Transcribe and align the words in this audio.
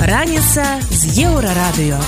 Раніца 0.00 0.64
з 0.90 1.02
еўрарадыё. 1.24 1.98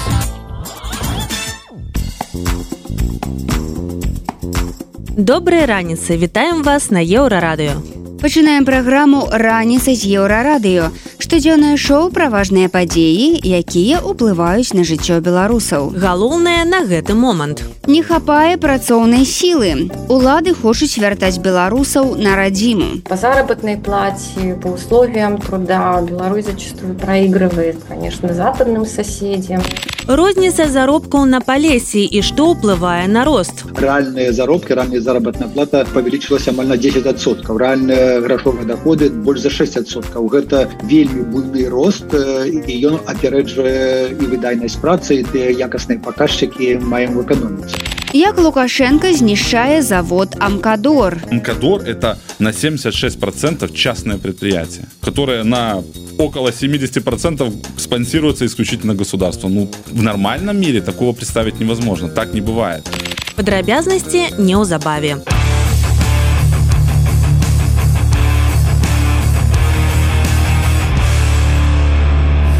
Добрыя 5.16 5.66
раніцы, 5.66 6.16
вітаем 6.16 6.62
вас 6.62 6.90
на 6.90 7.04
еўрарадыё. 7.04 7.76
Пачынаем 8.22 8.64
праграму 8.64 9.28
раніца 9.32 9.92
з 9.92 10.04
еўрарадыё. 10.16 10.88
Штодзённае 11.26 11.74
шоу 11.74 12.10
пра 12.14 12.26
важныя 12.30 12.70
падзеі, 12.70 13.42
якія 13.42 13.98
ўплываюць 13.98 14.78
на 14.78 14.84
жыццё 14.86 15.18
беларусаў. 15.18 15.88
Галоўнае 15.90 16.62
на 16.70 16.86
гэты 16.86 17.16
момант. 17.18 17.64
Не 17.90 17.98
хапае 18.06 18.54
працоўнай 18.62 19.26
сілы. 19.26 19.90
Улады 20.06 20.54
хочуць 20.54 21.02
вяртаць 21.02 21.42
беларусаў 21.42 22.14
на 22.14 22.36
радзіму. 22.38 23.02
По 23.10 23.18
заработной 23.18 23.74
плате, 23.74 24.54
по 24.62 24.78
условиям 24.78 25.38
труда 25.42 25.98
Беларусь 26.06 26.46
зачастую 26.46 26.94
проигрывает, 26.94 27.82
конечно, 27.88 28.32
западным 28.32 28.86
соседям. 28.86 29.66
Розніца 30.06 30.68
заробкаў 30.70 31.24
на 31.26 31.40
палесе 31.42 32.06
і 32.06 32.22
што 32.22 32.54
ўплывае 32.54 33.10
на 33.10 33.24
рост. 33.26 33.66
Рэальныя 33.74 34.30
заробкі, 34.30 34.78
ранняя 34.78 35.02
заработная 35.02 35.50
плата 35.50 35.82
павялічылася 35.90 36.54
амаль 36.54 36.70
на 36.70 36.78
10соткаў. 36.78 37.58
Рэальныя 37.58 38.22
грашовыя 38.22 38.70
доходы 38.70 39.10
больш 39.10 39.42
за 39.42 39.50
6соткаў. 39.50 40.30
Гэта 40.30 40.70
вельмі 40.86 41.26
буйны 41.26 41.66
рост 41.66 42.14
і 42.14 42.72
ён 42.86 43.02
апярэджвае 43.02 44.14
і 44.14 44.24
выдайнасць 44.30 44.78
працы 44.78 45.18
і 45.18 45.26
тыя 45.26 45.50
якасныя 45.66 45.98
паказчыкі 45.98 46.78
маем 46.86 47.18
в 47.18 47.26
эканоміцы. 47.26 47.74
Як 48.14 48.38
Лукашенко 48.38 49.12
знішчае 49.12 49.82
завод 49.82 50.36
Амкадор. 50.38 51.18
Амкадор 51.30 51.82
это 51.82 52.16
на 52.38 52.50
76% 52.52 53.74
частное 53.74 54.16
предприятие, 54.16 54.86
которое 55.00 55.42
на 55.44 55.82
около 56.18 56.48
70% 56.48 57.52
спонсируется 57.76 58.46
исключительно 58.46 58.94
государством. 58.94 59.54
Ну, 59.54 59.70
в 59.95 60.01
нормальном 60.01 60.59
мире 60.59 60.81
такого 60.81 61.13
представить 61.13 61.59
невозможно. 61.59 62.09
Так 62.09 62.33
не 62.33 62.41
бывает. 62.41 62.87
Падрабязнасці 63.35 64.33
неўзабаве. 64.37 65.17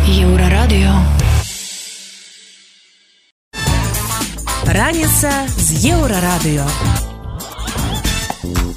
Еўрарадыё. 0.07 0.93
Раніца 4.65 5.31
з 5.57 5.67
еўрарадыё. 5.91 6.65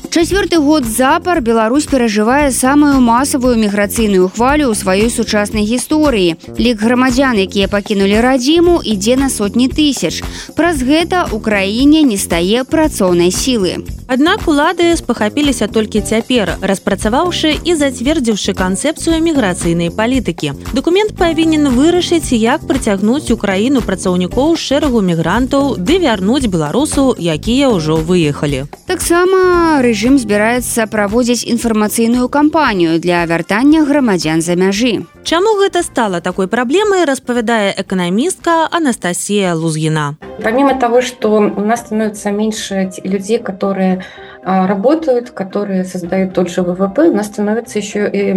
Чацвёрты 0.10 0.58
год 0.58 0.86
запар 0.86 1.40
Беларусь 1.40 1.86
перажывае 1.86 2.50
самую 2.50 2.98
масавую 3.00 3.54
міграцыйную 3.62 4.26
хвалю 4.34 4.74
ў 4.74 4.74
сваёй 4.74 5.10
сучаснай 5.14 5.70
гісторыі. 5.70 6.34
Лік 6.58 6.82
грамадзян, 6.82 7.38
якія 7.38 7.70
пакінулі 7.70 8.18
радзіму, 8.18 8.82
ідзе 8.82 9.22
на 9.22 9.30
сотні 9.30 9.70
тысяч. 9.70 10.26
Праз 10.58 10.82
гэта 10.82 11.30
ў 11.30 11.38
краіне 11.38 12.02
не 12.02 12.18
стае 12.18 12.66
працоўнай 12.66 13.30
сілы. 13.30 13.86
Аднак 14.10 14.48
улады 14.50 14.98
спахапіліся 14.98 15.70
толькі 15.70 16.02
цяпер, 16.02 16.58
распрацаваўшы 16.66 17.54
і 17.62 17.78
зацвердзіўшы 17.78 18.58
канцэпцыю 18.58 19.22
міграцыйнай 19.22 19.94
палітыкі. 19.94 20.58
Дакумент 20.74 21.14
павінен 21.14 21.70
вырашыць, 21.78 22.34
як 22.34 22.66
прыцягнуць 22.66 23.30
у 23.30 23.38
краіну 23.38 23.86
працаўнікоў 23.86 24.58
шэрагу 24.58 25.06
мігрантаў 25.06 25.78
ды 25.78 26.02
вярнуць 26.02 26.50
беларусу, 26.50 27.14
якія 27.14 27.70
ўжо 27.70 28.02
выехалі. 28.02 28.66
Таксама 28.90 29.78
рэжым 29.86 30.09
збіраецца 30.18 30.88
праводзіць 30.88 31.46
інфармацыйную 31.46 32.30
кампанію 32.30 33.00
для 33.00 33.26
вяртання 33.26 33.84
грамадзян 33.86 34.42
за 34.42 34.56
мяжы. 34.56 35.06
Чаму 35.24 35.60
гэта 35.60 35.84
стала 35.84 36.22
такой 36.22 36.48
праблемай, 36.48 37.06
распавядае 37.06 37.76
эканамістка 37.78 38.66
Анастасія 38.72 39.54
Лузгіна. 39.54 40.18
Помимо 40.42 40.74
того, 40.74 41.02
что 41.02 41.30
у 41.30 41.62
нас 41.62 41.82
становится 41.82 42.32
меньше 42.32 42.90
людей, 43.04 43.38
которые 43.40 44.04
работают, 44.42 45.32
которые 45.32 45.84
создают 45.84 46.34
тот 46.34 46.50
же 46.50 46.62
ВВП, 46.62 47.10
у 47.10 47.14
нас 47.14 47.26
становится 47.26 47.78
еще 47.78 48.10
и 48.10 48.34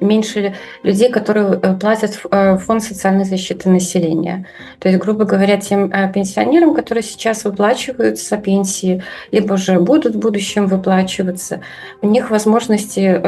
меньше 0.00 0.54
людей, 0.82 1.10
которые 1.10 1.58
платят 1.80 2.18
в 2.30 2.58
фонд 2.58 2.82
социальной 2.82 3.24
защиты 3.24 3.68
населения. 3.68 4.46
То 4.78 4.88
есть, 4.88 4.98
грубо 5.00 5.24
говоря, 5.26 5.58
тем 5.58 5.90
пенсионерам, 6.14 6.74
которые 6.74 7.02
сейчас 7.02 7.44
выплачиваются 7.44 8.38
пенсии, 8.38 9.02
либо 9.32 9.58
же 9.58 9.78
будут 9.80 10.14
в 10.14 10.18
будущем 10.18 10.66
выплачиваться, 10.66 11.60
у 12.00 12.08
них 12.08 12.30
возможности, 12.30 13.20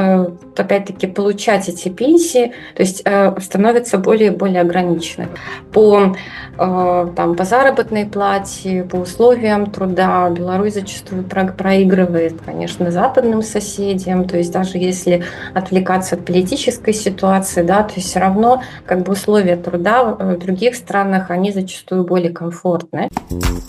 опять-таки, 0.59 1.07
получать 1.07 1.69
эти 1.69 1.91
пенсии, 1.91 2.53
то 2.75 2.83
есть 2.83 3.05
становятся 3.43 3.99
более 3.99 4.29
и 4.33 4.37
более 4.37 4.63
ограничены. 4.63 5.29
По, 5.73 6.17
там, 6.57 7.35
по 7.37 7.45
заработной 7.45 8.07
плате, 8.07 8.85
по 8.91 8.97
условиям 8.97 9.67
труда 9.67 10.31
Беларусь 10.31 10.75
зачастую 10.75 11.25
проигрывает 11.25 12.06
проигрывает, 12.07 12.35
конечно, 12.45 12.91
западным 12.91 13.43
соседям. 13.43 14.27
То 14.27 14.39
есть 14.39 14.53
даже 14.53 14.79
если 14.79 15.25
отвлекаться 15.55 16.17
от 16.17 16.25
политической 16.25 16.93
ситуации, 16.95 17.63
да, 17.63 17.83
то 17.83 17.95
есть 17.97 18.09
все 18.09 18.21
равно 18.21 18.63
как 18.87 19.03
бы 19.03 19.13
условия 19.13 19.57
труда 19.57 20.05
в 20.05 20.39
других 20.39 20.75
странах, 20.75 21.31
они 21.31 21.53
зачастую 21.53 22.05
более 22.05 22.33
комфортны. 22.33 23.09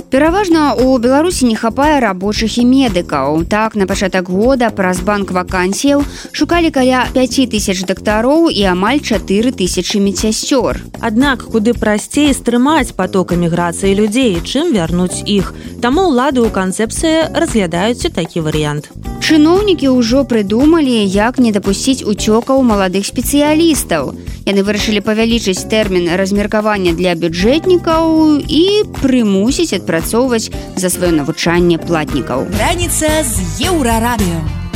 Пераважна 0.10 0.74
у 0.74 0.98
Беларусі 0.98 1.46
не 1.46 1.56
хапае 1.56 2.00
рабочых 2.00 2.58
і 2.58 2.64
медыкаў. 2.64 3.44
Так 3.50 3.76
на 3.76 3.88
пачатак 3.88 4.30
года 4.30 4.70
праз 4.70 5.02
банк 5.02 5.32
вакансіяў 5.32 6.04
шукалі 6.32 6.72
каля 6.72 7.08
5 7.14 7.52
тысяч 7.52 7.84
дактароў 7.84 8.48
і 8.50 8.64
амаль 8.72 9.02
4 9.04 9.52
тысячи 9.52 9.98
медсясцёр. 9.98 10.80
Аднак 11.02 11.44
куды 11.52 11.74
прасцей 11.74 12.34
стрымаць 12.34 12.96
поток 12.96 13.34
эміграцыі 13.34 13.96
людзей, 14.00 14.40
чым 14.40 14.72
вярнуць 14.72 15.28
іх. 15.28 15.54
Таму 15.82 16.08
ўлады 16.08 16.40
ў 16.40 16.56
канцэпцыі 16.56 17.36
разглядаюць 17.36 18.08
такі 18.08 18.27
варыянт. 18.36 18.92
Чыноўнікі 19.24 19.88
ўжо 19.96 20.24
прыдумалі, 20.28 21.04
як 21.08 21.40
не 21.40 21.52
дапусціць 21.56 22.04
уцёкаў 22.04 22.64
маладых 22.64 23.08
спецыялістаў. 23.08 24.12
Яны 24.48 24.62
вырашылі 24.64 25.04
павялічыць 25.04 25.68
тэрмін 25.72 26.12
размеркавання 26.16 26.92
для 26.92 27.16
бюджэтнікаў 27.16 28.44
і 28.48 28.64
прымусіць 29.00 29.76
адпрацоўваць 29.76 30.52
за 30.76 30.88
сваё 30.88 31.12
навучанне 31.12 31.80
платнікаў. 31.80 32.48
Раніца 32.60 33.24
з 33.24 33.68
еўрарадыё. 33.68 34.67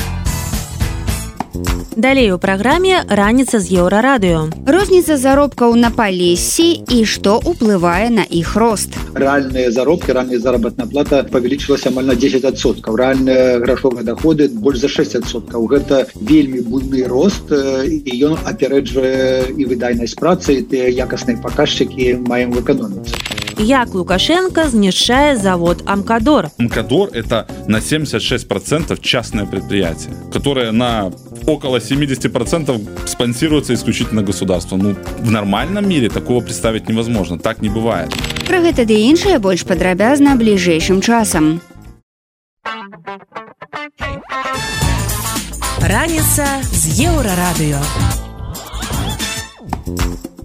Далей 1.96 2.32
у 2.32 2.38
праграме 2.40 3.04
раніца 3.10 3.60
з 3.60 3.68
еўрарадыё. 3.84 4.48
Розніца 4.64 5.18
заробкаў 5.20 5.76
на 5.76 5.92
палесе 5.92 6.80
і 6.88 7.04
што 7.04 7.44
ўплывае 7.44 8.08
на 8.08 8.24
іх 8.24 8.56
рост. 8.56 8.96
Рэальныя 9.12 9.72
заробкі, 9.76 10.16
ранняя 10.16 10.40
заработная 10.40 10.88
плата 10.88 11.28
павялічылася 11.28 11.92
амаль 11.92 12.08
на 12.08 12.16
10соткаў. 12.16 12.96
Рэальныя 12.96 13.60
грашовыя 13.60 14.08
доходы 14.08 14.48
больш 14.48 14.80
за 14.80 14.88
6соткаў. 14.88 15.68
Гэта 15.68 16.08
вельмі 16.16 16.64
буйны 16.64 17.04
рост 17.12 17.52
і 17.52 18.12
ён 18.24 18.40
апярэджвае 18.48 19.52
і 19.52 19.64
выдайнасць 19.68 20.16
працы 20.16 20.64
і 20.64 20.66
тыя 20.72 20.88
якасныя 20.88 21.44
паказчыкі 21.44 22.24
маем 22.24 22.56
в 22.56 22.64
эканоміцы. 22.64 23.20
Як 23.58 23.94
Лукашенко 23.94 24.64
знішчае 24.70 25.36
завод 25.36 25.84
Амкадор. 25.86 26.50
Амкадор 26.58 27.10
это 27.14 27.46
на 27.68 27.78
76% 27.78 29.00
частное 29.02 29.46
предприятие, 29.46 30.14
которое 30.34 30.72
на 30.72 31.12
около 31.46 31.81
70% 31.82 33.08
спонсируется 33.08 33.74
исключительно 33.74 34.24
государством. 34.24 34.80
Ну, 34.80 34.96
в 35.20 35.32
нормальном 35.32 35.88
мире 35.88 36.10
такого 36.10 36.42
представить 36.42 36.90
невозможно. 36.90 37.38
Так 37.38 37.62
не 37.62 37.70
бывает. 37.70 38.14
Про 38.48 38.60
гэта 38.60 38.86
ды 38.86 38.96
іншае 39.08 39.40
больш 39.40 39.64
падрабязна 39.66 40.36
бліжэйшым 40.36 41.02
часам. 41.02 41.62
Раніца 45.82 46.46
з 46.72 47.08
еўрарадыё. 47.10 47.80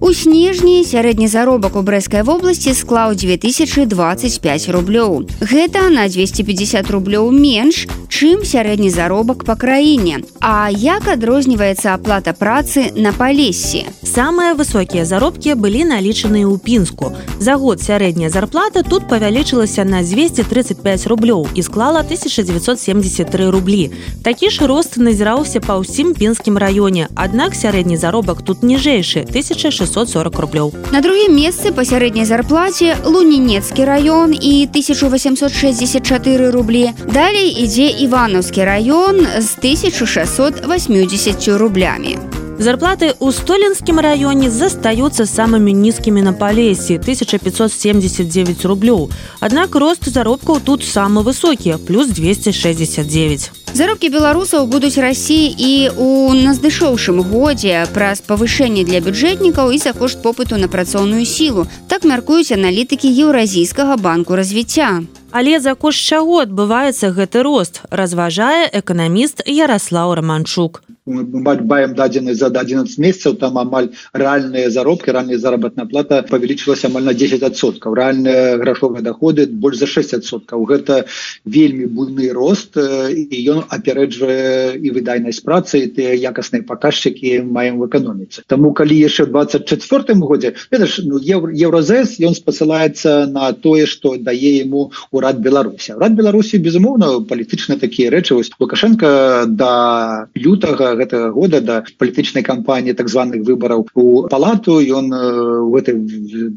У 0.01 0.13
снежні 0.13 0.85
сярэдні 0.85 1.27
заробак 1.27 1.75
у 1.77 1.83
брэскай 1.83 2.23
вобласці 2.23 2.75
склаў 2.79 3.17
2025 3.17 4.69
рублёў. 4.69 5.27
Гэта 5.41 5.89
на 5.91 6.07
250 6.07 6.91
рублёў 6.95 7.33
менш, 7.33 7.89
чым 8.17 8.45
сярэдні 8.49 8.89
заробак 8.91 9.45
па 9.45 9.57
краіне. 9.61 10.25
А 10.41 10.71
як 10.73 11.05
адрозніваецца 11.09 11.93
аплата 11.93 12.33
працы 12.33 12.89
на 12.97 13.13
палесе? 13.13 13.85
Самыя 14.01 14.57
высокія 14.57 15.05
заробкі 15.05 15.53
былі 15.61 15.85
налічаныя 15.85 16.49
ў 16.49 16.57
пінску. 16.57 17.13
За 17.37 17.61
год 17.61 17.85
сярэдняя 17.85 18.33
зарплата 18.33 18.81
тут 18.81 19.05
павялічылася 19.13 19.85
на 19.85 20.01
235 20.01 20.81
рублёў 21.13 21.45
і 21.53 21.61
склала 21.61 22.01
1973 22.01 23.51
рублі. 23.51 23.93
Такі 24.25 24.49
ж 24.49 24.65
рост 24.65 24.97
назіраўся 24.97 25.61
па 25.61 25.77
ўсім 25.77 26.17
пінскім 26.17 26.57
раёне, 26.57 27.13
аднак 27.13 27.53
сярэдні 27.53 28.01
заробак 28.01 28.41
тут 28.41 28.65
ніжэйшы 28.65 29.29
1640 29.29 30.41
рублёў. 30.41 30.73
На 30.89 31.05
другім 31.05 31.37
месцы 31.37 31.69
па 31.69 31.85
сярэдняй 31.85 32.25
зарплаце 32.25 32.97
лунінецкі 33.05 33.85
раён 33.85 34.33
і 34.33 34.65
1864 34.73 36.49
рублі. 36.49 36.97
Далей 37.13 37.53
ідзе 37.53 37.93
іванаўскі 38.07 38.63
раён 38.63 39.27
з 39.43 39.51
1680 39.59 41.49
рублямі. 41.59 42.19
Зарплаты 42.59 43.13
ў 43.13 43.37
столінскім 43.37 44.01
раёне 44.01 44.49
застаюцца 44.49 45.29
самымі 45.29 45.77
нізкімі 45.77 46.25
на 46.25 46.33
палесе 46.33 46.97
1579 46.97 48.65
рублёў. 48.65 49.13
Аднак 49.45 49.77
рост 49.77 50.09
заробкаў 50.09 50.65
тут 50.65 50.81
самы 50.81 51.21
высокі 51.21 51.77
плюс 51.77 52.09
269. 52.09 53.77
Заробкі 53.77 54.09
беларусаў 54.09 54.65
будуць 54.73 54.97
расці 54.97 55.53
і 55.53 55.93
ў 55.93 56.49
наздышоўшым 56.49 57.21
годзе 57.29 57.85
праз 57.93 58.25
павышэнне 58.25 58.89
для 58.89 59.05
бюджэтнікаў 59.05 59.77
і 59.77 59.79
за 59.79 59.93
кошт 59.93 60.25
попыту 60.25 60.57
на 60.57 60.73
працоўную 60.73 61.29
сілу. 61.29 61.69
Так 61.93 62.09
мяркуюць 62.09 62.57
аналітыкі 62.57 63.05
еўразійскага 63.05 64.01
банку 64.01 64.33
развіцця. 64.33 65.05
Але 65.29 65.61
за 65.61 65.77
кошт 65.77 66.01
чаго 66.01 66.41
адбываецца 66.41 67.13
гэты 67.13 67.45
рост, 67.45 67.85
разважае 67.93 68.65
эканаміст 68.73 69.45
Ярослаў 69.45 70.17
Раманчук. 70.17 70.81
Мы 71.07 71.25
баем 71.25 71.95
дадзены 71.95 72.35
за 72.35 72.47
11 72.47 72.99
месяцаў 72.99 73.37
там 73.39 73.59
амаль 73.59 73.91
рэальныя 74.13 74.71
заробкі 74.71 75.15
ранняя 75.15 75.39
заработная 75.39 75.87
плата 75.87 76.23
павялічылася 76.27 76.91
амаль 76.91 77.07
на 77.07 77.15
10соткаў 77.15 77.95
рэальныя 77.95 78.59
грашовыя 78.59 79.03
доходы 79.03 79.47
больш 79.47 79.79
за 79.79 79.87
6соткаў 79.87 80.67
гэта 80.67 81.07
вельмі 81.45 81.87
буйны 81.87 82.33
рост 82.35 82.77
і 82.77 83.37
ён 83.55 83.63
апярэджвае 83.71 84.75
і 84.83 84.91
выдайнасць 84.91 85.45
працы 85.47 85.87
тыя 85.87 86.19
якасныя 86.31 86.67
паказчыкі 86.67 87.47
маем 87.47 87.79
в 87.79 87.87
эканоміцы 87.87 88.43
Таму 88.47 88.75
калі 88.75 88.99
яшчэ 88.99 89.31
24 89.31 90.19
годзе 90.27 90.55
ну, 90.73 91.23
евразэс 91.23 92.19
ён 92.19 92.35
спасылаецца 92.35 93.27
на 93.31 93.53
тое 93.53 93.87
что 93.87 94.17
дае 94.17 94.59
ему 94.59 94.91
урад 95.13 95.39
беларусі 95.39 95.95
рад 95.95 96.19
беларусі 96.19 96.59
безумоўна 96.59 97.23
палітычна 97.31 97.79
такія 97.79 98.11
рэчы 98.11 98.35
вось 98.35 98.51
лукашенко 98.59 99.47
да 99.47 100.27
лютага 100.35 100.96
гэтага 100.97 101.31
года 101.33 101.61
да 101.61 101.83
палітычнай 101.99 102.45
кампаніі 102.47 102.95
так 102.95 103.09
званых 103.09 103.43
выбораў 103.43 103.87
у 103.95 104.29
палату 104.29 104.79
ён 104.81 105.11
в 105.11 105.75
э, 105.75 105.81
этой 105.81 105.95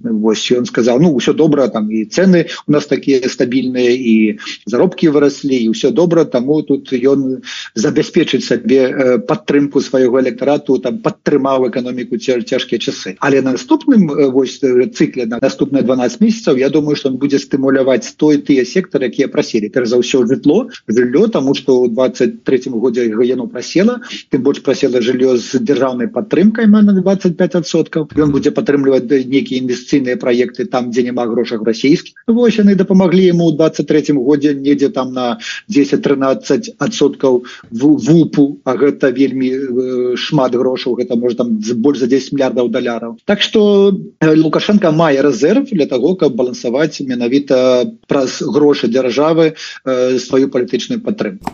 вось 0.03 0.51
ён 0.51 0.65
сказал 0.65 1.00
ну 1.00 1.18
все 1.18 1.33
добра 1.33 1.68
там 1.68 1.89
і 1.91 2.06
цены 2.06 2.47
у 2.68 2.71
нас 2.71 2.86
такія 2.86 3.19
стабільныя 3.30 3.89
і 3.89 4.39
заробкі 4.65 5.09
выраслі 5.09 5.57
і 5.57 5.69
все 5.71 5.91
добра 5.91 6.25
таму 6.25 6.62
тут 6.62 6.94
ён 6.94 7.41
забяспечыць 7.75 8.45
сабе 8.45 8.81
э, 8.89 9.18
падтрымку 9.19 9.81
свайго 9.81 10.19
электарату 10.21 10.77
там 10.80 11.00
падтрымаў 11.00 11.69
эканоміку 11.69 12.18
цяжкія 12.18 12.80
часы 12.80 13.18
але 13.19 13.42
на 13.42 13.57
наступным 13.57 14.12
э, 14.12 14.30
вось 14.30 14.59
цыкле 14.59 15.25
на 15.25 15.39
наступныя 15.42 15.83
12 15.83 16.21
месяцаў 16.21 16.57
Я 16.59 16.69
думаю 16.69 16.95
что 16.95 17.09
он 17.09 17.18
будзе 17.18 17.39
стымуляваць 17.39 18.15
той 18.18 18.38
тыя 18.38 18.65
сектары 18.65 19.07
якія 19.07 19.27
прасілі. 19.31 19.69
Пер 19.69 19.88
за 19.88 19.97
ўсё 19.97 20.27
жытло 20.27 20.69
жыллё 20.88 21.27
тому 21.27 21.56
что 21.56 21.81
у 21.81 21.88
23 21.88 22.44
годзе 22.75 23.07
яно 23.07 23.47
прасела 23.47 24.01
тым 24.29 24.45
больш 24.45 24.61
прасела 24.63 25.01
жыллё 25.01 25.35
з 25.37 25.59
дзяржаўнай 25.65 26.07
падтрымкай 26.13 26.69
на 26.69 26.81
25соткаў 26.85 28.13
ён 28.13 28.31
будзе 28.33 28.53
падтрымліваць 28.53 29.09
нейкія 29.09 29.61
інвестыцыйныя 29.61 30.21
праекты 30.21 30.65
там 30.65 30.91
дзе 30.93 31.03
няма 31.09 31.25
грошах 31.25 31.65
расійскіх 31.65 32.13
вось 32.27 32.59
яны 32.61 32.75
дапамаглі 32.75 33.25
ему 33.33 33.49
ў 33.49 33.57
23 33.57 34.13
годзе 34.21 34.53
недзе 34.53 34.89
там 34.93 35.13
на 35.13 35.39
10-13 35.69 36.77
адсоткаў 36.77 37.43
в 37.71 37.89
вупу 38.05 38.59
а 38.65 38.77
гэта 38.77 39.09
вельмі 39.09 39.49
э, 39.49 40.15
шмат 40.15 40.53
грошаў 40.53 40.99
гэта 41.01 41.17
можа 41.17 41.41
там 41.41 41.57
больш 41.81 41.99
за 41.99 42.07
10 42.07 42.33
мільярдаў 42.37 42.69
даляраў 42.69 43.17
так 43.25 43.41
что 43.41 43.97
э, 44.21 44.35
лукашенко 44.35 44.91
мае 44.91 45.21
рэзерв 45.25 45.73
для 45.73 45.89
того 45.89 46.13
каб 46.15 46.37
балансаваць 46.37 47.01
менавіта 47.01 47.89
праз 48.07 48.41
грошы 48.45 48.87
дзяржавы 48.87 49.53
э, 49.85 50.19
сваю 50.19 50.53
палітычную 50.53 51.01
падтрымку 51.01 51.49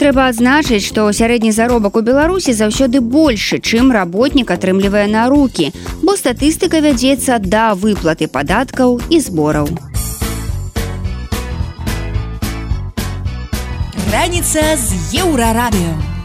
трэба 0.00 0.32
адзначыць 0.32 0.84
что 0.84 1.12
сярэдні 1.12 1.52
заробак 1.52 1.96
у 1.96 2.05
беларусі 2.06 2.54
заўсёды 2.54 3.02
больше 3.02 3.58
чым 3.58 3.90
работнік 3.90 4.54
атрымлівае 4.54 5.06
на 5.10 5.26
руки 5.32 5.72
бо 6.06 6.14
статыстыка 6.14 6.80
вядзецца 6.86 7.38
да 7.42 7.74
выплаты 7.74 8.30
падаткаў 8.30 9.00
і 9.10 9.20
збораў. 9.20 9.70
Раніца 14.12 14.62
з 14.78 15.18
еўрарадыё 15.22 16.15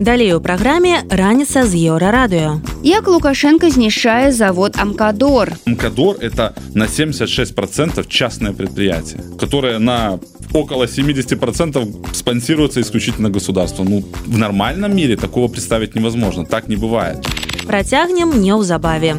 Далей 0.00 0.34
у 0.34 0.40
праграме 0.40 1.02
раніца 1.08 1.64
з 1.64 1.74
еўрарадыё. 1.74 2.60
Як 2.82 3.08
Лукашенко 3.08 3.70
знішчае 3.70 4.32
завод 4.32 4.76
Амкадор. 4.78 5.52
Амкадор 5.66 6.16
это 6.20 6.52
на 6.74 6.84
76% 6.86 8.06
частное 8.08 8.52
предприятие, 8.52 9.20
которое 9.40 9.78
на 9.78 10.18
около 10.52 10.84
70% 10.84 12.14
спонсируется 12.14 12.80
исключительно 12.80 13.30
государством. 13.30 13.86
Ну, 13.88 14.04
в 14.26 14.38
нормальном 14.38 14.94
мире 14.94 15.16
такого 15.16 15.48
представить 15.48 15.94
невозможно. 15.94 16.44
Так 16.44 16.68
не 16.68 16.76
бывает. 16.76 17.26
Протягнем 17.66 18.42
неўзабаве. 18.42 19.16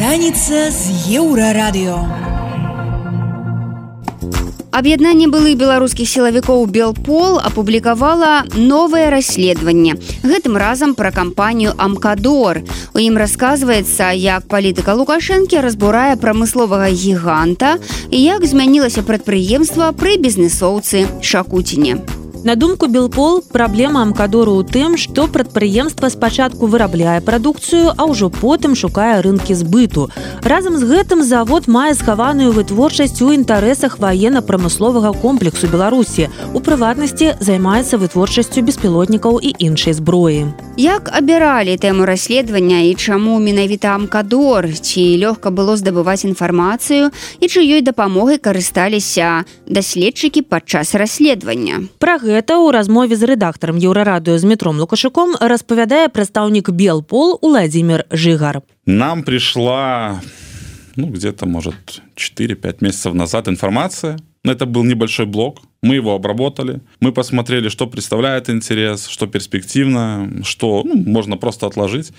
Раніца 0.00 0.70
з 0.70 0.90
еўрарадыё. 1.10 2.25
Аб'яднанне 4.77 5.25
былых 5.25 5.55
беларускіх 5.57 6.05
сілавікоў 6.05 6.67
Белпол 6.69 7.39
апублікавала 7.41 8.43
новае 8.53 9.07
расследаванне. 9.09 9.95
Гэтым 10.21 10.53
разам 10.53 10.93
пра 10.93 11.09
кампанію 11.09 11.73
Амкадор. 11.81 12.61
У 12.93 13.01
ім 13.01 13.17
расказваецца, 13.17 14.13
як 14.13 14.45
палітыка 14.45 14.93
Лукашэнкі 14.93 15.65
разбурае 15.65 16.13
прамысловага 16.21 16.93
гіганта 16.93 17.81
і 18.13 18.21
як 18.21 18.45
змянілася 18.45 19.01
прадпрыемства 19.01 19.89
пры 19.97 20.21
бізнесоўцы 20.21 21.09
Шакуціне. 21.25 21.97
На 22.43 22.55
думку 22.55 22.87
Белпол 22.87 23.41
праблема 23.41 24.01
амкадору 24.03 24.61
ў 24.61 24.63
тым, 24.63 24.95
што 24.95 25.25
прадпрыемства 25.27 26.07
спачатку 26.13 26.67
вырабляе 26.67 27.19
прадукцыю, 27.19 27.91
а 27.97 28.05
ўжо 28.05 28.29
потым 28.29 28.75
шукае 28.77 29.19
рынкі 29.25 29.57
збыту. 29.57 30.07
Разам 30.45 30.77
з 30.77 30.85
гэтым 30.85 31.23
завод 31.25 31.67
мае 31.67 31.97
схаваную 31.97 32.53
вытворчасць 32.53 33.19
у 33.25 33.33
інтарэсах 33.33 33.97
ваенна-прамысловага 33.99 35.11
комплексу 35.17 35.67
Беларусі. 35.67 36.29
У 36.53 36.61
прыватнасці 36.61 37.35
займаецца 37.41 37.97
вытворчасцю 37.97 38.61
беспілотнікаў 38.61 39.41
і 39.41 39.55
іншай 39.57 39.97
зброі. 39.97 40.53
Як 40.77 41.09
абіралі 41.09 41.73
тэму 41.73 42.05
расследавання 42.05 42.85
і 42.85 42.93
чаму 42.95 43.41
менавіта 43.41 43.97
амкадор, 43.97 44.69
ці 44.71 45.03
лёгка 45.17 45.49
было 45.49 45.73
здабываць 45.73 46.21
інфармацыю 46.21 47.09
і 47.41 47.45
чыёй 47.49 47.81
дапамогай 47.81 48.37
карысталіся 48.37 49.43
даследчыкі 49.65 50.45
падчас 50.45 50.93
расследавання. 50.93 51.89
Пра 51.97 52.21
гэта 52.27 52.59
ў 52.59 52.75
размове 52.75 53.15
з 53.15 53.23
рэдактарам 53.31 53.79
еўрарадыё 53.79 54.35
з 54.35 54.43
метром 54.43 54.77
лукашыком 54.83 55.39
распавядае 55.39 56.11
прадстаўнік 56.11 56.69
белпол 56.75 57.39
владимир 57.41 58.03
жыгар. 58.11 58.61
Нам 58.85 59.23
пришла 59.23 60.19
ну 60.97 61.07
где-то 61.07 61.45
может 61.45 62.01
4-5 62.17 62.77
месяцев 62.81 63.13
назад 63.13 63.47
информация 63.47 64.19
это 64.51 64.65
был 64.65 64.83
небольшой 64.83 65.25
блок. 65.25 65.61
Мы 65.81 65.95
его 65.95 66.15
обработали. 66.15 66.81
Мы 66.99 67.11
посмотрели 67.11 67.69
что 67.69 67.87
представляет 67.87 68.49
интерес 68.49 69.07
что 69.07 69.27
перспективно 69.27 70.41
что 70.43 70.83
ну, 70.85 70.95
можно 70.95 71.37
просто 71.37 71.67
отложить. 71.67 72.11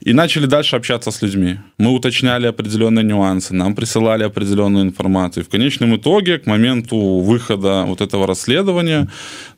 И 0.00 0.12
начали 0.12 0.46
дальше 0.46 0.76
общаться 0.76 1.10
с 1.10 1.22
людьми. 1.22 1.56
Мы 1.78 1.90
уточняли 1.90 2.46
определенные 2.46 3.04
нюансы 3.04 3.54
нам 3.54 3.74
присылали 3.74 4.24
определенную 4.24 4.84
информацию. 4.84 5.44
В 5.44 5.48
конечном 5.48 5.96
итоге 5.96 6.38
к 6.38 6.46
моменту 6.46 6.96
выхода 7.20 7.84
вот 7.86 8.00
этого 8.00 8.26
расследования 8.26 9.08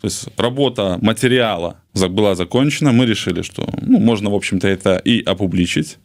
то 0.01 0.07
есть 0.07 0.29
работа 0.37 0.99
материала 1.03 1.77
была 1.95 2.35
закончена 2.35 2.93
мы 2.93 3.07
решили 3.07 3.43
что 3.43 3.69
ну, 3.83 3.99
можно 3.99 4.31
в 4.31 4.35
общем-то 4.35 4.69
это 4.69 4.97
и 4.97 5.23
опубличить. 5.23 5.99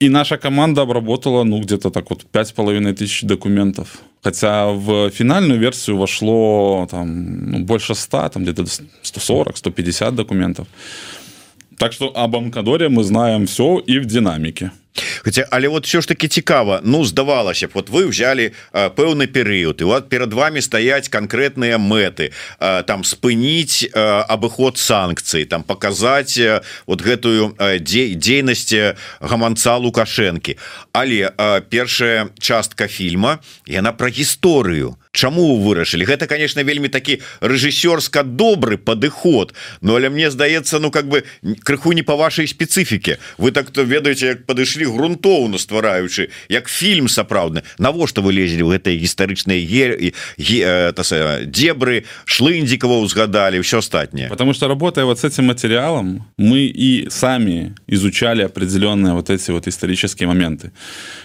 И 0.00 0.08
наша 0.08 0.36
команда 0.36 0.82
обработала 0.82 1.44
ну 1.44 1.60
где-то 1.60 1.90
так 1.90 2.10
вот 2.10 2.24
пять 2.24 2.48
с 2.48 2.52
половиной 2.52 2.94
тысяч 2.94 3.22
документов 3.22 4.02
хотя 4.24 4.66
в 4.66 5.10
финальную 5.10 5.60
версию 5.60 5.98
вошло 5.98 6.88
там 6.90 7.50
ну, 7.50 7.58
больше 7.58 7.94
100 7.94 8.28
там 8.28 8.42
где-то 8.42 8.64
140 9.02 9.56
150 9.56 10.14
документов. 10.14 10.66
Так 11.78 11.92
что 11.92 12.12
об 12.16 12.34
амкадоре 12.36 12.88
мы 12.88 13.04
знаем 13.04 13.46
все 13.46 13.78
и 13.78 13.98
в 13.98 14.06
динамике 14.06 14.70
Хотя 15.24 15.46
але 15.50 15.68
вот 15.68 15.86
все 15.86 16.00
ж 16.00 16.08
таки 16.08 16.28
цікава 16.28 16.80
Ну 16.84 17.04
здавалася 17.04 17.66
б 17.66 17.70
вот 17.74 17.90
вы 17.90 18.06
взяли 18.06 18.52
пэўны 18.72 19.26
перыяд 19.26 19.80
і 19.80 19.84
вот 19.84 20.08
перад 20.08 20.32
вами 20.32 20.60
стаять 20.60 21.08
конкретныя 21.08 21.78
мэты 21.78 22.32
там 22.58 23.04
спыніць 23.04 23.88
абыход 23.94 24.78
санкцый 24.78 25.44
там 25.44 25.62
показать 25.62 26.40
вот 26.86 27.02
гэтую 27.02 27.56
дзейнасці 27.80 28.94
гаманца 29.20 29.76
лукашэнкі 29.76 30.58
але 30.92 31.32
першая 31.70 32.28
частка 32.38 32.88
фільма 32.88 33.38
яна 33.66 33.92
про 33.92 34.08
гісторыю 34.08 34.96
Чаму 35.14 35.62
вырашылі? 35.62 36.02
Гэта 36.02 36.26
конечно 36.26 36.64
вельмі 36.66 36.90
такі 36.90 37.22
рэжысёрска 37.38 38.26
добры 38.26 38.76
падыход 38.76 39.54
Ну 39.80 39.94
але 39.94 40.10
мне 40.10 40.30
здаецца 40.30 40.80
ну 40.82 40.90
как 40.90 41.06
бы 41.06 41.22
крыху 41.62 41.92
не 41.92 42.02
по 42.02 42.16
вашай 42.16 42.48
спецыфіке. 42.48 43.18
Вы 43.38 43.52
так 43.52 43.70
то 43.70 43.82
ведаеце 43.86 44.26
як 44.26 44.46
падышлі 44.46 44.90
грунтоўна 45.14 45.58
ствараючы 45.58 46.28
як 46.48 46.68
фільм 46.68 47.08
сапраўдны. 47.08 47.62
Навошта 47.78 48.20
вы 48.20 48.32
лезелі 48.32 48.62
в 48.62 48.70
гэтай 48.74 48.98
гістарычнай 48.98 49.62
е... 49.62 50.12
е... 50.38 51.46
дебры 51.46 52.04
шлындзікова 52.24 52.98
узгадали 52.98 53.60
все 53.60 53.78
астатняе? 53.78 54.28
Потому 54.28 54.54
что 54.54 54.68
работая 54.68 55.04
вот 55.04 55.18
с 55.18 55.24
этим 55.24 55.46
материалом 55.46 56.26
мы 56.36 56.66
и 56.66 57.08
сами 57.10 57.74
изучали 57.86 58.42
определенные 58.42 59.14
вот 59.14 59.30
эти 59.30 59.50
вот 59.50 59.68
исторические 59.68 60.28
моменты. 60.28 60.72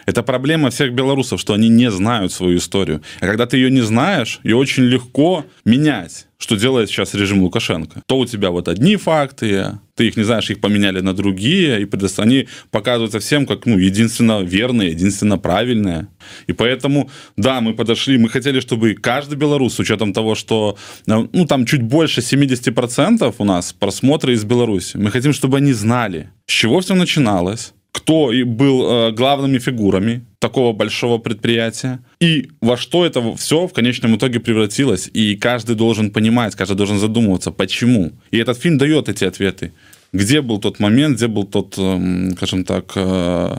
Это 0.06 0.24
проблема 0.24 0.70
всех 0.70 0.94
белорусов 0.94 1.40
что 1.40 1.54
они 1.54 1.70
не 1.70 1.92
знают 1.92 2.34
свою 2.34 2.58
историю. 2.58 3.02
А 3.22 3.26
когда 3.26 3.46
ты 3.46 3.58
ее 3.58 3.72
не 3.72 3.82
знаешь 3.82 4.40
и 4.44 4.54
очень 4.54 4.84
легко 4.84 5.46
менять 5.66 6.29
что 6.40 6.56
делает 6.56 6.90
сейчас 6.90 7.14
режим 7.14 7.44
Лукашенко. 7.44 8.02
То 8.08 8.18
у 8.18 8.26
тебя 8.26 8.50
вот 8.50 8.70
одни 8.70 8.96
факты, 8.96 9.80
ты 9.96 10.08
их 10.08 10.18
не 10.18 10.24
знаешь, 10.24 10.50
их 10.50 10.62
поменяли 10.62 11.02
на 11.02 11.14
другие, 11.14 11.82
и 11.82 11.90
они 12.18 12.48
показываются 12.72 13.20
всем 13.20 13.46
как 13.46 13.66
ну, 13.66 13.78
единственно 13.78 14.42
верные, 14.42 14.92
единственно 14.92 15.38
правильные. 15.38 16.08
И 16.48 16.54
поэтому, 16.54 17.10
да, 17.36 17.60
мы 17.60 17.74
подошли, 17.74 18.18
мы 18.18 18.30
хотели, 18.30 18.62
чтобы 18.62 18.94
каждый 18.94 19.38
белорус, 19.38 19.76
с 19.76 19.80
учетом 19.80 20.14
того, 20.14 20.36
что 20.36 20.78
ну, 21.06 21.46
там 21.46 21.66
чуть 21.66 21.82
больше 21.82 22.22
70% 22.22 23.36
у 23.38 23.44
нас 23.44 23.74
просмотры 23.74 24.34
из 24.34 24.46
Беларуси, 24.46 24.96
мы 24.98 25.12
хотим, 25.12 25.34
чтобы 25.34 25.58
они 25.58 25.74
знали, 25.74 26.30
с 26.48 26.54
чего 26.54 26.80
все 26.80 26.96
начиналось, 26.96 27.74
кто 27.92 28.32
был 28.46 28.90
э, 28.90 29.12
главными 29.12 29.60
фигурами 29.60 30.26
такого 30.40 30.74
большого 30.74 31.18
предприятия 31.18 32.00
и 32.20 32.50
во 32.62 32.78
что 32.78 33.06
это 33.06 33.36
все 33.36 33.68
в 33.68 33.74
конечном 33.74 34.16
итоге 34.16 34.40
превратилось. 34.40 35.10
И 35.14 35.36
каждый 35.36 35.76
должен 35.76 36.12
понимать, 36.12 36.56
каждый 36.56 36.76
должен 36.78 37.00
задумываться, 37.00 37.52
почему. 37.52 38.12
И 38.32 38.38
этот 38.38 38.58
фильм 38.58 38.78
дает 38.78 39.10
эти 39.10 39.26
ответы. 39.26 39.74
Где 40.14 40.42
был 40.42 40.60
тот 40.60 40.80
момент, 40.80 41.18
где 41.18 41.28
был 41.28 41.46
тот, 41.46 41.76
э, 41.78 42.32
скажем 42.36 42.64
так, 42.64 42.94
э, 42.96 43.58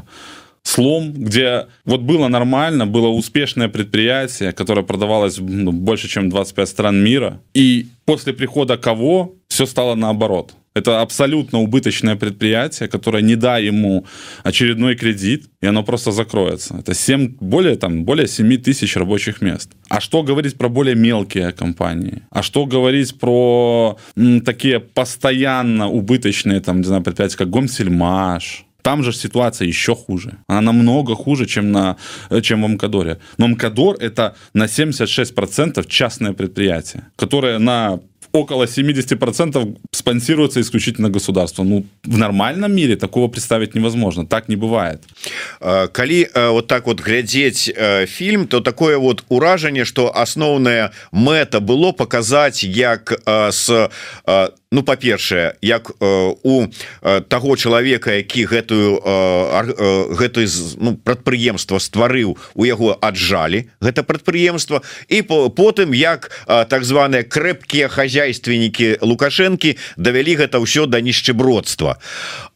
слом, 0.63 1.13
где 1.13 1.67
вот 1.85 2.01
было 2.01 2.29
нормально, 2.29 2.87
было 2.87 3.09
успешное 3.09 3.69
предприятие, 3.69 4.53
которое 4.53 4.83
продавалось 4.83 5.39
ну, 5.39 5.73
больше, 5.73 6.09
чем 6.09 6.29
25 6.31 6.69
стран 6.69 7.03
мира. 7.03 7.41
И 7.55 7.89
после 8.05 8.33
прихода 8.33 8.77
кого 8.77 9.35
все 9.49 9.67
стало 9.67 9.97
наоборот 9.97 10.55
это 10.75 11.01
абсолютно 11.01 11.61
убыточное 11.61 12.17
предприятие, 12.17 12.89
которое 12.89 13.23
не 13.23 13.37
да 13.37 13.59
ему 13.59 14.05
очередной 14.45 14.95
кредит, 14.95 15.47
и 15.61 15.67
оно 15.67 15.83
просто 15.83 16.13
закроется. 16.13 16.77
Это 16.79 16.95
7, 16.95 17.37
более, 17.41 17.77
там, 17.77 18.05
более 18.05 18.29
7 18.29 18.57
тысяч 18.59 18.97
рабочих 18.97 19.43
мест. 19.43 19.71
А 19.89 20.01
что 20.01 20.23
говорить 20.23 20.57
про 20.57 20.69
более 20.69 20.95
мелкие 20.95 21.53
компании? 21.53 22.23
А 22.31 22.43
что 22.43 22.67
говорить 22.67 23.19
про 23.19 23.99
м, 24.17 24.41
такие 24.41 24.79
постоянно 24.81 25.89
убыточные 25.89 26.61
там, 26.61 26.79
не 26.79 26.85
знаю, 26.85 27.03
предприятия, 27.03 27.37
как 27.37 27.51
Гомсельмаш, 27.51 28.65
там 28.83 29.03
же 29.03 29.13
ситуация 29.13 29.69
еще 29.69 29.95
хуже. 29.95 30.39
Она 30.47 30.73
намного 30.73 31.15
хуже, 31.15 31.47
чем, 31.47 31.73
на, 31.73 31.97
чем 32.43 32.63
в 32.63 32.65
Амкадоре. 32.65 33.19
Но 33.39 33.47
Амкадор 33.47 33.97
это 34.01 34.35
на 34.55 34.65
76% 34.65 35.87
частное 35.89 36.33
предприятие, 36.33 37.03
которое 37.17 37.59
на 37.59 38.01
около 38.33 38.65
70% 38.65 39.77
спонсируется 39.93 40.61
исключительно 40.61 41.11
государством. 41.11 41.69
Ну, 41.69 41.87
в 42.05 42.19
нормальном 42.19 42.73
мире 42.75 42.97
такого 42.97 43.29
представить 43.29 43.75
невозможно. 43.75 44.27
Так 44.27 44.49
не 44.49 44.57
бывает. 44.57 45.03
Коли 45.93 46.31
вот 46.35 46.67
так 46.67 46.87
вот 46.87 47.01
глядеть 47.01 47.73
фильм, 48.07 48.47
то 48.47 48.61
такое 48.61 48.99
вот 48.99 49.25
уражение, 49.29 49.85
что 49.85 50.17
основная 50.17 50.93
мета 51.13 51.61
было 51.61 51.93
показать, 51.93 52.63
як 52.63 53.21
с 53.27 53.91
ну 54.71 54.83
па-першае 54.83 55.55
як 55.63 55.91
э, 55.91 56.35
у 56.43 56.67
э, 56.67 57.21
таго 57.29 57.57
чалавека 57.57 58.15
які 58.15 58.47
гэтую 58.47 59.03
э, 59.03 60.15
гэты 60.15 60.47
ну, 60.79 60.95
прадпрыемства 60.95 61.79
стварыў 61.83 62.39
у 62.55 62.65
яго 62.65 62.95
аджалі 63.01 63.67
гэта 63.83 64.07
прадпрыемства 64.07 64.83
і 65.09 65.23
по 65.23 65.51
потым 65.51 65.91
як 65.95 66.31
так 66.47 66.85
званыя 66.85 67.27
крэпкія 67.27 67.91
хозяйственнікі 67.91 69.03
лукашэнкі 69.03 69.75
давялі 69.97 70.39
гэта 70.39 70.63
ўсё 70.63 70.87
да 70.87 71.03
нішчебродства 71.03 71.99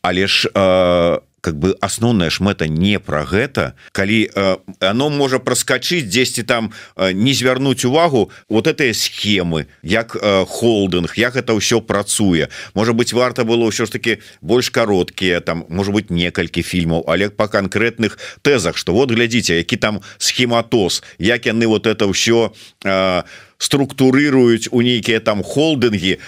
але 0.03 0.31
ж 0.31 0.47
у 0.55 1.34
как 1.45 1.61
бы 1.61 1.77
асноўная 1.85 2.33
ж 2.33 2.41
мэта 2.41 2.65
не 2.65 2.97
про 2.97 3.29
гэта. 3.29 3.77
Калі 3.93 4.33
э, 4.33 4.57
оно 4.81 5.11
можа 5.13 5.37
проскочыць 5.39 6.09
10 6.09 6.47
там 6.49 6.73
э, 6.97 7.13
не 7.13 7.37
звярнуць 7.37 7.85
увагу 7.85 8.33
вот 8.49 8.67
этой 8.67 8.97
схемы 8.97 9.69
як 9.83 10.17
э, 10.17 10.45
холдинг 10.49 11.13
як 11.21 11.37
это 11.37 11.53
ўсё 11.53 11.85
працуе. 11.85 12.49
Может 12.73 12.97
быть 12.97 13.13
варта 13.13 13.45
было 13.45 13.69
ўсё 13.69 13.85
ж 13.85 13.93
таки 13.93 14.25
больш 14.41 14.71
кароткія 14.71 15.45
там 15.45 15.69
может 15.69 15.93
быть 15.93 16.09
некалькі 16.09 16.65
фільмаў 16.65 17.05
але 17.07 17.29
по 17.29 17.45
конкретных 17.45 18.17
тэзах 18.41 18.81
что 18.81 18.97
вот 18.97 19.13
глядзіце 19.13 19.61
які 19.61 19.77
там 19.77 20.01
схематоз 20.17 21.05
як 21.19 21.45
яны 21.45 21.69
вот 21.69 21.87
это 21.87 22.09
ўсё 22.09 22.57
э, 22.89 23.23
структурыруюць 23.59 24.69
у 24.71 24.83
нейкія 24.83 25.21
там 25.21 25.43
холдынги 25.43 26.19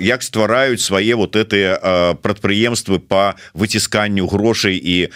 як 0.00 0.22
ствараюць 0.22 0.82
свае 0.82 1.14
вот 1.14 1.36
этыя 1.36 2.14
прадпрыемствы 2.22 2.98
по 2.98 3.34
выцісканню 3.54 4.26
грошай 4.26 4.76
і 4.76 5.08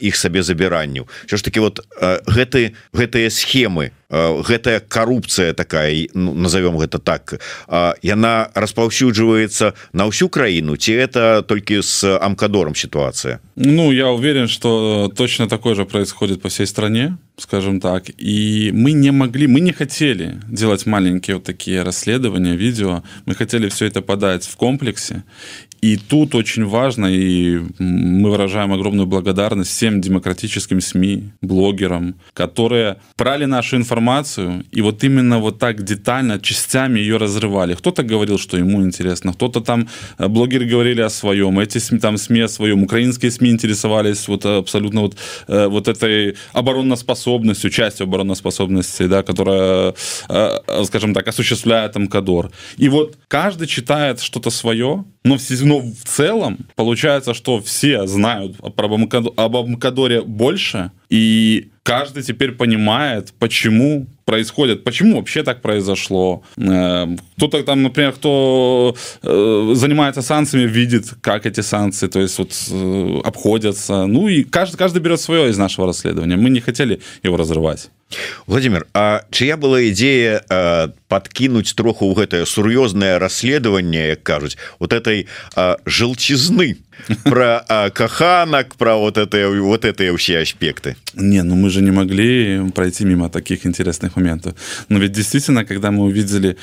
іх 0.00 0.16
сабе 0.16 0.42
забіранню 0.42 1.08
що 1.26 1.36
ж 1.36 1.44
таки 1.44 1.60
вот 1.60 1.86
гэты 2.26 2.72
гэтыя 2.92 3.30
схемы 3.30 3.90
гэтая 4.10 4.80
коррупция 4.80 5.52
такая 5.52 6.08
ну, 6.14 6.34
назовем 6.34 6.78
гэта 6.78 6.98
так 6.98 7.40
яна 8.02 8.50
распаўсюджваецца 8.54 9.72
на 9.92 10.10
ўсю 10.10 10.28
краіну 10.28 10.76
ці 10.76 10.92
это 10.92 11.42
толькі 11.46 11.82
с 11.82 12.02
амкадором 12.18 12.74
ситуация 12.74 13.40
ну 13.54 13.92
я 13.92 14.08
уверен 14.08 14.48
что 14.48 15.12
точно 15.14 15.48
такое 15.48 15.74
же 15.74 15.84
происходит 15.84 16.42
по 16.42 16.48
всей 16.48 16.66
стране 16.66 17.16
скажем 17.40 17.80
так. 17.80 18.04
И 18.18 18.70
мы 18.72 18.92
не 18.92 19.10
могли 19.10 19.46
мы 19.46 19.60
не 19.60 19.72
хотели 19.72 20.40
делать 20.48 20.86
маленькие 20.86 21.36
вот 21.36 21.44
такие 21.44 21.82
расследования 21.82 22.56
видео. 22.56 23.02
Мы 23.26 23.34
хотели 23.34 23.68
все 23.68 23.86
это 23.86 24.02
подать 24.02 24.44
в 24.44 24.56
комплексе 24.56 25.24
И 25.80 25.96
тут 25.96 26.34
очень 26.34 26.66
важно, 26.66 27.06
и 27.06 27.58
мы 27.78 28.30
выражаем 28.30 28.72
огромную 28.72 29.06
благодарность 29.06 29.70
всем 29.70 30.00
демократическим 30.00 30.80
СМИ, 30.80 31.30
блогерам, 31.40 32.16
которые 32.34 32.98
брали 33.16 33.46
нашу 33.46 33.76
информацию 33.76 34.64
и 34.70 34.82
вот 34.82 35.02
именно 35.04 35.38
вот 35.38 35.58
так 35.58 35.82
детально, 35.82 36.38
частями 36.38 37.00
ее 37.00 37.16
разрывали. 37.16 37.74
Кто-то 37.74 38.02
говорил, 38.02 38.38
что 38.38 38.58
ему 38.58 38.82
интересно, 38.82 39.32
кто-то 39.32 39.60
там, 39.60 39.88
э, 40.18 40.28
блогеры 40.28 40.66
говорили 40.66 41.00
о 41.00 41.08
своем, 41.08 41.58
эти 41.58 41.78
СМИ, 41.78 41.98
там 41.98 42.18
СМИ 42.18 42.40
о 42.40 42.48
своем, 42.48 42.82
украинские 42.82 43.30
СМИ 43.30 43.50
интересовались 43.50 44.28
вот 44.28 44.44
абсолютно 44.44 45.00
вот, 45.00 45.16
э, 45.48 45.66
вот 45.66 45.88
этой 45.88 46.36
обороноспособностью, 46.52 47.70
частью 47.70 48.04
обороноспособности, 48.04 49.06
да, 49.06 49.22
которая, 49.22 49.94
э, 50.28 50.84
скажем 50.84 51.14
так, 51.14 51.28
осуществляет 51.28 51.96
Амкадор. 51.96 52.50
И 52.76 52.88
вот 52.88 53.16
каждый 53.28 53.66
читает 53.66 54.20
что-то 54.20 54.50
свое, 54.50 55.04
но 55.24 55.36
в 55.36 55.50
но 55.50 55.80
в 55.80 56.04
целом 56.04 56.58
получается, 56.76 57.34
что 57.34 57.60
все 57.60 58.06
знают 58.06 58.56
об 58.62 59.56
Амкадоре 59.56 60.22
больше, 60.22 60.92
и 61.10 61.70
каждый 61.82 62.22
теперь 62.22 62.52
понимает, 62.52 63.32
почему 63.38 64.06
происходит, 64.24 64.84
почему 64.84 65.16
вообще 65.16 65.42
так 65.42 65.60
произошло. 65.60 66.44
Кто-то 66.54 67.64
там, 67.64 67.82
например, 67.82 68.12
кто 68.12 68.94
э, 69.22 69.72
занимается 69.74 70.22
санкциями, 70.22 70.68
видит, 70.68 71.14
как 71.20 71.46
эти 71.46 71.62
санкции, 71.62 72.06
то 72.06 72.20
есть 72.20 72.38
вот 72.38 72.52
э, 72.70 73.20
обходятся. 73.24 74.06
Ну 74.06 74.28
и 74.28 74.44
каждый, 74.44 74.76
каждый 74.76 75.02
берет 75.02 75.20
свое 75.20 75.50
из 75.50 75.58
нашего 75.58 75.88
расследования. 75.88 76.36
Мы 76.36 76.50
не 76.50 76.60
хотели 76.60 77.00
его 77.24 77.36
разрывать. 77.36 77.90
Владимир 78.46 78.86
А 78.92 79.22
чья 79.30 79.56
была 79.56 79.88
идея 79.88 80.44
э, 80.48 80.88
подкинуть 81.08 81.74
троху 81.74 82.06
у 82.06 82.14
гэтае 82.14 82.44
сур'ёзнае 82.46 83.18
расследаванне 83.18 84.08
як 84.08 84.22
кажуць 84.22 84.56
вот 84.78 84.92
этой 84.92 85.26
э, 85.56 85.76
желчизны 85.86 86.76
про 87.24 87.64
э, 87.68 87.90
каханак 87.90 88.76
про 88.76 88.96
вот 88.96 89.18
это 89.18 89.50
вот 89.50 89.84
это 89.84 90.16
все 90.16 90.38
аспекты. 90.38 90.96
Не 91.14 91.42
ну 91.42 91.56
мы 91.56 91.70
же 91.70 91.82
не 91.82 91.90
могли 91.90 92.70
пройти 92.70 93.04
мимо 93.04 93.28
таких 93.28 93.66
интересных 93.66 94.16
моментов. 94.16 94.54
Но 94.88 94.98
ведь 94.98 95.12
действительно 95.12 95.64
когда 95.64 95.90
мы 95.90 96.04
увидели 96.04 96.56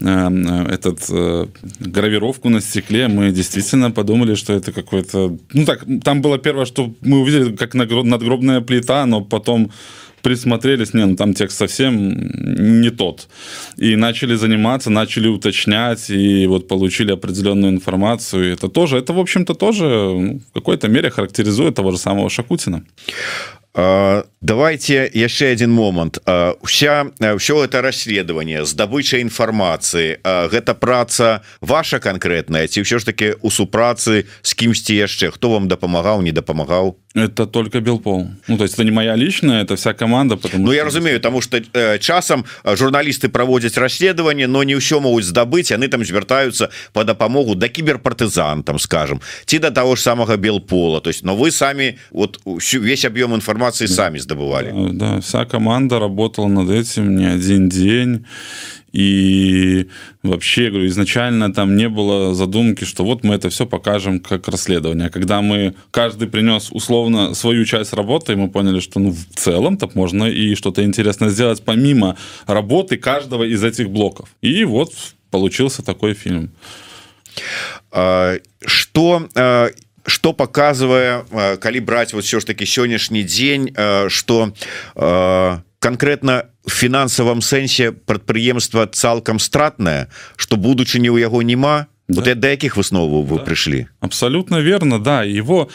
э, 0.00 0.66
этот 0.70 1.00
э, 1.10 1.46
гравировку 1.80 2.48
на 2.48 2.60
стекле 2.60 3.08
мы 3.08 3.30
действительно 3.30 3.90
подумали 3.90 4.34
что 4.34 4.52
это 4.52 4.72
какой-то 4.72 5.36
ну 5.52 5.64
так 5.64 5.84
там 6.04 6.22
было 6.22 6.38
первое 6.38 6.64
что 6.64 6.94
мы 7.00 7.20
увидели 7.20 7.56
как 7.56 7.74
надгробная 7.74 8.60
плита 8.60 9.06
но 9.06 9.20
потом 9.20 9.62
мы 9.62 9.70
присмотрелись, 10.22 10.94
не, 10.94 11.06
ну 11.06 11.16
там 11.16 11.34
текст 11.34 11.58
совсем 11.58 12.80
не 12.80 12.90
тот. 12.90 13.28
И 13.76 13.96
начали 13.96 14.36
заниматься, 14.36 14.90
начали 14.90 15.28
уточнять, 15.28 16.10
и 16.10 16.46
вот 16.46 16.68
получили 16.68 17.12
определенную 17.12 17.72
информацию. 17.72 18.48
И 18.48 18.52
это 18.52 18.68
тоже, 18.68 18.98
это, 18.98 19.12
в 19.12 19.18
общем-то, 19.18 19.54
тоже 19.54 19.84
ну, 19.84 20.40
в 20.50 20.52
какой-то 20.54 20.88
мере 20.88 21.10
характеризует 21.10 21.74
того 21.74 21.90
же 21.90 21.98
самого 21.98 22.30
Шакутина. 22.30 22.84
Давайте 24.42 25.10
яшчэ 25.14 25.52
один 25.52 25.72
момант. 25.72 26.18
Вся 26.64 27.06
все 27.38 27.64
это 27.64 27.80
расследование 27.80 28.66
здабыча 28.66 29.22
інфармацыі. 29.22 30.18
Гэта 30.22 30.74
праца 30.74 31.40
ваша 31.60 32.02
конкретная 32.02 32.66
ці 32.66 32.82
ўсё 32.82 32.98
ж 32.98 33.06
таки 33.06 33.34
у 33.40 33.48
супрацы 33.48 34.26
з 34.42 34.50
кімсьці 34.54 34.98
яшчэ? 34.98 35.30
Хто 35.30 35.56
вам 35.56 35.70
дапамагаў 35.70 36.20
не 36.22 36.34
дапамагаў? 36.34 36.98
Это 37.14 37.46
только 37.46 37.80
белпол. 37.80 38.28
Ну 38.48 38.56
то 38.56 38.64
есть 38.64 38.74
это 38.74 38.84
не 38.84 38.90
моя 38.90 39.16
личная 39.16 39.62
это 39.62 39.76
вся 39.76 39.94
команда 39.94 40.36
потому 40.36 40.64
Ну 40.64 40.72
я 40.72 40.84
разумею 40.84 41.20
тому 41.20 41.40
что 41.40 41.58
э, 41.58 41.98
часам 41.98 42.44
журналісты 42.64 43.28
праводзяць 43.28 43.76
расследаванне 43.76 44.46
но 44.46 44.64
не 44.64 44.74
ўсё 44.74 45.00
могуць 45.00 45.24
здабыць 45.24 45.70
яны 45.70 45.88
там 45.88 46.04
звяртаюцца 46.04 46.70
по 46.92 47.04
дапамогу 47.04 47.54
да 47.54 47.68
кіберпартызан 47.68 48.62
там 48.62 48.78
скажем 48.78 49.20
ці 49.46 49.58
до 49.58 49.70
того 49.70 49.96
ж 49.96 50.02
самого 50.02 50.36
белпола. 50.36 51.00
То 51.00 51.10
есть 51.10 51.22
но 51.22 51.36
вы 51.36 51.50
сами 51.50 51.98
вот 52.10 52.40
весь 52.44 53.04
объем 53.04 53.34
информации 53.34 53.86
сами 53.86 54.18
здабывали 54.18 54.31
да, 54.92 55.14
да 55.14 55.20
вся 55.20 55.44
команда 55.44 55.98
работала 55.98 56.48
над 56.48 56.70
этим 56.70 57.16
не 57.16 57.26
один 57.26 57.68
день. 57.68 58.26
И 58.92 59.88
вообще 60.22 60.68
говорю 60.68 60.86
изначально 60.86 61.52
там 61.52 61.76
не 61.76 61.88
было 61.88 62.34
задумки 62.34 62.84
что 62.84 63.04
вот 63.04 63.24
мы 63.24 63.34
это 63.34 63.48
все 63.48 63.66
покажем 63.66 64.20
как 64.20 64.48
расследование. 64.48 65.08
Когда 65.08 65.40
мы 65.40 65.74
каждый 65.90 66.28
принес 66.28 66.70
условно 66.70 67.32
свою 67.34 67.64
часть 67.64 67.94
работы 67.94 68.34
и 68.34 68.36
мы 68.36 68.50
поняли 68.50 68.80
что 68.80 69.00
ну 69.00 69.12
в 69.12 69.34
целом 69.34 69.78
так 69.78 69.94
можно 69.94 70.24
и 70.24 70.54
что-то 70.54 70.84
интересное 70.84 71.30
сделать 71.30 71.62
помимо 71.64 72.16
работы 72.46 72.98
каждого 72.98 73.44
из 73.44 73.64
этих 73.64 73.88
блоков. 73.88 74.28
И 74.42 74.64
вот 74.64 74.92
получился 75.30 75.82
такой 75.82 76.12
фильм. 76.12 76.50
А, 77.90 78.36
что 78.66 79.26
что 80.06 80.32
показывая 80.32 81.24
калі 81.58 81.80
брать 81.80 82.12
вот 82.12 82.24
все 82.24 82.40
ж 82.40 82.46
таки 82.46 82.66
сённяшний 82.66 83.22
день 83.22 83.74
что 84.08 84.52
конкретно 85.78 86.46
фінансавым 86.66 87.42
сэнсе 87.42 87.92
прадпрыемства 87.92 88.86
цалкам 88.86 89.38
стратная 89.38 90.08
что 90.36 90.56
будучыні 90.56 91.10
ў 91.10 91.18
яго 91.20 91.42
няма 91.42 91.86
да. 92.08 92.22
вот 92.22 92.38
да 92.38 92.48
якіх 92.54 92.76
высноваў 92.76 93.26
вы 93.26 93.38
да. 93.38 93.44
прыйшлі 93.44 93.86
абсолютно 94.00 94.60
верно 94.60 94.98
да 94.98 95.24
его 95.24 95.68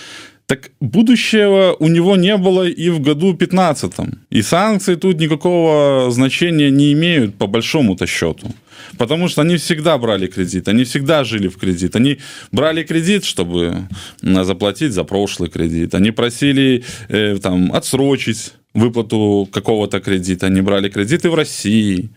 так 0.48 0.72
будущего 0.80 1.76
у 1.78 1.90
него 1.90 2.16
не 2.16 2.38
было 2.38 2.68
и 2.68 2.90
в 2.90 3.02
году 3.02 3.34
15 3.34 3.94
и 4.30 4.42
санкции 4.42 4.96
тут 4.96 5.20
никакого 5.20 6.10
значения 6.10 6.72
не 6.72 6.94
имеют 6.94 7.36
по 7.36 7.48
большому-то 7.48 8.08
счету. 8.08 8.56
Потому 8.98 9.28
что 9.28 9.42
они 9.42 9.58
всегда 9.58 9.98
брали 9.98 10.28
кредит 10.28 10.68
они 10.70 10.86
всегда 10.86 11.26
жили 11.26 11.50
в 11.50 11.58
кредит. 11.58 11.96
Они 11.96 12.18
брали 12.52 12.84
кредит 12.84 13.26
чтобы 13.26 13.88
заплатить 14.22 14.94
за 14.94 15.04
прошлый 15.04 15.50
кредит. 15.50 15.94
Они 15.94 16.12
просили 16.12 16.86
э, 17.10 17.38
там 17.42 17.74
отсрочить 17.74 18.54
выплату 18.74 19.50
какого-то 19.52 20.00
кредита, 20.00 20.48
они 20.48 20.62
брали 20.62 20.90
кредиты 20.90 21.30
в 21.30 21.36
России. 21.36 22.10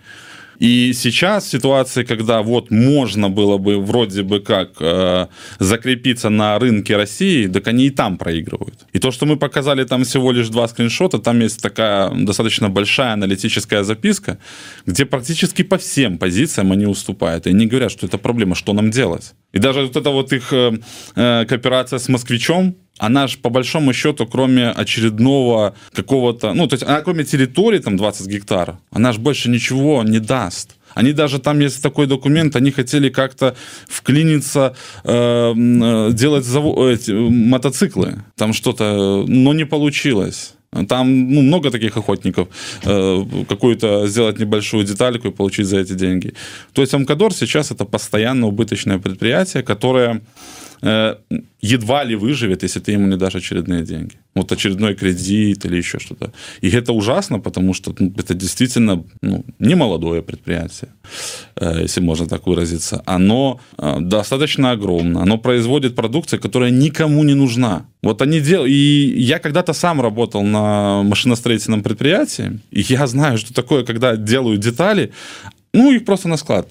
И 0.61 0.93
сейчас 0.93 1.49
ситуация, 1.49 2.05
когда 2.05 2.43
вот 2.43 2.71
можно 2.71 3.31
было 3.31 3.57
бы 3.57 3.79
вроде 3.79 4.23
бы 4.23 4.41
как 4.41 4.73
э, 4.81 5.27
закрепиться 5.59 6.29
на 6.29 6.59
рынке 6.59 6.97
России, 6.97 7.47
так 7.47 7.67
они 7.69 7.87
и 7.87 7.91
там 7.91 8.19
проигрывают. 8.19 8.87
И 8.93 8.99
то, 8.99 9.11
что 9.11 9.25
мы 9.25 9.37
показали 9.39 9.85
там 9.85 10.05
всего 10.05 10.33
лишь 10.33 10.51
два 10.51 10.69
скриншота, 10.69 11.19
там 11.19 11.41
есть 11.41 11.63
такая 11.63 12.11
достаточно 12.11 12.69
большая 12.69 13.15
аналитическая 13.15 13.83
записка, 13.85 14.39
где 14.85 15.07
практически 15.07 15.63
по 15.63 15.79
всем 15.79 16.19
позициям 16.19 16.73
они 16.73 16.87
уступают. 16.87 17.47
И 17.47 17.51
они 17.51 17.67
говорят, 17.67 17.91
что 17.91 18.07
это 18.07 18.19
проблема, 18.19 18.55
что 18.55 18.75
нам 18.75 18.91
делать. 18.91 19.33
И 19.53 19.59
даже 19.59 19.81
вот 19.81 19.97
эта 19.97 20.11
вот 20.11 20.33
их 20.35 20.53
э, 20.53 20.79
э, 21.17 21.47
кооперация 21.47 21.99
с 21.99 22.09
москвичом, 22.09 22.77
она 23.01 23.27
же 23.27 23.39
по 23.39 23.49
большому 23.49 23.93
счету, 23.95 24.27
кроме 24.27 24.69
очередного 24.71 25.75
какого-то, 25.93 26.53
ну, 26.53 26.67
то 26.67 26.75
есть 26.75 26.85
она 26.85 27.01
кроме 27.01 27.25
территории, 27.25 27.79
там 27.79 27.97
20 27.97 28.27
гектар, 28.27 28.77
она 28.93 29.13
же 29.13 29.21
больше 29.21 29.51
ничего 29.51 30.03
не 30.05 30.21
даст. 30.21 30.77
Они 30.95 31.13
даже 31.13 31.39
там 31.39 31.61
есть 31.61 31.83
такой 31.83 32.07
документ, 32.07 32.57
они 32.57 32.71
хотели 32.71 33.09
как-то 33.09 33.55
вклиниться, 33.89 34.75
э, 35.05 35.53
э 35.55 36.13
делать 36.13 36.45
заво- 36.45 36.93
эти, 36.93 37.13
мотоциклы, 37.13 38.23
там 38.37 38.53
что-то, 38.53 39.25
но 39.27 39.55
не 39.55 39.65
получилось. 39.65 40.55
Там 40.89 41.31
ну, 41.31 41.43
много 41.43 41.71
таких 41.71 41.97
охотников. 41.97 42.49
Э, 42.85 43.25
какую-то 43.49 44.09
сделать 44.09 44.39
небольшую 44.39 44.85
детальку 44.85 45.29
и 45.29 45.31
получить 45.31 45.67
за 45.67 45.79
эти 45.79 45.95
деньги. 45.95 46.33
То 46.73 46.83
есть 46.83 46.95
Амкадор 46.95 47.33
сейчас 47.33 47.71
это 47.73 47.85
постоянно 47.85 48.47
убыточное 48.47 48.99
предприятие, 48.99 49.63
которое 49.63 50.15
Э, 50.15 50.70
едва 50.83 52.05
ли 52.05 52.17
выживет, 52.17 52.63
если 52.63 52.81
ты 52.81 52.93
ему 52.93 53.07
не 53.07 53.17
дашь 53.17 53.35
очередные 53.35 53.83
деньги. 53.83 54.15
Вот 54.35 54.53
очередной 54.53 54.95
кредит 54.95 55.65
или 55.67 55.77
еще 55.77 55.99
что-то. 55.99 56.33
И 56.63 56.71
это 56.71 56.93
ужасно, 56.93 57.41
потому 57.41 57.75
что 57.75 57.95
ну, 57.99 58.13
это 58.17 58.35
действительно 58.35 59.05
ну, 59.23 59.45
не 59.59 59.75
молодое 59.75 60.23
предприятие, 60.23 60.89
э, 61.57 61.83
если 61.83 62.01
можно 62.01 62.27
так 62.27 62.47
выразиться. 62.47 63.03
Оно 63.07 63.61
э, 63.79 63.97
достаточно 64.01 64.71
огромно. 64.71 65.23
Оно 65.23 65.39
производит 65.39 65.95
продукцию, 65.95 66.41
которая 66.41 66.71
никому 66.71 67.25
не 67.25 67.35
нужна. 67.35 67.85
Вот 68.03 68.23
они 68.23 68.41
делают... 68.41 68.71
И 68.71 69.15
я 69.19 69.39
когда-то 69.39 69.75
сам 69.75 70.01
работал 70.01 70.43
на 70.43 71.03
машиностроительном 71.03 71.83
предприятии, 71.83 72.61
и 72.71 72.81
я 72.81 73.07
знаю, 73.07 73.37
что 73.39 73.53
такое, 73.53 73.85
когда 73.85 74.17
делают 74.17 74.61
детали, 74.61 75.11
ну, 75.73 75.93
их 75.93 76.05
просто 76.05 76.29
на 76.29 76.37
склад. 76.37 76.69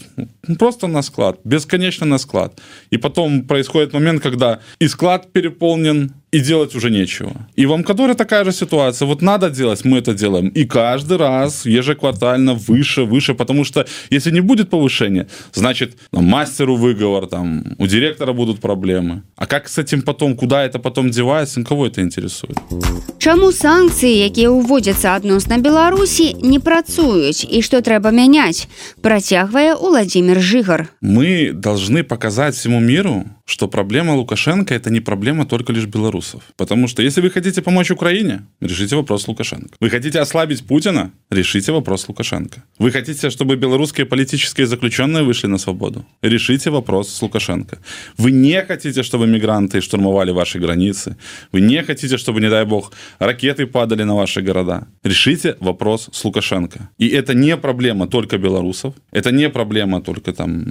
Просто 0.58 0.88
на 0.88 1.02
склад. 1.02 1.40
Бесконечно 1.44 2.06
на 2.06 2.18
склад. 2.18 2.62
И 2.92 2.98
потом 2.98 3.44
происходит 3.44 3.94
момент, 3.94 4.22
когда 4.22 4.60
и 4.80 4.88
склад 4.88 5.32
переполнен, 5.32 6.12
и 6.32 6.39
делать 6.39 6.76
уже 6.76 6.89
нечего. 6.92 7.32
И 7.56 7.65
в 7.65 7.74
Амкадоре 7.74 8.13
такая 8.13 8.46
же 8.46 8.52
ситуация. 8.52 9.08
Вот 9.08 9.22
надо 9.22 9.50
делать, 9.50 9.86
мы 9.86 9.98
это 9.98 10.13
делаем. 10.13 10.50
И 10.50 10.65
каждый 10.65 11.18
раз 11.18 11.65
ежеквартально 11.65 12.54
выше, 12.54 13.04
выше, 13.04 13.34
потому 13.34 13.63
что 13.63 13.86
если 14.12 14.32
не 14.32 14.42
будет 14.42 14.70
повышения, 14.70 15.28
значит, 15.54 15.98
там, 16.12 16.26
мастеру 16.26 16.76
выговор, 16.76 17.28
там, 17.28 17.63
у 17.78 17.88
директора 17.88 18.34
будут 18.34 18.60
проблемы. 18.60 19.24
А 19.36 19.46
как 19.46 19.68
с 19.68 19.78
этим 19.78 20.02
потом, 20.02 20.36
куда 20.36 20.63
это 20.63 20.80
потом 20.80 21.10
девается, 21.10 21.63
кого 21.63 21.88
это 21.88 22.02
интересует? 22.02 22.58
Чаму 23.20 23.52
санкции, 23.52 24.24
якія 24.24 24.48
ўводзяцца 24.48 25.20
адносна 25.20 25.60
Беларусі, 25.60 26.39
не 26.39 26.60
працуюць 26.63 27.44
и 27.44 27.60
что 27.62 27.82
трэба 27.84 28.15
мяняць, 28.15 28.72
працягвае 29.02 29.76
Владимир 29.76 30.39
Жигар. 30.39 30.88
Мы 31.02 31.52
должны 31.52 32.04
показать 32.04 32.56
всему 32.56 32.80
миру, 32.80 33.26
что 33.46 33.68
проблема 33.68 34.15
Лукашенко 34.15 34.74
это 34.74 34.89
не 34.89 35.02
проблема 35.02 35.46
только 35.46 35.74
лишь 35.74 35.86
белорусов. 36.20 36.42
Потому 36.56 36.88
что 36.88 37.04
если 37.04 37.22
вы 37.22 37.30
хотите 37.30 37.62
помочь 37.62 37.92
Украине, 37.92 38.42
решите 38.62 38.96
вопрос 38.96 39.28
Лукашенко. 39.28 39.70
Вы 39.82 39.90
хотите 39.90 40.20
ослабить 40.22 40.64
Путина, 40.68 41.12
решите 41.32 41.72
вопрос 41.72 42.10
Лукашенко. 42.10 42.64
Вы 42.80 42.92
хотите, 42.92 43.30
чтобы 43.30 43.56
белорусские 43.56 44.06
политические 44.06 44.68
заключенные 44.68 45.24
вышли 45.24 45.48
на 45.48 45.58
свободу, 45.58 46.06
решите 46.24 46.70
вопрос 46.70 47.10
с 47.10 47.22
Лукашенко. 47.22 47.78
Вы 48.18 48.32
не 48.32 48.62
хотите, 48.62 49.04
чтобы 49.04 49.28
мигранты 49.28 49.82
штурмовали 49.82 50.32
ваши 50.32 50.60
границы. 50.60 51.16
Вы 51.54 51.62
не 51.62 51.84
хотите, 51.84 52.18
чтобы, 52.18 52.42
не 52.42 52.50
дай 52.50 52.66
бог, 52.66 52.92
ракеты 53.20 53.66
падали 53.66 54.06
на 54.06 54.16
ваши 54.16 54.42
города. 54.42 54.88
Решите 55.04 55.56
вопрос 55.60 56.10
с 56.12 56.26
Лукашенко. 56.26 56.90
И 57.02 57.08
это 57.08 57.34
не 57.34 57.58
проблема 57.58 58.08
только 58.08 58.38
белорусов, 58.38 58.94
это 59.14 59.32
не 59.32 59.50
проблема 59.50 60.02
только 60.02 60.32
там 60.34 60.64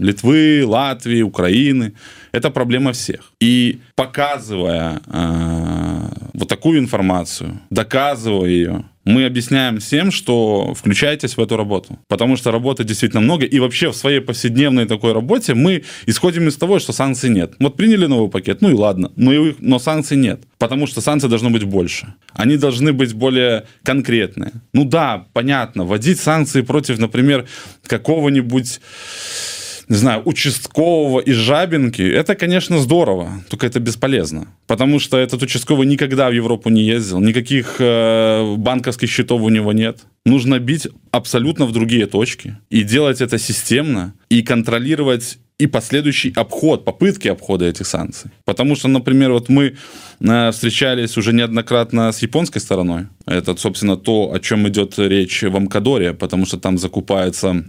Литвы, 0.00 0.64
Латвии, 0.66 1.22
Украины 1.22 1.92
это 2.36 2.50
проблема 2.50 2.92
всех. 2.92 3.32
И 3.40 3.78
показывая 3.94 4.95
э, 5.06 6.08
вот 6.34 6.48
такую 6.48 6.78
информацию, 6.78 7.60
доказывая 7.70 8.48
ее, 8.48 8.84
мы 9.06 9.24
объясняем 9.24 9.78
всем, 9.78 10.10
что 10.10 10.74
включайтесь 10.74 11.36
в 11.36 11.40
эту 11.40 11.56
работу. 11.56 11.98
Потому 12.08 12.36
что 12.36 12.50
работы 12.50 12.82
действительно 12.82 13.20
много. 13.20 13.46
И 13.46 13.60
вообще 13.60 13.88
в 13.88 13.96
своей 13.96 14.20
повседневной 14.20 14.86
такой 14.86 15.12
работе 15.12 15.54
мы 15.54 15.84
исходим 16.06 16.48
из 16.48 16.56
того, 16.56 16.80
что 16.80 16.92
санкций 16.92 17.30
нет. 17.30 17.54
Вот 17.60 17.76
приняли 17.76 18.06
новый 18.06 18.28
пакет, 18.28 18.62
ну 18.62 18.70
и 18.70 18.74
ладно. 18.74 19.12
Но, 19.14 19.32
и, 19.32 19.54
но 19.60 19.78
санкций 19.78 20.16
нет. 20.16 20.42
Потому 20.58 20.88
что 20.88 21.00
санкций 21.00 21.30
должно 21.30 21.50
быть 21.50 21.62
больше. 21.62 22.14
Они 22.32 22.56
должны 22.56 22.92
быть 22.92 23.14
более 23.14 23.66
конкретные. 23.84 24.50
Ну 24.72 24.84
да, 24.84 25.26
понятно. 25.32 25.84
Вводить 25.84 26.18
санкции 26.18 26.62
против, 26.62 26.98
например, 26.98 27.46
какого-нибудь 27.86 28.80
не 29.88 29.96
знаю, 29.96 30.22
участкового 30.24 31.20
из 31.20 31.36
Жабинки, 31.36 32.02
это, 32.02 32.34
конечно, 32.34 32.78
здорово, 32.78 33.44
только 33.48 33.66
это 33.66 33.78
бесполезно. 33.78 34.48
Потому 34.66 34.98
что 34.98 35.16
этот 35.16 35.42
участковый 35.42 35.86
никогда 35.86 36.28
в 36.28 36.32
Европу 36.32 36.70
не 36.70 36.82
ездил, 36.82 37.20
никаких 37.20 37.76
э, 37.78 38.54
банковских 38.56 39.10
счетов 39.10 39.42
у 39.42 39.48
него 39.48 39.72
нет. 39.72 40.00
Нужно 40.24 40.58
бить 40.58 40.88
абсолютно 41.12 41.66
в 41.66 41.72
другие 41.72 42.06
точки 42.06 42.56
и 42.68 42.82
делать 42.82 43.20
это 43.20 43.38
системно 43.38 44.14
и 44.28 44.42
контролировать 44.42 45.38
и 45.58 45.66
последующий 45.66 46.32
обход, 46.36 46.84
попытки 46.84 47.28
обхода 47.28 47.64
этих 47.64 47.86
санкций. 47.86 48.30
Потому 48.44 48.76
что, 48.76 48.88
например, 48.88 49.32
вот 49.32 49.48
мы 49.48 49.76
э, 50.20 50.50
встречались 50.50 51.16
уже 51.16 51.32
неоднократно 51.32 52.12
с 52.12 52.20
японской 52.22 52.58
стороной. 52.58 53.06
Это, 53.24 53.56
собственно, 53.56 53.96
то, 53.96 54.32
о 54.32 54.38
чем 54.40 54.68
идет 54.68 54.98
речь 54.98 55.42
в 55.42 55.56
Амкадоре, 55.56 56.12
потому 56.12 56.44
что 56.44 56.58
там 56.58 56.76
закупается 56.76 57.64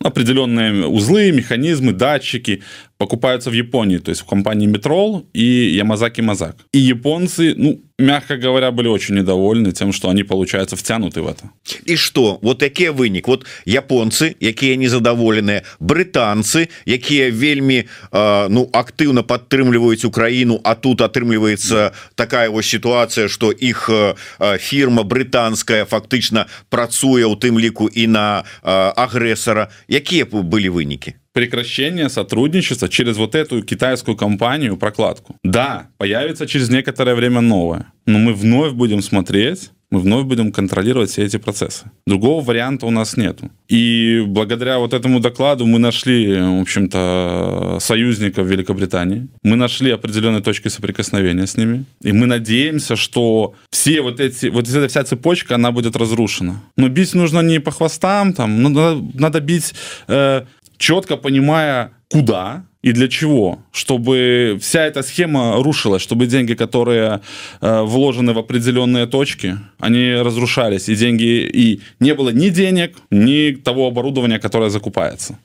определенные 0.00 0.86
узлы, 0.86 1.32
механизмы, 1.32 1.92
датчики 1.92 2.62
покупаются 2.98 3.50
в 3.50 3.54
Японии, 3.54 3.98
то 3.98 4.10
есть 4.10 4.22
в 4.22 4.26
компании 4.26 4.66
Метрол 4.66 5.26
и 5.32 5.74
Ямазаки 5.76 6.20
Мазак. 6.20 6.56
И 6.72 6.78
японцы, 6.78 7.54
ну, 7.56 7.80
мягко 7.98 8.36
говоря, 8.36 8.70
были 8.70 8.88
очень 8.88 9.14
недовольны 9.14 9.72
тем, 9.72 9.92
что 9.92 10.08
они, 10.08 10.22
получается, 10.22 10.76
втянуты 10.76 11.22
в 11.22 11.28
это. 11.28 11.50
И 11.84 11.96
что? 11.96 12.38
Вот 12.42 12.58
такие 12.58 12.92
вынік. 12.92 13.28
Вот 13.28 13.46
японцы, 13.64 14.36
якія 14.40 14.76
незадаволеныя, 14.76 15.62
брытанцы, 15.80 16.68
якія 16.86 17.30
вельмі 17.30 17.84
э, 18.12 18.48
ну, 18.48 18.68
актыўна 18.72 19.22
падтрымліваюць 19.22 20.04
Украіну, 20.04 20.60
а 20.64 20.74
тут 20.74 21.00
атрымліваецца 21.00 21.92
такая 22.14 22.50
вось 22.50 22.66
сітуацыя, 22.66 23.28
што 23.28 23.52
іх 23.52 23.88
э, 23.90 24.14
фірма 24.58 25.02
брытанская 25.02 25.84
фактычна 25.84 26.46
працуе 26.68 27.24
ў 27.24 27.36
тым 27.38 27.58
ліку 27.58 27.88
і 27.88 28.06
на 28.06 28.44
э, 28.62 28.92
агрэсара. 28.96 29.68
Якія 29.88 30.26
былі 30.26 30.68
вынікі? 30.68 31.21
Прекращение 31.32 32.08
сотрудничества 32.08 32.88
через 32.88 33.16
вот 33.16 33.34
эту 33.34 33.62
китайскую 33.62 34.16
компанию 34.16 34.76
прокладку. 34.76 35.36
Да, 35.44 35.88
появится 35.98 36.46
через 36.46 36.70
некоторое 36.70 37.14
время 37.14 37.40
новое, 37.40 37.86
но 38.06 38.18
мы 38.18 38.34
вновь 38.34 38.72
будем 38.72 39.02
смотреть 39.02 39.70
мы 39.92 40.00
вновь 40.00 40.24
будем 40.24 40.52
контролировать 40.52 41.10
все 41.10 41.22
эти 41.24 41.36
процессы. 41.36 41.90
Другого 42.06 42.42
варианта 42.42 42.86
у 42.86 42.90
нас 42.90 43.18
нету. 43.18 43.50
И 43.68 44.24
благодаря 44.26 44.78
вот 44.78 44.94
этому 44.94 45.20
докладу 45.20 45.66
мы 45.66 45.78
нашли, 45.78 46.34
в 46.34 46.62
общем-то, 46.62 47.76
союзников 47.78 48.46
Великобритании. 48.46 49.28
Мы 49.42 49.56
нашли 49.56 49.90
определенные 49.90 50.40
точки 50.40 50.68
соприкосновения 50.68 51.46
с 51.46 51.58
ними. 51.58 51.84
И 52.00 52.12
мы 52.12 52.24
надеемся, 52.24 52.96
что 52.96 53.52
все 53.70 54.00
вот 54.00 54.18
эти, 54.18 54.46
вот 54.46 54.66
эта 54.66 54.88
вся 54.88 55.04
цепочка, 55.04 55.56
она 55.56 55.72
будет 55.72 55.94
разрушена. 55.94 56.62
Но 56.78 56.88
бить 56.88 57.14
нужно 57.14 57.40
не 57.42 57.60
по 57.60 57.70
хвостам, 57.70 58.32
там, 58.32 58.62
надо, 58.62 58.98
надо 59.12 59.40
бить 59.40 59.74
э, 60.08 60.46
четко 60.82 61.16
понимая, 61.16 61.92
куда 62.10 62.64
и 62.82 62.92
для 62.92 63.08
чего, 63.08 63.58
чтобы 63.72 64.58
вся 64.60 64.84
эта 64.84 65.02
схема 65.02 65.62
рушилась, 65.62 66.02
чтобы 66.02 66.26
деньги, 66.26 66.54
которые 66.54 67.20
э, 67.60 67.82
вложены 67.82 68.32
в 68.32 68.38
определенные 68.38 69.06
точки, 69.06 69.58
они 69.78 70.12
разрушались, 70.14 70.88
и 70.88 70.96
деньги, 70.96 71.48
и 71.54 71.80
не 72.00 72.14
было 72.14 72.30
ни 72.30 72.48
денег, 72.48 72.96
ни 73.10 73.52
того 73.52 73.86
оборудования, 73.86 74.40
которое 74.40 74.70
закупается. 74.70 75.38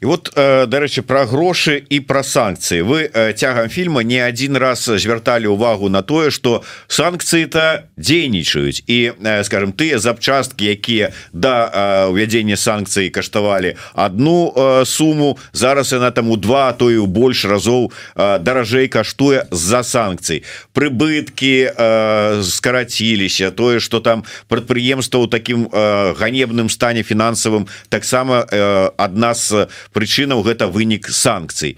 И 0.00 0.06
вот, 0.06 0.32
дарэчы, 0.34 1.02
про 1.02 1.26
грошы 1.26 1.78
и 1.78 2.00
про 2.00 2.22
санкции. 2.22 2.82
Вы 2.82 3.10
тягом 3.36 3.68
фильма 3.68 4.02
не 4.02 4.18
один 4.18 4.56
раз 4.56 4.84
звертали 4.84 5.46
увагу 5.46 5.88
на 5.88 6.02
тое, 6.02 6.30
что 6.30 6.64
санкции-то 6.88 7.86
дзейнічаюць. 7.96 8.82
И, 8.86 9.12
э, 9.18 9.44
скажем, 9.44 9.72
тыя 9.72 9.98
запчастки, 9.98 10.64
якія 10.64 11.12
да 11.32 11.70
э, 11.72 12.10
увядзення 12.10 12.56
санкций 12.56 13.10
каштавалі 13.10 13.76
одну 13.94 14.82
сумму, 14.84 15.38
зараз 15.52 15.92
яна 15.92 16.10
там 16.10 16.30
у 16.30 16.36
два 16.36 16.72
то 16.72 16.90
і 16.90 16.98
больш 17.06 17.44
разоў 17.44 17.92
даражэй 18.16 18.88
каштуе 18.88 19.46
з-за 19.50 19.82
санкцый 19.82 20.42
прыбыткі 20.74 21.72
скараціліся 22.42 23.50
тое 23.50 23.80
что 23.80 24.00
там 24.00 24.24
прадпрыемства 24.48 25.24
ў 25.24 25.28
такім 25.28 25.68
ганебным 25.72 26.68
стане 26.68 27.02
фінансавым 27.02 27.66
таксама 27.88 28.44
адна 28.96 29.34
з 29.34 29.45
прычынаў 29.92 30.42
гэта 30.42 30.66
вынік 30.68 31.08
санкцый. 31.08 31.76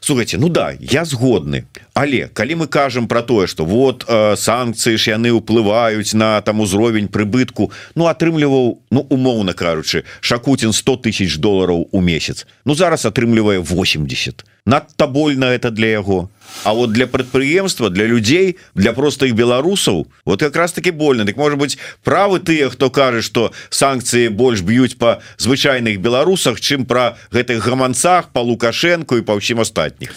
Слухайте 0.00 0.36
ну 0.38 0.48
да 0.48 0.76
я 0.80 1.04
згодны. 1.04 1.64
Але 1.94 2.28
калі 2.28 2.54
мы 2.54 2.66
кажам 2.66 3.08
про 3.08 3.22
тое 3.22 3.46
что 3.46 3.64
вот 3.64 4.04
э, 4.08 4.36
санкцыі 4.36 4.96
ж 4.96 5.16
яны 5.16 5.32
ўплываюць 5.32 6.14
на 6.14 6.40
там 6.42 6.60
узровень 6.60 7.08
прыбытку 7.08 7.72
ну 7.94 8.06
атрымліваў 8.06 8.84
ну 8.90 9.00
умоўна 9.08 9.54
кажучы 9.54 10.04
шакутин 10.20 10.72
100 10.72 10.96
тысяч 10.96 11.38
долларов 11.38 11.86
у 11.90 12.00
месяц. 12.00 12.46
Ну 12.64 12.74
зараз 12.74 13.06
атрымлівае 13.06 13.60
80 13.60 14.44
надта 14.66 15.06
больно 15.06 15.44
это 15.44 15.70
для 15.70 15.90
яго 15.90 16.30
А 16.64 16.72
вот 16.72 16.92
для 16.92 17.06
прадпрыемства 17.06 17.90
для 17.90 18.06
людзей 18.06 18.58
для 18.74 18.92
просто 18.92 19.26
іх 19.26 19.34
беларусаў 19.34 20.06
вот 20.24 20.40
как 20.40 20.56
раз 20.56 20.72
таки 20.72 20.90
больно 20.90 21.24
так 21.24 21.36
может 21.36 21.58
быть 21.58 21.78
правы 22.04 22.40
тыя 22.40 22.70
хто 22.70 22.90
кажа 22.90 23.22
что 23.22 23.52
санкцыі 23.70 24.28
больш 24.28 24.62
б'юць 24.62 24.96
по 24.96 25.20
звычайных 25.36 26.00
беларусах 26.00 26.60
чым 26.60 26.86
про 26.86 27.16
гэтых 27.30 27.64
гаманцах 27.64 28.28
по 28.32 28.40
лукашенко 28.40 29.16
і 29.16 29.22
по 29.22 29.36
ўсім 29.36 29.60
астатніх 29.60 30.12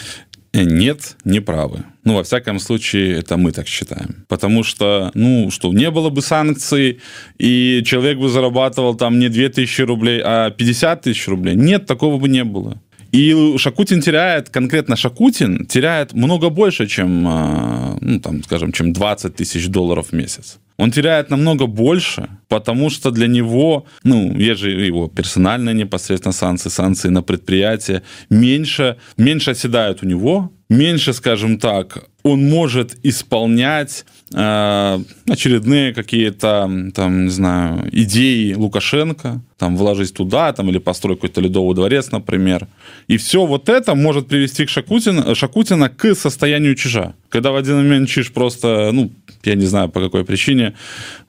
Э, 0.54 0.64
нет, 0.64 1.16
не 1.24 1.40
правы. 1.40 1.84
Ну, 2.04 2.16
во 2.16 2.24
всяком 2.24 2.60
случае, 2.60 3.20
это 3.20 3.38
мы 3.38 3.52
так 3.52 3.68
считаем. 3.68 4.26
Потому 4.28 4.64
что, 4.64 5.12
ну, 5.14 5.52
что 5.52 5.72
не 5.74 5.92
было 5.92 6.10
бы 6.10 6.22
санкций, 6.22 7.00
и 7.38 7.84
человек 7.86 8.18
бы 8.18 8.30
зарабатывал 8.30 8.96
там 8.96 9.20
не 9.20 9.30
2000 9.30 9.82
рублей, 9.82 10.22
а 10.24 10.50
50 10.50 11.02
тысяч 11.02 11.28
рублей. 11.28 11.56
Нет, 11.56 11.86
такого 11.86 12.18
бы 12.18 12.30
не 12.30 12.44
было. 12.44 12.82
И 13.12 13.56
Шакутин 13.58 14.02
теряет, 14.02 14.50
конкретно 14.50 14.96
Шакутин 14.96 15.66
теряет 15.66 16.14
много 16.14 16.50
больше, 16.50 16.88
чем, 16.88 17.28
а, 17.28 17.98
ну, 18.02 18.20
там, 18.20 18.44
скажем, 18.44 18.72
чем 18.72 18.94
20 18.94 19.36
тысяч 19.36 19.68
долларов 19.68 20.08
в 20.12 20.14
месяц. 20.14 20.60
Он 20.78 20.92
теряет 20.92 21.32
намного 21.32 21.66
больше, 21.66 22.30
потому 22.48 22.90
что 22.90 23.12
для 23.12 23.28
него, 23.28 23.86
ну, 24.04 24.38
есть 24.38 24.62
же 24.62 24.70
его 24.70 25.08
персональные 25.08 25.74
непосредственно 25.74 26.34
санкции, 26.34 26.70
санкции 26.70 27.10
на 27.10 27.24
предприятие, 27.24 28.04
меньше, 28.30 28.98
меньше 29.18 29.52
оседают 29.52 30.04
у 30.04 30.06
него, 30.06 30.52
меньше, 30.70 31.14
скажем 31.14 31.58
так, 31.60 32.06
он 32.24 32.50
может 32.50 32.98
исполнять 33.04 34.06
э, 34.34 35.00
очередные 35.30 35.94
какие-то, 35.94 36.70
там, 36.94 37.26
не 37.26 37.30
знаю, 37.30 37.88
идеи 37.92 38.54
Лукашенко, 38.54 39.42
там, 39.58 39.78
вложить 39.78 40.14
туда, 40.14 40.52
там, 40.52 40.70
или 40.70 40.78
построить 40.78 41.20
какой-то 41.20 41.42
ледовый 41.42 41.76
дворец, 41.76 42.12
например. 42.12 42.68
И 43.08 43.18
все 43.18 43.46
вот 43.46 43.70
это 43.70 43.96
может 43.96 44.28
привести 44.28 44.66
к 44.66 44.70
Шакутина, 44.70 45.36
Шакутина 45.36 45.90
к 45.90 46.16
состоянию 46.16 46.76
чижа. 46.76 47.14
Когда 47.30 47.52
в 47.52 47.56
один 47.56 47.78
момент 47.78 48.10
чиж 48.10 48.34
просто, 48.34 48.92
ну, 48.92 49.12
я 49.44 49.56
не 49.56 49.66
знаю 49.66 49.90
по 49.90 50.02
какой 50.02 50.26
причине, 50.26 50.74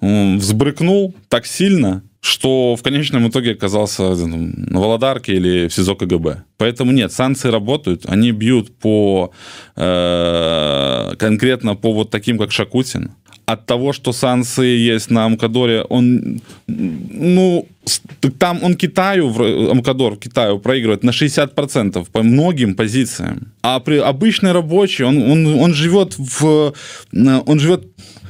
взбрыкнул 0.01 1.15
так 1.29 1.47
сильно, 1.47 2.03
что 2.21 2.75
в 2.77 2.83
конечном 2.83 3.29
итоге 3.29 3.53
оказался 3.53 4.03
на 4.03 4.81
Володарке 4.81 5.35
или 5.35 5.69
в 5.69 5.73
СИЗО 5.73 5.95
КГБ. 5.95 6.43
Поэтому 6.57 6.93
нет, 6.93 7.13
санкции 7.13 7.49
работают, 7.49 8.07
они 8.07 8.33
бьют 8.33 8.77
по 8.77 9.33
э, 9.77 11.15
конкретно 11.19 11.77
по 11.77 11.93
вот 11.93 12.11
таким, 12.11 12.39
как 12.39 12.51
Шакутин. 12.51 13.13
От 13.47 13.65
того, 13.65 13.95
что 13.95 14.13
санкции 14.13 14.77
есть 14.77 15.11
на 15.11 15.25
Амкадоре, 15.25 15.83
он, 15.83 16.43
ну, 16.67 17.67
там 18.39 18.63
он 18.63 18.75
Китаю, 18.75 19.71
Амкадор 19.71 20.17
в 20.17 20.19
Китаю 20.19 20.59
проигрывает 20.59 21.03
на 21.03 21.11
60% 21.11 22.07
по 22.13 22.23
многим 22.23 22.75
позициям. 22.75 23.53
А 23.63 23.81
при 23.81 23.97
обычный 23.97 24.53
рабочий, 24.53 25.05
он, 25.05 25.23
он, 25.23 25.47
он 25.47 25.73
живет 25.73 26.15
в, 26.19 26.75
он 27.13 27.59
живет 27.59 27.85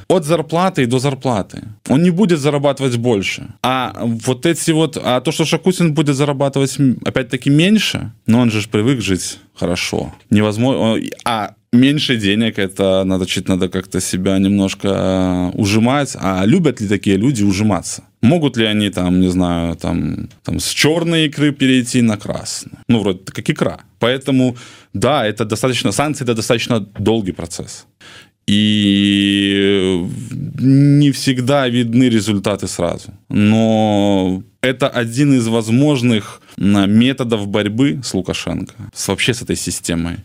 от 0.09 0.25
зарплаты 0.25 0.87
до 0.87 0.99
зарплаты. 0.99 1.61
Он 1.87 2.03
не 2.03 2.09
будет 2.09 2.39
зарабатывать 2.39 2.97
больше. 2.97 3.47
А 3.61 3.93
вот 4.25 4.45
эти 4.45 4.71
вот, 4.71 4.97
а 4.97 5.21
то, 5.21 5.31
что 5.31 5.45
Шакутин 5.45 5.93
будет 5.93 6.15
зарабатывать 6.15 6.77
опять-таки 7.05 7.49
меньше, 7.49 8.11
но 8.25 8.39
он 8.39 8.51
же 8.51 8.67
привык 8.67 9.01
жить 9.01 9.39
хорошо. 9.55 10.13
Невозможно. 10.31 10.99
А 11.25 11.53
меньше 11.71 12.17
денег, 12.17 12.57
это 12.57 13.03
надо 13.05 13.25
чуть 13.25 13.47
надо 13.47 13.69
как-то 13.69 14.01
себя 14.01 14.39
немножко 14.39 14.87
э, 14.87 15.51
ужимать. 15.57 16.15
А 16.19 16.43
любят 16.45 16.81
ли 16.81 16.87
такие 16.87 17.17
люди 17.17 17.43
ужиматься? 17.43 18.03
Могут 18.21 18.57
ли 18.57 18.65
они 18.65 18.89
там, 18.89 19.19
не 19.21 19.29
знаю, 19.29 19.75
там, 19.75 20.29
там 20.43 20.59
с 20.59 20.69
черной 20.69 21.27
икры 21.27 21.51
перейти 21.51 22.01
на 22.01 22.17
красную? 22.17 22.79
Ну, 22.87 22.99
вроде 22.99 23.19
как 23.25 23.49
икра. 23.49 23.79
Поэтому, 23.99 24.57
да, 24.93 25.27
это 25.27 25.45
достаточно, 25.45 25.91
санкции 25.91 26.23
это 26.23 26.33
достаточно 26.33 26.79
долгий 26.79 27.33
процесс 27.33 27.85
и 28.49 30.09
не 30.59 31.11
всегда 31.11 31.69
видны 31.69 32.09
результаты 32.09 32.67
сразу. 32.67 33.13
Но 33.29 34.43
это 34.61 34.89
один 34.89 35.33
из 35.33 35.47
возможных 35.47 36.41
методов 36.57 37.47
борьбы 37.47 38.01
с 38.03 38.13
Лукашенко, 38.15 38.73
с, 38.93 39.07
вообще 39.07 39.33
с 39.33 39.43
этой 39.43 39.55
системой. 39.55 40.15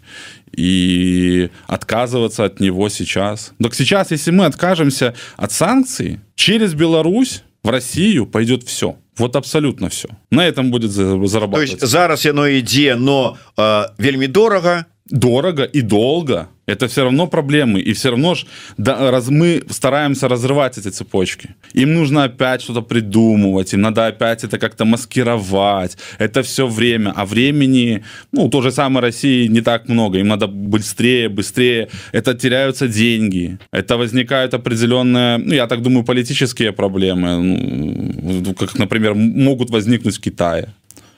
И 0.56 1.50
отказываться 1.66 2.44
от 2.44 2.60
него 2.60 2.88
сейчас. 2.88 3.52
Так 3.62 3.74
сейчас, 3.74 4.10
если 4.10 4.30
мы 4.30 4.46
откажемся 4.46 5.12
от 5.37 5.52
санкций, 5.52 6.18
через 6.34 6.72
Беларусь 6.72 7.42
в 7.62 7.68
Россию 7.68 8.26
пойдет 8.26 8.62
все. 8.62 8.96
Вот 9.18 9.37
абсолютно 9.37 9.88
все. 9.88 10.08
На 10.30 10.46
этом 10.46 10.70
будет 10.70 10.90
зарабатывать. 10.90 11.52
То 11.52 11.60
есть 11.60 11.87
зараз 11.87 12.24
яно 12.24 12.48
ідзе, 12.48 12.96
но 12.96 13.37
э, 13.56 13.88
вельмі 13.98 14.28
дорого, 14.28 14.84
дорого 15.10 15.64
и 15.64 15.82
долго 15.82 16.48
это 16.66 16.88
все 16.88 17.02
равно 17.02 17.26
проблемы. 17.26 17.80
И 17.80 17.92
все 17.92 18.10
равно 18.10 18.34
ж 18.34 18.46
да, 18.78 19.10
раз 19.10 19.28
мы 19.28 19.62
стараемся 19.70 20.28
разрывать 20.28 20.78
эти 20.78 20.88
цепочки. 20.88 21.54
Им 21.74 21.94
нужно 21.94 22.24
опять 22.24 22.62
что-то 22.62 22.82
придумывать 22.82 23.74
им 23.74 23.82
надо 23.82 24.06
опять 24.06 24.44
это 24.44 24.58
как-то 24.58 24.84
маскировать. 24.84 25.98
Это 26.18 26.42
все 26.42 26.66
время. 26.66 27.12
А 27.16 27.26
времени 27.26 28.02
ну 28.32 28.48
то 28.48 28.62
же 28.62 28.72
самое 28.72 29.02
России 29.02 29.46
не 29.46 29.60
так 29.60 29.88
много. 29.88 30.18
Им 30.18 30.28
надо 30.28 30.46
быстрее 30.46 31.28
быстрее. 31.28 31.88
Это 32.12 32.34
теряются 32.34 32.88
деньги. 32.88 33.58
Это 33.72 33.96
возникают 33.96 34.54
определенные 34.54 35.38
ну, 35.38 35.54
я 35.54 35.66
так 35.66 35.82
думаю 35.82 36.04
политические 36.04 36.72
проблемы. 36.72 37.42
Ну, 37.42 38.54
как 38.54 38.78
например 38.78 39.14
могут 39.14 39.70
возникнуть 39.70 40.16
в 40.16 40.20
Китае 40.20 40.68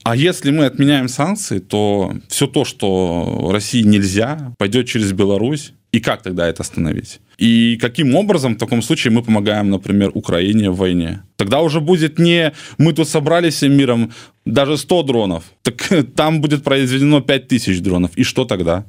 А 0.07 0.14
если 0.14 0.53
мы 0.53 0.66
отменяем 0.66 1.09
санкции, 1.09 1.59
то 1.59 2.12
все 2.29 2.47
то, 2.47 2.64
что 2.64 3.51
России 3.53 3.83
нельзя, 3.83 4.53
пойдет 4.57 4.87
через 4.87 5.12
Беларусь. 5.12 5.73
И 5.90 5.99
как 5.99 6.23
тогда 6.23 6.47
это 6.47 6.62
остановить? 6.62 7.19
И 7.38 7.77
каким 7.81 8.14
образом 8.14 8.55
в 8.55 8.59
таком 8.59 8.83
случае 8.83 9.12
мы 9.12 9.25
помогаем, 9.25 9.69
например, 9.69 10.12
Украине 10.14 10.71
в 10.71 10.77
войне? 10.77 11.23
Тогда 11.37 11.61
уже 11.61 11.81
будет 11.81 12.21
не 12.21 12.53
мы 12.79 12.92
тут 12.92 13.09
собрались 13.09 13.55
всем 13.55 13.73
миром 13.73 14.12
даже 14.45 14.77
100 14.77 15.03
дронов, 15.03 15.42
так 15.62 15.88
там 16.14 16.40
будет 16.40 16.62
произведено 16.62 17.21
5000 17.21 17.81
дронов. 17.81 18.11
И 18.16 18.23
что 18.23 18.45
тогда? 18.45 18.85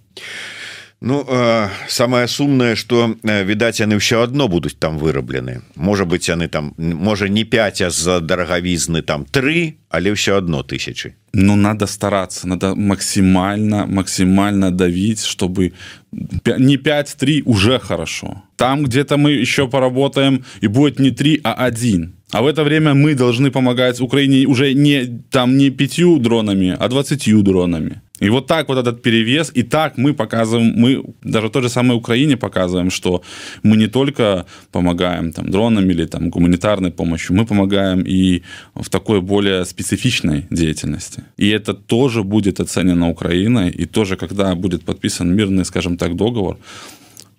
Ну 0.99 1.23
э, 1.29 1.67
самое 1.87 2.27
сумное 2.27 2.75
что 2.75 3.15
э, 3.23 3.43
відаць 3.43 3.79
яны 3.79 4.01
ўсё 4.01 4.23
одно 4.23 4.47
будуць 4.47 4.73
там 4.73 4.97
выраблены. 4.97 5.61
Можа 5.75 6.05
быть 6.05 6.27
яны 6.27 6.47
там 6.47 6.73
можа 6.77 7.29
не 7.29 7.43
5 7.43 7.81
а 7.81 7.89
за 7.89 8.19
дарагавізны 8.19 9.03
там 9.03 9.25
3 9.25 9.77
але 9.89 10.09
ўсё 10.11 10.37
одно 10.37 10.63
тысячи. 10.63 11.13
Ну 11.33 11.55
надо 11.55 11.85
стараться 11.85 12.47
надо 12.47 12.73
максимально 12.73 13.85
максимально 13.85 14.71
давить 14.71 15.23
чтобы 15.23 15.73
не 16.11 16.77
5-3 16.77 17.43
уже 17.45 17.77
хорошо. 17.77 18.41
Там 18.55 18.83
где-то 18.83 19.17
мы 19.17 19.41
еще 19.41 19.67
поработаем 19.67 20.45
и 20.61 20.67
будет 20.67 20.99
не 20.99 21.11
3 21.11 21.41
а 21.43 21.53
один. 21.53 22.15
А 22.31 22.41
в 22.41 22.47
это 22.47 22.63
время 22.63 22.95
мы 22.95 23.13
должны 23.13 23.51
помогать 23.51 24.01
Украине 24.01 24.47
уже 24.47 24.73
не 24.73 25.05
там 25.29 25.57
не 25.57 25.69
пятью 25.69 26.17
дронами 26.17 26.75
а 26.79 26.87
20 26.87 27.43
дронами 27.43 28.01
И 28.19 28.29
вот 28.29 28.47
так 28.47 28.67
вот 28.69 28.77
этот 28.77 29.01
перевес, 29.01 29.51
и 29.53 29.63
так 29.63 29.97
мы 29.97 30.13
показываем, 30.13 30.73
мы 30.75 31.03
даже 31.23 31.49
той 31.49 31.61
же 31.61 31.69
самой 31.69 31.97
Украине 31.97 32.35
показываем, 32.35 32.89
что 32.89 33.21
мы 33.63 33.77
не 33.77 33.87
только 33.87 34.45
помогаем 34.71 35.31
там, 35.31 35.49
дронами 35.51 35.93
или 35.93 36.05
там, 36.05 36.29
гуманитарной 36.29 36.91
помощью, 36.91 37.35
мы 37.35 37.45
помогаем 37.45 38.01
и 38.01 38.41
в 38.75 38.89
такой 38.89 39.21
более 39.21 39.65
специфичной 39.65 40.45
деятельности. 40.49 41.23
И 41.37 41.49
это 41.49 41.73
тоже 41.73 42.23
будет 42.23 42.59
оценено 42.59 43.09
Украиной, 43.09 43.69
и 43.69 43.85
тоже, 43.85 44.15
когда 44.15 44.55
будет 44.55 44.83
подписан 44.83 45.35
мирный, 45.35 45.65
скажем 45.65 45.97
так, 45.97 46.15
договор, 46.15 46.57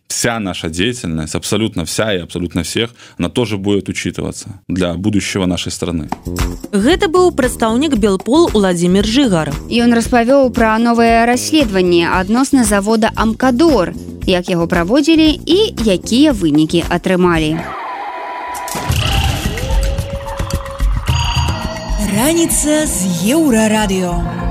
вся 0.09 0.41
наша 0.41 0.69
деятельность, 0.69 1.35
абсолютно 1.35 1.85
вся 1.85 2.15
и 2.15 2.19
абсолютно 2.19 2.63
всех, 2.63 2.91
она 3.19 3.29
тоже 3.29 3.57
будет 3.57 3.89
учитываться 3.89 4.61
для 4.67 4.95
будущего 4.95 5.47
нашей 5.47 5.71
страны. 5.71 6.09
Гэта 6.73 7.09
быў 7.09 7.33
прадстаўнік 7.33 7.97
Белпол 7.97 8.49
Владимир 8.49 9.05
Жыгар. 9.07 9.53
Ён 9.69 9.93
распавёў 9.93 10.51
пра 10.51 10.79
новае 10.79 11.27
расследаванне 11.27 12.09
адносна 12.09 12.65
завода 12.65 13.11
Амкадор, 13.15 13.93
як 14.27 14.49
яго 14.49 14.67
праводзілі 14.67 15.29
і 15.45 15.59
якія 15.85 16.33
вынікі 16.33 16.85
атрымалі. 16.89 17.61
Раніца 22.17 22.87
з 22.87 23.29
еўрарадыё. 23.37 24.48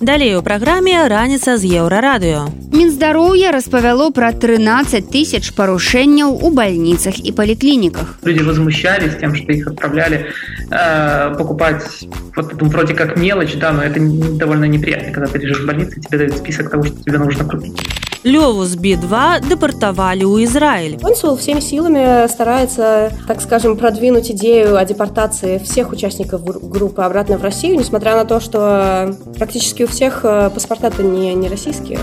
Далей 0.00 0.36
у 0.36 0.42
праграме 0.42 1.08
раніца 1.08 1.56
з 1.56 1.64
еўрарадыё. 1.78 2.50
Мінздароўя 2.72 3.52
распавяло 3.52 4.10
пра 4.10 4.32
13 4.32 5.10
тысяч 5.10 5.52
парушэнняў 5.54 6.42
у 6.42 6.50
бальніцах 6.50 7.22
і 7.22 7.32
паліклініках. 7.32 8.18
Люди 8.24 8.42
возмущались 8.42 9.14
тем, 9.20 9.36
что 9.36 9.52
их 9.52 9.66
отправляли 9.66 10.26
э, 10.70 11.34
покупать 11.38 12.08
вот 12.36 12.60
ну, 12.60 12.68
вроде 12.68 12.94
как 12.94 13.16
мелочь, 13.16 13.54
да, 13.54 13.72
но 13.72 13.82
это 13.82 14.00
довольно 14.38 14.64
неприятно, 14.64 15.12
когда 15.12 15.28
ты 15.28 15.38
лежишь 15.38 15.60
в 15.60 15.66
больнице, 15.66 16.00
тебе 16.00 16.18
дают 16.18 16.36
список 16.36 16.70
того, 16.70 16.84
что 16.84 16.96
тебе 17.04 17.18
нужно 17.18 17.44
купить. 17.44 17.78
Леву 18.24 18.64
с 18.64 18.76
Би-2 18.76 19.48
депортовали 19.48 20.22
у 20.22 20.42
Израиль. 20.44 20.98
Консул 21.00 21.36
всеми 21.36 21.58
силами 21.58 22.28
старается, 22.28 23.12
так 23.26 23.40
скажем, 23.40 23.76
продвинуть 23.76 24.30
идею 24.30 24.76
о 24.76 24.84
депортации 24.84 25.58
всех 25.58 25.90
участников 25.90 26.44
группы 26.44 27.02
обратно 27.02 27.36
в 27.36 27.42
Россию, 27.42 27.78
несмотря 27.78 28.14
на 28.14 28.24
то, 28.24 28.38
что 28.38 29.16
практически 29.36 29.85
у 29.87 29.89
всех 29.89 30.21
э, 30.23 30.49
паспорта-то 30.53 31.01
не, 31.01 31.33
не 31.33 31.47
российские. 31.47 31.99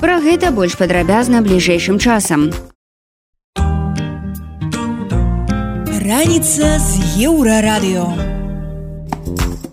Пра 0.00 0.18
гэта 0.20 0.50
больш 0.50 0.76
падрабязна 0.76 1.42
бліжэйшым 1.46 1.98
часам. 1.98 2.50
Раніца 6.10 6.78
з 6.82 6.90
еўрарадыё. 7.22 8.39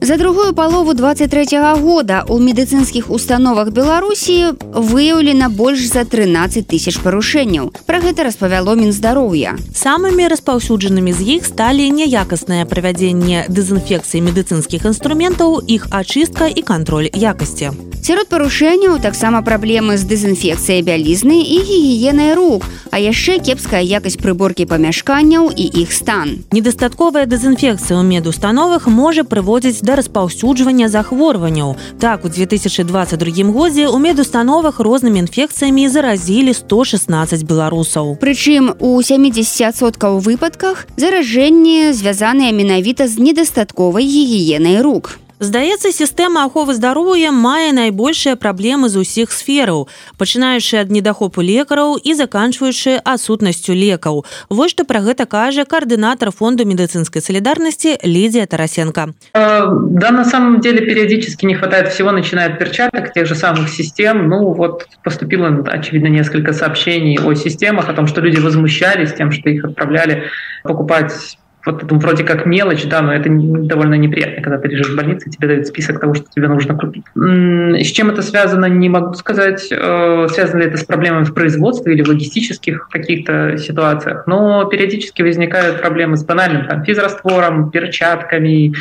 За 0.01 0.17
другую 0.17 0.53
палову 0.53 0.93
23 0.93 1.43
-го 1.43 1.81
года 1.81 2.23
у 2.27 2.39
медыцынскіх 2.39 3.09
установах 3.09 3.71
Беларусі 3.71 4.53
выяўлена 4.73 5.49
больш 5.49 5.79
за 5.87 6.05
13 6.05 6.67
тысяч 6.67 7.01
парушэнняў. 7.03 7.71
Пра 7.85 7.99
гэта 7.99 8.23
распавяло 8.23 8.75
мінздароўя. 8.75 9.57
Самымі 9.73 10.27
распаўсюджанымі 10.27 11.13
з 11.13 11.21
іх 11.21 11.45
сталі 11.45 11.89
няякаснае 11.89 12.65
правядзенне 12.65 13.45
дэзінфекцыі 13.49 14.21
медыцынскіх 14.21 14.85
інструментаў, 14.85 15.61
іх 15.67 15.87
ачыстка 15.89 16.45
і 16.45 16.61
кантроль 16.61 17.09
якасці. 17.13 17.71
Сярод 18.07 18.29
парушэнняў 18.29 19.01
таксама 19.01 19.41
праблемы 19.41 19.97
з 19.97 20.05
дэзінфекцыяй 20.07 20.79
бялізны 20.85 21.41
і 21.41 21.57
гігіенай 21.59 22.35
рук, 22.39 22.63
а 22.91 22.99
яшчэ 23.03 23.39
кепская 23.43 23.81
якасць 23.81 24.15
прыборкі 24.21 24.63
памяшканняў 24.69 25.51
і 25.51 25.65
іх 25.81 25.91
стан. 25.91 26.45
Недастатковая 26.55 27.25
дэзінфекцыя 27.25 27.99
ў 27.99 28.07
медустановах 28.07 28.87
можа 28.87 29.27
прыводзіць 29.27 29.83
да 29.87 29.95
распаўсюджвання 29.95 30.89
захворванняў. 30.91 31.75
Так 31.99 32.25
у 32.25 32.29
2022 32.29 33.47
годзе 33.55 33.87
ў 33.87 33.97
медустановах 34.03 34.83
рознымі 34.83 35.23
інфекцыямі 35.23 35.87
заразілі 35.87 36.51
116 36.51 37.47
беларусаў. 37.47 38.19
Прычым 38.19 38.75
у 38.83 38.99
70соткаў 38.99 40.19
выпадках 40.19 40.91
заражэнне 40.99 41.95
звязаныя 41.95 42.51
менавіта 42.51 43.07
з 43.07 43.15
недастатковай 43.31 44.03
гігіенай 44.03 44.83
рук. 44.83 45.23
Здаецца, 45.39 45.91
сістэма 45.93 46.49
аховы 46.49 46.73
здароўя 46.73 47.29
мае 47.29 47.69
найбольшыя 47.69 48.33
праблемы 48.41 48.89
з 48.89 49.05
усіх 49.05 49.29
сфераў, 49.29 49.85
пачынаючы 50.17 50.81
ад 50.81 50.89
недахопу 50.89 51.45
лекараў 51.45 51.93
і 52.01 52.15
заканчваючы 52.17 52.97
адсутнасцю 53.05 53.77
лекаў. 53.77 54.25
Вось 54.49 54.73
што 54.73 54.81
пра 54.89 55.05
гэта 55.05 55.29
кажа 55.29 55.65
координатор 55.69 56.33
фонду 56.33 56.65
медицинской 56.65 57.21
солидарности 57.21 57.99
Лидия 58.01 58.47
Тарасенко. 58.47 59.13
Э, 59.37 59.69
да, 60.01 60.09
на 60.09 60.25
самом 60.25 60.59
деле 60.59 60.81
периодически 60.81 61.45
не 61.45 61.53
хватает 61.53 61.93
всего, 61.93 62.11
начиная 62.11 62.49
от 62.49 62.57
перчаток, 62.57 63.13
тех 63.13 63.27
же 63.27 63.35
самых 63.35 63.69
систем. 63.69 64.27
Ну 64.29 64.53
вот 64.53 64.87
поступило, 65.03 65.63
очевидно, 65.67 66.07
несколько 66.07 66.51
сообщений 66.51 67.19
о 67.19 67.35
системах, 67.35 67.89
о 67.89 67.93
том, 67.93 68.07
что 68.07 68.21
люди 68.21 68.39
возмущались 68.39 69.13
тем, 69.13 69.31
что 69.31 69.51
их 69.51 69.65
отправляли 69.65 70.31
покупать 70.63 71.37
вот 71.67 71.83
это 71.83 71.95
вроде 71.95 72.23
как 72.23 72.45
мелочь, 72.45 72.85
да, 72.85 73.01
но 73.01 73.13
это 73.13 73.29
довольно 73.29 73.95
неприятно, 73.95 74.41
когда 74.41 74.57
ты 74.57 74.69
лежишь 74.69 74.89
в 74.89 74.95
больнице, 74.95 75.29
тебе 75.29 75.47
дают 75.47 75.67
список 75.67 75.99
того, 75.99 76.13
что 76.13 76.25
тебе 76.33 76.47
нужно 76.47 76.75
купить. 76.75 77.03
С 77.15 77.87
чем 77.91 78.09
это 78.09 78.21
связано, 78.21 78.65
не 78.65 78.89
могу 78.89 79.13
сказать. 79.13 79.67
Э, 79.71 80.27
связано 80.29 80.61
ли 80.61 80.67
это 80.67 80.77
с 80.77 80.83
проблемами 80.83 81.25
в 81.25 81.33
производстве 81.33 81.93
или 81.93 82.03
в 82.03 82.07
логистических 82.07 82.89
каких-то 82.89 83.57
ситуациях, 83.57 84.23
но 84.27 84.65
периодически 84.65 85.21
возникают 85.21 85.81
проблемы 85.81 86.17
с 86.17 86.23
банальным 86.23 86.65
там, 86.67 86.83
физраствором, 86.83 87.69
перчатками, 87.69 88.73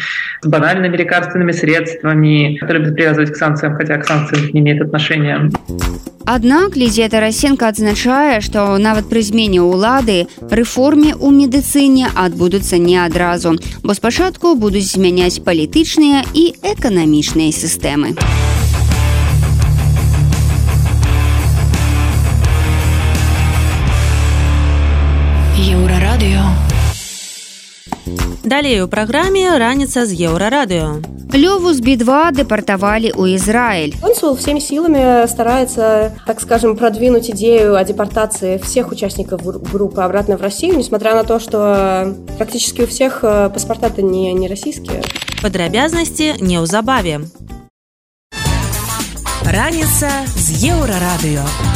с 0.42 0.46
банальными 0.46 0.96
лекарственными 0.96 1.53
средствами, 1.53 2.57
которые 2.57 2.92
привязывать 2.92 3.33
к 3.33 3.37
санкциям, 3.37 3.75
хотя 3.75 3.99
к 3.99 4.07
санкциям 4.07 4.49
не 4.53 4.61
имеет 4.61 4.81
отношения. 4.81 5.51
Аднак 6.27 6.77
Лізія 6.77 7.07
Тарасенко 7.07 7.71
адзначае, 7.71 8.43
што 8.43 8.75
нават 8.83 9.07
пры 9.07 9.23
змене 9.23 9.62
ўлады 9.62 10.27
рэформе 10.51 11.15
ў 11.15 11.31
медыцыне 11.31 12.11
адбудуцца 12.11 12.83
не 12.83 12.99
адразу, 12.99 13.55
бо 13.87 13.95
спачатку 13.95 14.59
будуць 14.59 14.91
змяняць 14.91 15.39
палітычныя 15.47 16.27
і 16.35 16.45
эканамічныя 16.75 17.55
сістэмы. 17.55 18.19
Далей 28.46 28.82
у 28.82 28.88
праграме 28.88 29.58
раніца 29.58 30.06
з 30.06 30.14
еўрарадыё. 30.14 31.02
Леву 31.34 31.74
с 31.74 31.80
Би-2 31.80 32.36
депортовали 32.36 33.14
у 33.16 33.26
Израиль. 33.26 33.96
Консул 34.02 34.36
всеми 34.36 34.60
силами 34.60 35.26
старается, 35.28 36.12
так 36.26 36.42
скажем, 36.42 36.76
продвинуть 36.76 37.30
идею 37.30 37.76
о 37.76 37.84
депортации 37.84 38.58
всех 38.58 38.92
участников 38.92 39.42
группы 39.72 40.02
обратно 40.02 40.38
в 40.38 40.42
Россию, 40.42 40.78
несмотря 40.78 41.16
на 41.16 41.24
то, 41.24 41.40
что 41.40 42.16
практически 42.38 42.82
у 42.82 42.88
всех 42.88 43.20
э, 43.24 43.50
паспорта-то 43.54 44.02
не, 44.02 44.34
не 44.34 44.48
российские. 44.48 45.02
Падрабязнасці 45.42 46.36
неўзабаве. 46.42 47.22
Раніца 49.46 50.10
з 50.36 50.70
еўрарадыё. 50.70 51.75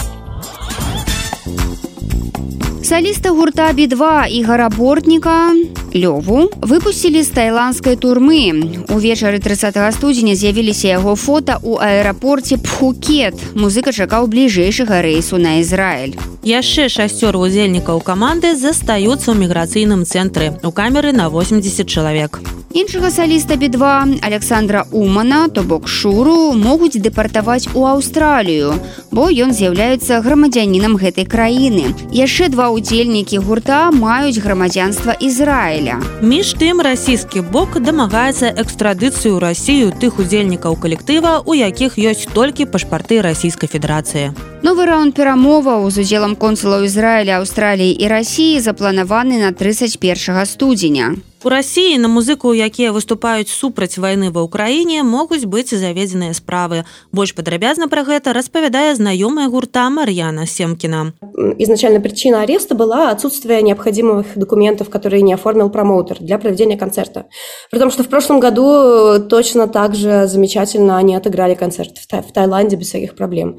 Саліста 2.90 3.30
гурта 3.30 3.72
Би-2 3.72 4.26
Ігора 4.28 4.68
Бортніка 4.68 5.54
Лёву 5.94 6.50
выпусцілі 6.58 7.22
з 7.22 7.30
тайландскай 7.30 7.94
турмы. 7.94 8.50
Увечары 8.90 9.38
30 9.38 9.78
студзеня 9.94 10.34
з'явіліся 10.34 10.98
яго 10.98 11.14
фота 11.14 11.62
ў 11.62 11.78
аэрапорце 11.78 12.58
Пхукет. 12.58 13.38
Музыка 13.54 13.94
чакаў 13.94 14.26
бліжэйшага 14.26 15.06
рэйсу 15.06 15.38
на 15.38 15.62
Ізраіль. 15.62 16.18
Яшчэ 16.42 16.90
шасцёр 16.90 17.38
удзельнікаў 17.38 18.02
каманды 18.02 18.58
застаюцца 18.58 19.34
ў 19.34 19.38
міграцыйным 19.38 20.02
цэнтры 20.02 20.58
у 20.66 20.74
камеры 20.74 21.14
на 21.14 21.30
80 21.30 21.86
чалавек. 21.86 22.42
Іншага 22.70 23.10
саліста 23.10 23.54
B2 23.54 24.18
Александра 24.22 24.86
Умана, 24.92 25.48
то 25.48 25.62
бок 25.62 25.88
шуру 25.88 26.54
могуць 26.54 27.02
дэпартаваць 27.02 27.66
у 27.74 27.82
Аўстралію, 27.82 28.78
бо 29.10 29.26
ён 29.26 29.50
з'яўляецца 29.50 30.22
грамадзянінам 30.22 30.94
гэтай 30.94 31.26
краіны. 31.26 31.90
Яшчэ 32.14 32.46
два 32.54 32.70
удзельнікі 32.80 33.38
гурта 33.44 33.90
маюць 33.92 34.40
грамадзянства 34.40 35.12
Ізраіля. 35.12 36.00
Між 36.24 36.56
тым 36.56 36.80
расійскі 36.80 37.44
бок 37.52 37.76
дамагаецца 37.76 38.56
экстрадыцыю 38.56 39.36
рассію 39.36 39.92
тых 39.92 40.16
удзельнікаў 40.16 40.80
калектыва, 40.80 41.44
у 41.44 41.52
якіх 41.52 42.00
ёсць 42.00 42.24
толькі 42.32 42.64
пашпарты 42.72 43.20
расійскай 43.20 43.68
федэрацыі. 43.68 44.32
Новы 44.64 44.88
раунд 44.88 45.12
перамоваў 45.12 45.84
з 45.92 46.00
удзелам 46.00 46.36
консулаў 46.40 46.88
Ізраіля, 46.88 47.44
Аўстраліі 47.44 47.92
і 47.92 48.08
рассіі 48.08 48.64
запланаваны 48.64 49.36
на 49.44 49.52
31 49.52 50.46
студзеня. 50.48 51.20
У 51.44 51.48
рассіі 51.48 51.98
на 51.98 52.08
музыку, 52.08 52.52
якія 52.54 52.92
выступаюць 52.92 53.48
супраць 53.48 53.96
вайны 53.96 54.28
ва 54.28 54.44
ўкраіне, 54.44 55.00
могуць 55.00 55.48
быць 55.48 55.72
заведзеныя 55.72 56.36
справы. 56.36 56.84
Больш 57.16 57.32
падрабязна 57.32 57.88
пра 57.88 58.04
гэта 58.04 58.36
распавядае 58.36 58.92
знаёмая 58.92 59.48
гурта 59.48 59.88
Марьяна 59.88 60.44
Семкина. 60.44 61.16
Изначально 61.56 62.00
причина 62.04 62.42
ареста 62.42 62.74
была 62.74 63.08
отсутствие 63.08 63.62
необходимых 63.62 64.36
документов, 64.36 64.90
которые 64.90 65.22
не 65.22 65.32
оформил 65.32 65.70
промоутер 65.70 66.18
для 66.20 66.36
проведения 66.36 66.76
концерта. 66.76 67.24
При 67.70 67.78
том, 67.78 67.90
что 67.90 68.04
в 68.04 68.08
прошлом 68.08 68.38
году 68.38 69.18
точно 69.30 69.66
так 69.66 69.94
же 69.94 70.26
замечательно 70.26 70.98
они 70.98 71.16
отыграли 71.16 71.54
концерт 71.54 71.96
в, 71.96 72.06
Тай 72.06 72.20
в 72.20 72.32
Таиланде 72.32 72.76
без 72.76 72.88
всяких 72.88 73.16
проблем. 73.16 73.58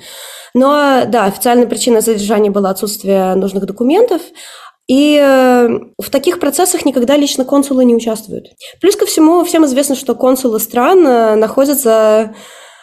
Но 0.54 1.06
да, 1.08 1.26
официальной 1.26 1.66
причиной 1.66 2.02
задержания 2.02 2.52
было 2.52 2.70
отсутствие 2.70 3.34
нужных 3.34 3.66
документов, 3.66 4.22
и 4.92 5.18
э, 5.18 5.70
в 5.98 6.10
таких 6.10 6.38
процессах 6.42 6.84
никогда 6.84 7.16
лично 7.16 7.46
консулы 7.46 7.86
не 7.86 7.96
участвуют. 7.96 8.48
Плюс 8.82 8.98
ко 8.98 9.06
всему, 9.06 9.46
всем 9.46 9.64
известно, 9.64 9.96
что 9.96 10.16
консулы 10.16 10.60
стран 10.60 11.08
э, 11.08 11.36
находятся 11.36 12.36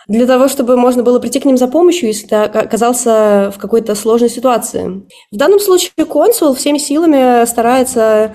для 0.07 0.25
того, 0.25 0.49
чтобы 0.49 0.79
можно 0.79 1.03
было 1.03 1.19
прийти 1.19 1.39
к 1.39 1.45
ним 1.45 1.59
за 1.59 1.69
помощью, 1.69 2.09
если 2.09 2.27
ты 2.27 2.37
оказался 2.37 3.53
в 3.55 3.59
какой-то 3.59 3.95
сложной 3.95 4.31
ситуации. 4.31 5.03
В 5.31 5.37
данном 5.37 5.61
случае 5.61 6.07
консул 6.07 6.55
всеми 6.55 6.79
силами 6.79 7.45
старается 7.45 8.35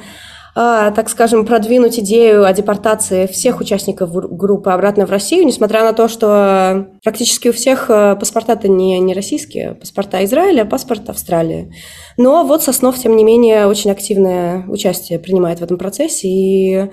так 0.56 1.10
скажем, 1.10 1.46
продвинуть 1.46 2.00
идею 2.00 2.46
о 2.46 2.54
депортации 2.54 3.26
всех 3.26 3.60
участников 3.60 4.12
группы 4.14 4.70
обратно 4.70 5.08
в 5.08 5.10
Россию, 5.10 5.46
несмотря 5.46 5.84
на 5.84 5.94
то, 5.94 6.08
что 6.08 6.90
практически 7.04 7.48
у 7.48 7.54
всех 7.54 7.90
э, 7.90 8.16
паспорта-то 8.16 8.68
не, 8.68 9.00
не 9.00 9.14
российские, 9.16 9.74
паспорта 9.74 10.24
Израиля, 10.26 10.62
а 10.62 10.66
паспорт 10.66 11.10
Австралии. 11.10 11.74
Но 12.18 12.44
вот 12.44 12.62
Соснов, 12.62 13.00
тем 13.00 13.16
не 13.16 13.24
менее, 13.24 13.66
очень 13.66 13.90
активное 13.90 14.66
участие 14.68 15.18
принимает 15.18 15.60
в 15.60 15.64
этом 15.64 15.78
процессе, 15.78 16.28
и 16.28 16.90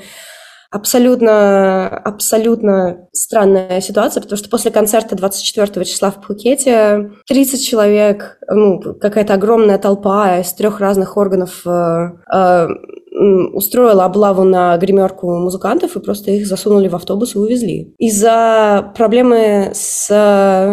абсолютно, 0.71 1.89
абсолютно 1.89 3.09
странная 3.13 3.81
ситуация, 3.81 4.23
потому 4.23 4.39
что 4.39 4.49
после 4.49 4.71
концерта 4.71 5.17
24 5.17 5.85
числа 5.85 6.11
в 6.11 6.21
Пхукете 6.23 7.11
30 7.27 7.67
человек, 7.67 8.39
ну, 8.49 8.81
какая-то 8.81 9.35
огромная 9.35 9.79
толпа 9.79 10.39
из 10.39 10.53
трех 10.53 10.81
разных 10.81 11.17
органов 11.17 11.63
э, 11.67 12.11
э, 12.33 12.69
устроила 13.13 14.05
облаву 14.05 14.45
на 14.45 14.77
гримерку 14.77 15.37
музыкантов 15.37 15.97
и 15.97 16.01
просто 16.01 16.31
их 16.31 16.47
засунули 16.47 16.89
в 16.89 16.95
автобус 16.95 17.35
и 17.35 17.39
увезли. 17.39 17.95
Из-за 17.99 18.93
проблемы 18.97 19.73
с 19.75 20.09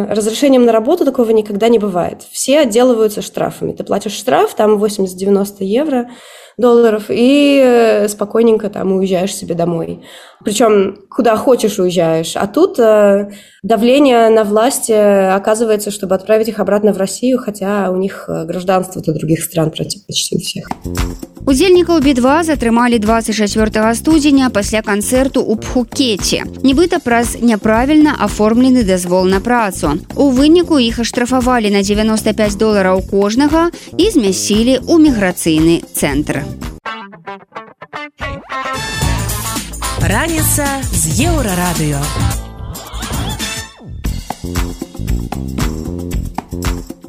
разрешением 0.09 0.65
на 0.65 0.71
работу 0.71 1.05
такого 1.05 1.31
никогда 1.31 1.67
не 1.67 1.79
бывает. 1.79 2.21
Все 2.31 2.59
отделываются 2.59 3.21
штрафами. 3.21 3.71
Ты 3.71 3.83
платишь 3.83 4.13
штраф, 4.13 4.53
там 4.55 4.81
80-90 4.83 5.63
евро, 5.63 6.09
долларов, 6.57 7.05
и 7.09 7.61
э, 7.63 8.07
спокойненько 8.07 8.69
там 8.69 8.91
уезжаешь 8.93 9.35
себе 9.35 9.53
домой. 9.53 10.01
Причем 10.43 10.97
куда 11.09 11.35
хочешь 11.37 11.77
уезжаешь. 11.77 12.35
А 12.35 12.47
тут 12.47 12.79
э, 12.79 13.29
давление 13.61 14.29
на 14.29 14.43
власти 14.43 14.91
оказывается, 14.91 15.91
чтобы 15.91 16.15
отправить 16.15 16.47
их 16.47 16.59
обратно 16.59 16.93
в 16.93 16.97
Россию, 16.97 17.37
хотя 17.37 17.91
у 17.91 17.97
них 17.97 18.25
э, 18.27 18.45
гражданство-то 18.45 19.13
других 19.13 19.43
стран 19.43 19.69
почти 19.69 20.35
у 20.35 20.39
всех. 20.39 20.67
Удзельнікаў 21.47 22.01
B2 22.03 22.43
затрымалі 22.43 22.97
24 22.99 23.95
студзеня 23.95 24.49
пасля 24.51 24.81
канцэрту 24.83 25.39
ў 25.39 25.55
Пхукеце. 25.55 26.43
Нібыта 26.59 26.99
праз 26.99 27.39
няправільна 27.39 28.19
аформлены 28.19 28.83
дазвол 28.83 29.31
на 29.31 29.39
працу. 29.39 29.95
У 30.19 30.27
выніку 30.35 30.75
іх 30.75 30.99
аштрафавалі 30.99 31.71
на 31.71 31.87
95 31.87 32.59
долараў 32.59 32.99
кожнага 33.07 33.71
і 33.95 34.09
змясілі 34.11 34.83
ў 34.83 34.99
міграцыйны 35.07 35.87
цэнтр. 35.95 36.43
Раніца 40.03 40.67
з 40.91 41.31
еўрарадыё. 41.31 42.03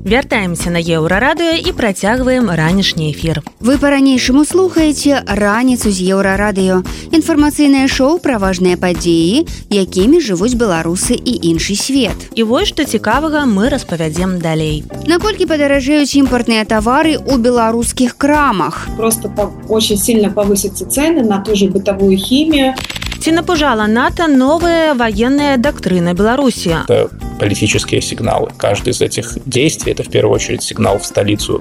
Вяртаемся 0.04 0.70
на 0.70 0.78
еўрарадыё 0.78 1.58
і 1.58 1.72
працягваем 1.72 2.50
ранішні 2.50 3.10
эфір. 3.10 3.42
Вы 3.58 3.78
па-ранейшаму 3.82 4.44
слухаеце 4.44 5.26
раніцу 5.26 5.90
з 5.90 5.98
еўрарадыё. 6.14 6.86
Інфармацыйнае 7.10 7.88
шоу 7.90 8.22
пра 8.22 8.38
важныя 8.38 8.78
падзеі, 8.78 9.46
якімі 9.74 10.22
жывуць 10.22 10.54
беларусы 10.54 11.18
і 11.18 11.32
іншы 11.50 11.74
свет. 11.74 12.30
І 12.38 12.46
вось 12.46 12.70
што 12.70 12.84
цікавага 12.86 13.42
мы 13.42 13.68
распавядзем 13.74 14.38
далей. 14.38 14.84
Наколькі 15.10 15.50
падаражэюць 15.50 16.14
імпартныя 16.14 16.62
тавары 16.62 17.18
ў 17.18 17.34
беларускіх 17.42 18.14
крамах. 18.14 18.86
Просто 18.96 19.34
очень 19.68 19.98
сильно 19.98 20.30
повысятся 20.30 20.86
цены 20.86 21.26
на 21.26 21.42
ту 21.42 21.56
же 21.58 21.66
бытовую 21.66 22.16
хімію. 22.16 22.74
Ці 23.18 23.32
напужала 23.32 23.86
НАТО 23.86 24.28
новая 24.28 24.94
военная 24.94 25.56
доктрина 25.56 26.14
Беларуси? 26.14 26.76
Это 26.86 27.10
политические 27.40 28.00
сигналы. 28.00 28.52
Каждый 28.56 28.90
из 28.90 29.00
этих 29.00 29.36
действий– 29.44 29.87
это 29.90 30.02
в 30.02 30.10
первую 30.10 30.34
очередь 30.34 30.62
сигнал 30.62 30.98
в 30.98 31.06
столицу 31.06 31.60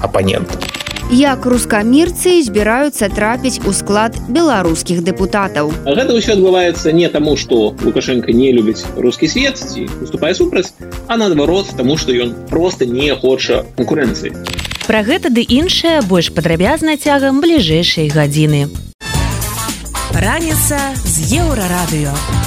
оппонента. 0.00 0.58
Як 1.12 1.44
рускамірцы 1.44 2.40
збіраюцца 2.40 3.08
трапіць 3.12 3.60
у 3.68 3.72
склад 3.76 4.16
беларускіх 4.32 5.02
дэпутатаў. 5.04 5.68
Гэта 5.84 6.16
ўсё 6.16 6.40
адбываецца 6.40 6.88
не 6.96 7.04
таму, 7.12 7.36
што 7.36 7.76
Лукашенко 7.84 8.32
не 8.32 8.48
любіць 8.56 8.86
рускі 8.96 9.28
свет 9.28 9.60
ці 9.60 9.84
выступае 10.00 10.32
супраць, 10.32 10.72
а 11.08 11.20
наадварот 11.20 11.68
таму, 11.76 11.98
што 12.00 12.16
ён 12.16 12.32
проста 12.48 12.88
не 12.88 13.12
хоча 13.12 13.66
канкурэнцыі. 13.76 14.32
Пра 14.88 15.04
гэта 15.04 15.28
ды 15.28 15.44
іншае 15.44 16.00
больш 16.00 16.32
падрабязна 16.32 16.96
цягам 16.96 17.44
бліжэйшай 17.44 18.08
гадзіны. 18.08 18.72
Раніца 20.16 20.80
з 21.04 21.14
еўрарадыё. 21.44 22.41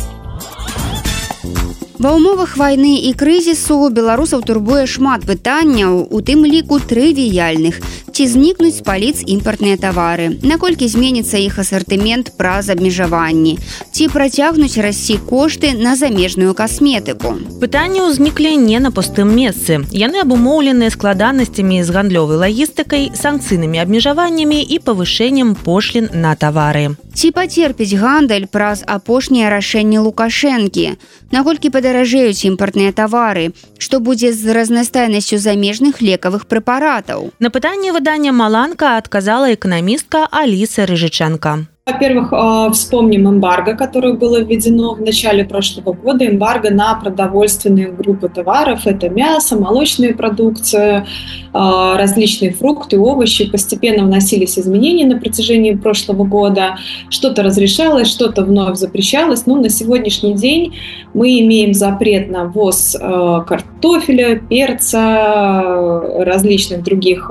Ва 1.96 2.12
ўмовах 2.12 2.58
вайны 2.60 3.08
і 3.08 3.12
крызісу 3.16 3.88
беларусаў 3.88 4.42
турбуе 4.44 4.84
шмат 4.84 5.24
пытанняў, 5.24 6.04
у 6.12 6.20
тым 6.20 6.44
ліку 6.44 6.80
трывіяльных. 6.84 7.80
Ці 8.16 8.28
знікнуць 8.32 8.78
з 8.80 8.84
паліц 8.88 9.28
імпартныя 9.28 9.76
тавары, 9.76 10.30
наколькі 10.40 10.88
зменіцца 10.88 11.36
іх 11.36 11.58
асартымент 11.60 12.32
праз 12.40 12.70
абмежаванні, 12.72 13.58
ці 13.92 14.08
працягнуць 14.08 14.80
расці 14.80 15.18
кошты 15.28 15.74
на 15.76 16.00
замежную 16.00 16.56
касметыку. 16.56 17.36
Пытанні 17.60 18.08
ўзніклі 18.08 18.56
не 18.56 18.80
на 18.80 18.96
пустым 18.96 19.36
месцы. 19.36 19.84
Яны 19.92 20.24
абумоўленыя 20.24 20.96
складанасцямі 20.96 21.84
з 21.84 21.92
гандлёвай 21.92 22.40
лагістыкай, 22.40 23.12
санкцыйнымі 23.12 23.84
абмежаваннямі 23.84 24.64
і 24.64 24.80
павышэннем 24.80 25.52
пошлін 25.60 26.08
на 26.16 26.40
тавары. 26.40 26.96
Ці 27.16 27.32
пацерпіць 27.36 28.00
гандаль 28.00 28.48
праз 28.48 28.84
апошнія 28.88 29.52
рашэнні 29.52 30.00
лукашэнкі, 30.04 30.96
наколькі 31.36 31.72
падаражэюць 31.72 32.48
імпартныя 32.48 32.92
тавары, 32.92 33.52
што 33.80 34.00
будзе 34.00 34.32
з 34.36 34.52
разнастайнасцю 34.56 35.40
замежных 35.40 36.00
лекавых 36.00 36.48
прэпаратаў. 36.48 37.32
На 37.40 37.52
пытанне 37.52 37.96
выдання 38.06 38.32
маланка 38.32 38.98
адказала 38.98 39.50
эканамістка 39.56 40.28
Аліса 40.30 40.86
Рыжычанка. 40.86 41.66
Во-первых, 41.88 42.30
а, 42.32 42.72
вспомним 42.72 43.30
эмбарго, 43.30 43.76
которое 43.76 44.14
было 44.14 44.42
введено 44.42 44.96
в 44.96 45.02
начале 45.02 45.46
прошлого 45.46 45.94
года. 45.94 46.26
Эмбарго 46.26 46.72
на 46.72 46.96
продовольственные 46.96 47.92
группы 47.92 48.28
товаров. 48.28 48.88
Это 48.88 49.08
мясо, 49.08 49.56
молочная 49.56 50.16
продукция, 50.16 51.06
а, 51.54 51.96
различные 51.96 52.54
фрукты, 52.54 52.98
овощи. 52.98 53.48
Постепенно 53.52 54.04
вносились 54.04 54.58
изменения 54.58 55.06
на 55.06 55.20
протяжении 55.20 55.76
прошлого 55.76 56.24
года. 56.24 56.78
Что-то 57.12 57.44
разрешалось, 57.44 58.08
что-то 58.08 58.44
вновь 58.44 58.78
запрещалось. 58.78 59.46
Но 59.46 59.56
на 59.58 59.70
сегодняшний 59.70 60.34
день 60.34 60.76
мы 61.14 61.40
имеем 61.42 61.76
запрет 61.76 62.32
на 62.32 62.46
ввоз 62.46 62.98
а, 63.00 63.42
картофеля, 63.42 64.40
перца, 64.40 66.02
различных 66.26 66.82
других 66.82 67.30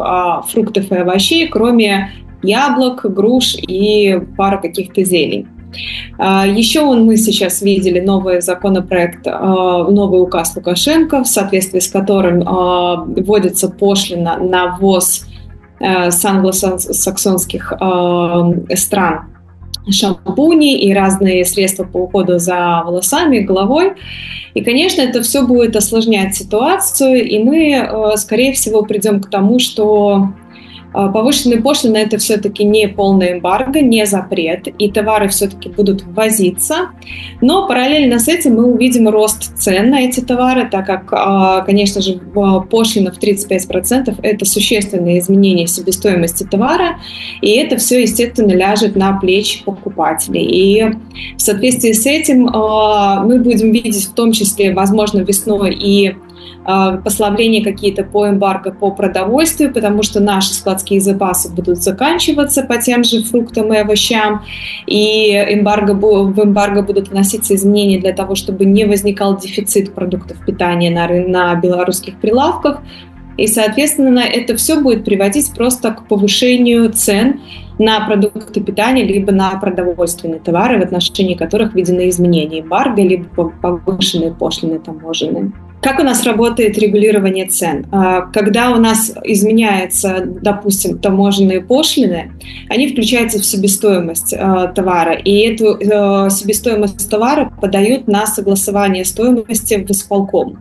фруктов 0.49 0.93
и 0.93 0.95
овощей, 0.95 1.49
кроме 1.49 2.13
яблок, 2.45 3.05
груш 3.05 3.55
и 3.57 4.21
пара 4.37 4.59
каких-то 4.59 5.05
зелень. 5.05 5.47
Еще 6.19 6.83
он, 6.83 7.05
мы 7.05 7.17
сейчас 7.17 7.61
видели 7.61 7.99
новый 7.99 8.41
законопроект, 8.41 9.27
новый 9.27 10.23
указ 10.23 10.55
Лукашенко, 10.55 11.25
в 11.25 11.27
соответствии 11.27 11.81
с 11.81 11.89
которым 11.89 12.45
вводится 13.25 13.69
пошлина 13.69 14.37
на 14.37 14.77
ввоз 14.77 15.27
с 15.81 16.25
англосаксонских 16.25 17.73
стран 18.77 19.35
шампуни 19.91 20.81
и 20.81 20.95
разные 20.95 21.45
средства 21.45 21.85
по 21.85 21.99
уходу 21.99 22.39
за 22.39 22.83
волосами, 22.85 23.41
головой. 23.41 23.95
И, 24.55 24.63
конечно, 24.63 25.03
это 25.03 25.23
все 25.23 25.47
будет 25.47 25.77
осложнять 25.77 26.35
ситуацию, 26.35 27.29
и 27.29 27.39
мы, 27.43 28.17
скорее 28.17 28.53
всего, 28.53 28.83
придем 28.83 29.21
к 29.21 29.29
тому, 29.29 29.59
что 29.59 30.15
а, 30.15 30.44
повышенные 30.95 31.61
пошлины– 31.61 31.97
это 31.99 32.19
все-таки 32.19 32.65
не 32.65 32.89
полная 32.89 33.35
эмбарго, 33.35 33.81
не 33.81 34.07
запрет, 34.07 34.69
и 34.79 34.91
товары 34.91 35.29
все-таки 35.29 35.69
будут 35.69 36.05
ввозиться. 36.05 36.91
Но 37.41 37.67
параллельно 37.67 38.19
с 38.19 38.29
этим 38.29 38.55
мы 38.55 38.65
увидим 38.65 39.09
рост 39.09 39.57
цен 39.59 39.91
на 39.91 40.03
эти 40.03 40.21
товары, 40.21 40.69
так 40.71 40.87
как, 40.87 41.09
а, 41.13 41.63
конечно 41.63 42.01
же, 42.01 42.21
пошлина 42.71 43.13
в 43.13 43.19
35%– 43.19 44.15
это 44.23 44.45
существенное 44.45 45.19
изменение 45.19 45.67
себестоимости 45.67 46.45
товара, 46.45 46.99
и 47.41 47.51
это 47.53 47.77
все, 47.77 48.03
естественно, 48.03 48.53
ляжет 48.53 48.97
на 48.97 49.19
плечи 49.19 49.65
покупателей. 49.65 50.45
И 50.45 50.85
в 51.37 51.41
соответствии 51.41 51.93
с 51.93 52.07
этим 52.07 52.49
а, 52.49 53.25
мы 53.25 53.41
будем 53.41 53.73
видеть 53.73 54.07
в 54.07 54.15
том 54.15 54.33
числе, 54.33 54.73
возможно, 54.73 55.21
весной 55.21 55.75
и 55.75 56.11
а, 56.11 56.24
послабления 56.65 57.63
какие-то 57.63 58.05
по 58.05 58.29
эмбарго 58.29 58.73
по 58.73 58.91
продовольствию, 58.91 59.73
потому 59.73 60.03
что 60.03 60.21
наши 60.21 60.55
складские 60.55 61.01
запасы 61.01 61.53
будут 61.53 61.83
заканчиваться 61.83 62.63
по 62.63 62.79
тем 62.79 63.05
же 63.05 63.23
фруктам 63.23 63.73
и 63.75 63.79
овощам, 63.79 64.43
и 64.87 65.33
эмбарго, 65.33 65.93
в 65.93 66.43
эмбарго 66.43 66.83
будут 66.83 67.09
вноситься 67.09 67.55
изменения 67.55 67.99
для 67.99 68.13
того, 68.13 68.35
чтобы 68.35 68.65
не 68.65 68.85
возникал 68.87 69.37
дефицит 69.37 69.95
продуктов 69.95 70.39
питания 70.45 70.91
на, 70.91 71.07
на 71.09 71.55
белорусских 71.61 72.19
прилавках. 72.19 72.83
И, 73.37 73.49
соответственно, 73.49 74.21
это 74.21 74.57
все 74.57 74.81
будет 74.81 75.05
приводить 75.05 75.53
просто 75.55 75.91
к 75.91 76.07
повышению 76.07 76.93
цен 76.93 77.41
на 77.79 78.07
продукты 78.07 78.61
питания, 78.61 79.03
либо 79.03 79.33
на 79.33 79.51
продовольственные 79.59 80.39
товары, 80.39 80.79
в 80.79 80.85
отношении 80.85 81.35
которых 81.35 81.75
введены 81.75 82.09
изменения 82.09 82.61
эмбарго, 82.61 83.03
либо 83.03 83.27
повышенные 83.61 84.33
пошлины 84.33 84.79
таможенные. 84.79 85.53
Как 85.85 86.01
у 86.01 86.03
нас 86.03 86.25
работает 86.25 86.79
регулирование 86.79 87.45
цен? 87.47 87.85
А, 87.93 88.23
когда 88.23 88.71
у 88.71 88.77
нас 88.77 89.13
изменяются, 89.23 90.23
допустим, 90.25 90.99
таможенные 90.99 91.61
пошлины, 91.61 92.33
они 92.71 92.89
включаются 92.89 93.39
в 93.39 93.45
себестоимость 93.45 94.33
а, 94.33 94.69
товара, 94.69 95.13
и 95.13 95.41
эту 95.41 95.79
а, 95.93 96.31
себестоимость 96.31 97.11
товара 97.11 97.53
подают 97.61 98.09
на 98.09 98.27
согласование 98.27 99.05
стоимости 99.05 99.75
в 99.75 99.91
исполком. 99.91 100.59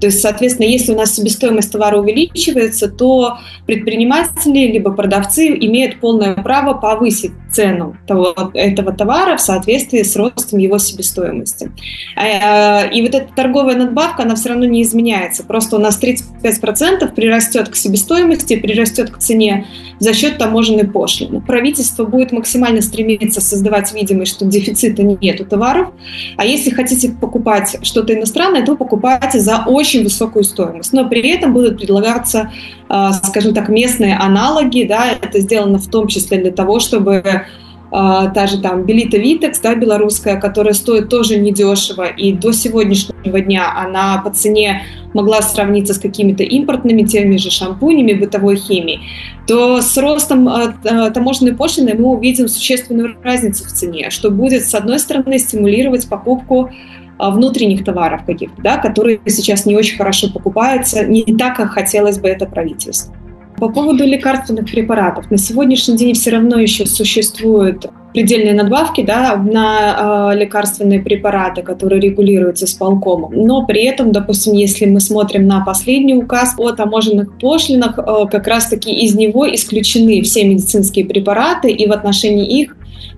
То 0.00 0.06
есть, 0.06 0.20
соответственно, 0.20 0.68
если 0.68 0.92
у 0.92 0.96
нас 0.96 1.16
себестоимость 1.16 1.72
товара 1.72 1.98
увеличивается, 1.98 2.88
то 2.88 3.38
предприниматели 3.66 4.70
либо 4.70 4.92
продавцы 4.92 5.48
имеют 5.48 5.98
полное 5.98 6.34
право 6.34 6.74
повысить 6.74 7.32
цену 7.52 7.96
того, 8.06 8.34
этого 8.54 8.92
товара 8.92 9.36
в 9.36 9.40
соответствии 9.40 10.02
с 10.02 10.14
ростом 10.14 10.60
его 10.60 10.78
себестоимости. 10.78 11.72
И 12.16 13.02
вот 13.02 13.14
эта 13.14 13.26
торговая 13.34 13.76
надбавка, 13.76 14.22
она 14.22 14.36
все 14.36 14.50
равно 14.50 14.59
равно 14.60 14.72
не 14.72 14.82
изменяется. 14.82 15.42
Просто 15.44 15.76
у 15.76 15.78
нас 15.78 16.00
35% 16.00 17.14
прирастет 17.14 17.68
к 17.68 17.76
себестоимости, 17.76 18.56
прирастет 18.56 19.10
к 19.10 19.18
цене 19.18 19.66
за 19.98 20.12
счет 20.14 20.38
таможенной 20.38 20.86
пошлины. 20.86 21.40
Правительство 21.40 22.04
будет 22.04 22.32
максимально 22.32 22.82
стремиться 22.82 23.40
создавать 23.40 23.92
видимость, 23.92 24.32
что 24.32 24.44
дефицита 24.44 25.02
нет 25.02 25.40
у 25.40 25.44
товаров. 25.44 25.88
А 26.36 26.44
если 26.44 26.70
хотите 26.70 27.10
покупать 27.10 27.78
что-то 27.82 28.14
иностранное, 28.14 28.64
то 28.64 28.76
покупайте 28.76 29.40
за 29.40 29.64
очень 29.66 30.02
высокую 30.02 30.44
стоимость. 30.44 30.92
Но 30.92 31.08
при 31.08 31.28
этом 31.28 31.52
будут 31.52 31.78
предлагаться, 31.78 32.52
а, 32.88 33.12
скажем 33.12 33.54
так, 33.54 33.68
местные 33.68 34.16
аналоги. 34.16 34.84
Да, 34.84 35.12
это 35.20 35.40
сделано 35.40 35.78
в 35.78 35.88
том 35.88 36.08
числе 36.08 36.38
для 36.38 36.52
того, 36.52 36.80
чтобы 36.80 37.46
та 37.90 38.46
же 38.46 38.60
там 38.60 38.84
Белита 38.84 39.18
Витекс, 39.18 39.60
да, 39.60 39.74
белорусская, 39.74 40.40
которая 40.40 40.74
стоит 40.74 41.08
тоже 41.08 41.38
недешево, 41.38 42.06
и 42.06 42.32
до 42.32 42.52
сегодняшнего 42.52 43.40
дня 43.40 43.72
она 43.76 44.20
по 44.24 44.30
цене 44.30 44.82
могла 45.12 45.42
сравниться 45.42 45.94
с 45.94 45.98
какими-то 45.98 46.44
импортными 46.44 47.02
теми 47.02 47.36
же 47.36 47.50
шампунями, 47.50 48.12
бытовой 48.12 48.56
химией, 48.56 49.00
то 49.46 49.80
с 49.80 49.96
ростом 49.96 50.48
а, 50.48 50.74
а, 50.84 51.10
таможенной 51.10 51.54
пошлины 51.54 51.94
мы 51.94 52.10
увидим 52.10 52.46
существенную 52.46 53.16
разницу 53.22 53.64
в 53.64 53.68
цене, 53.68 54.10
что 54.10 54.30
будет, 54.30 54.64
с 54.64 54.74
одной 54.74 55.00
стороны, 55.00 55.38
стимулировать 55.38 56.08
покупку 56.08 56.70
внутренних 57.18 57.84
товаров 57.84 58.24
каких-то, 58.24 58.62
да, 58.62 58.78
которые 58.78 59.20
сейчас 59.26 59.66
не 59.66 59.76
очень 59.76 59.96
хорошо 59.98 60.30
покупаются, 60.32 61.04
не 61.04 61.22
так, 61.36 61.56
как 61.56 61.72
хотелось 61.72 62.18
бы 62.18 62.28
это 62.28 62.46
правительство. 62.46 63.14
По 63.60 63.68
поводу 63.68 64.04
лекарственных 64.06 64.70
препаратов. 64.70 65.30
На 65.30 65.36
сегодняшний 65.36 65.96
день 65.96 66.14
все 66.14 66.30
равно 66.30 66.58
еще 66.58 66.86
существуют 66.86 67.86
предельные 68.14 68.54
надбавки 68.54 69.02
да, 69.02 69.36
на 69.36 70.32
э, 70.32 70.38
лекарственные 70.38 71.00
препараты, 71.00 71.62
которые 71.62 72.00
регулируются 72.00 72.66
с 72.66 72.72
полкомом. 72.72 73.32
Но 73.34 73.66
при 73.66 73.84
этом, 73.84 74.12
допустим, 74.12 74.54
если 74.54 74.86
мы 74.86 75.00
смотрим 75.00 75.46
на 75.46 75.64
последний 75.64 76.14
указ 76.14 76.54
о 76.56 76.72
таможенных 76.72 77.38
пошлинах, 77.38 77.98
э, 77.98 78.26
как 78.30 78.46
раз-таки 78.46 78.92
из 78.92 79.14
него 79.14 79.46
исключены 79.54 80.22
все 80.22 80.44
медицинские 80.44 81.04
препараты, 81.04 81.70
и 81.70 81.86
в 81.86 81.92
отношении 81.92 82.60
их 82.62 82.76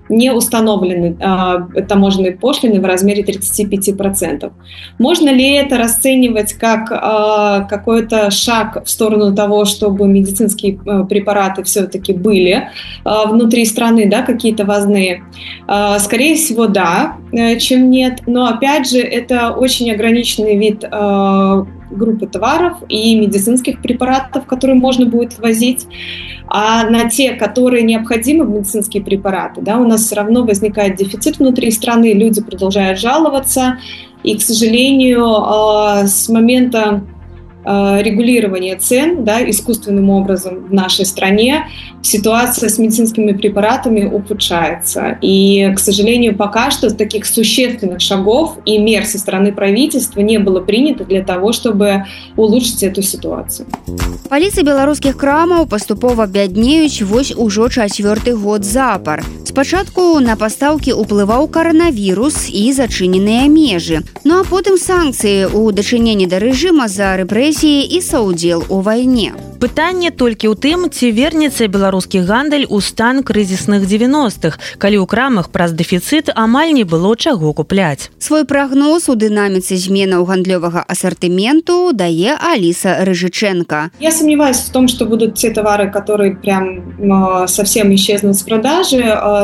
не 0.09 0.31
установлены 0.31 1.17
э, 1.19 1.81
таможенные 1.83 2.33
пошлины 2.33 2.81
в 2.81 2.85
размере 2.85 3.23
35%. 3.23 4.51
Можно 4.99 5.29
ли 5.29 5.53
это 5.53 5.77
расценивать 5.77 6.53
как 6.53 6.91
э, 6.91 7.67
какой-то 7.69 8.29
шаг 8.31 8.83
в 8.85 8.89
сторону 8.89 9.33
того, 9.35 9.65
чтобы 9.65 10.07
медицинские 10.07 10.79
э, 10.85 11.05
препараты 11.05 11.63
все-таки 11.63 12.13
были 12.13 12.69
э, 13.05 13.09
внутри 13.27 13.65
страны, 13.65 14.09
да, 14.09 14.21
какие-то 14.21 14.65
возные? 14.65 15.23
Э, 15.67 15.97
скорее 15.99 16.35
всего, 16.35 16.67
да, 16.67 17.17
э, 17.31 17.57
чем 17.59 17.89
нет. 17.89 18.21
Но 18.25 18.47
опять 18.47 18.89
же, 18.89 18.99
это 18.99 19.51
очень 19.51 19.91
ограниченный 19.91 20.57
вид 20.57 20.83
э, 20.83 21.63
группы 21.93 22.27
товаров 22.27 22.77
и 22.89 23.15
медицинских 23.15 23.81
препаратов, 23.81 24.45
которые 24.45 24.77
можно 24.77 25.05
будет 25.05 25.39
возить, 25.39 25.87
а 26.47 26.89
на 26.89 27.09
те, 27.09 27.33
которые 27.33 27.83
необходимы 27.83 28.45
медицинские 28.45 29.03
препараты, 29.03 29.61
да, 29.61 29.77
у 29.77 29.87
нас 29.87 29.92
все 29.97 30.15
равно 30.15 30.43
возникает 30.43 30.95
дефицит 30.95 31.39
внутри 31.39 31.71
страны, 31.71 32.13
люди 32.13 32.41
продолжают 32.41 32.99
жаловаться, 32.99 33.79
и, 34.23 34.37
к 34.37 34.41
сожалению, 34.41 36.07
с 36.07 36.29
момента 36.29 37.03
Э, 37.65 38.01
регулирования 38.01 38.75
цен 38.75 39.23
да, 39.23 39.49
искусственным 39.49 40.09
образом 40.09 40.65
в 40.65 40.73
нашей 40.73 41.05
стране, 41.05 41.67
ситуация 42.01 42.67
с 42.67 42.77
медицинскими 42.77 43.31
препаратами 43.31 44.03
ухудшается. 44.03 45.17
И, 45.21 45.71
к 45.73 45.79
сожалению, 45.79 46.35
пока 46.35 46.71
что 46.71 46.93
таких 46.93 47.25
существенных 47.25 48.01
шагов 48.01 48.57
и 48.65 48.77
мер 48.77 49.05
со 49.05 49.17
стороны 49.17 49.53
правительства 49.53 50.19
не 50.19 50.39
было 50.39 50.59
принято 50.59 51.05
для 51.05 51.23
того, 51.23 51.53
чтобы 51.53 52.03
улучшить 52.35 52.83
эту 52.83 53.01
ситуацию. 53.01 53.67
Полиция 54.29 54.63
белорусских 54.65 55.15
крамаў 55.15 55.65
паступова 55.65 56.27
бяднеюць 56.27 57.01
вось 57.01 57.33
ужо 57.35 57.69
чацвёрты 57.69 58.35
год 58.35 58.65
запар. 58.65 59.23
Спачатку 59.45 60.19
на 60.19 60.35
пастаўкі 60.35 60.97
ўплываў 60.97 61.47
каранавірус 61.47 62.49
і 62.49 62.73
зачыненыя 62.73 63.47
межы. 63.47 64.01
Ну 64.23 64.41
а 64.41 64.43
потым 64.43 64.75
санкцыі 64.81 65.47
ў 65.47 65.71
дачыненні 65.71 66.25
да 66.27 66.41
рэжыма 66.41 66.89
за 66.89 67.13
рэпрэсію 67.21 67.52
рэпрэсіі 67.53 67.85
і 67.85 68.01
саўдзел 68.01 68.63
у 68.69 68.81
вайне. 68.81 69.33
Пытанне 69.61 70.11
толькі 70.11 70.51
ў 70.51 70.59
тым, 70.59 70.89
ці 70.91 71.13
вернецца 71.15 71.71
беларускі 71.71 72.25
гандаль 72.27 72.65
у 72.67 72.81
стан 72.81 73.23
крызісных 73.23 73.87
90-х, 73.87 74.59
калі 74.75 74.97
ў 74.99 75.05
крамах 75.07 75.53
праз 75.55 75.71
дэфіцыт 75.71 76.33
амаль 76.35 76.73
не 76.73 76.83
было 76.83 77.15
чаго 77.15 77.53
купляць. 77.53 78.11
Свой 78.19 78.43
прагноз 78.43 79.07
у 79.07 79.15
дынаміцы 79.15 79.77
зменаў 79.79 80.25
гандлёвага 80.27 80.83
ассортименту 80.83 81.93
дае 81.93 82.35
Алиса 82.35 83.05
Рыжыченко. 83.07 83.95
Я 84.01 84.11
сомневаюсь 84.11 84.59
в 84.67 84.71
том, 84.71 84.89
что 84.89 85.05
будут 85.05 85.35
те 85.35 85.51
товары, 85.51 85.91
которые 85.91 86.35
прям 86.35 87.47
совсем 87.47 87.93
исчезнут 87.95 88.35
с 88.35 88.43
продажи. 88.43 88.99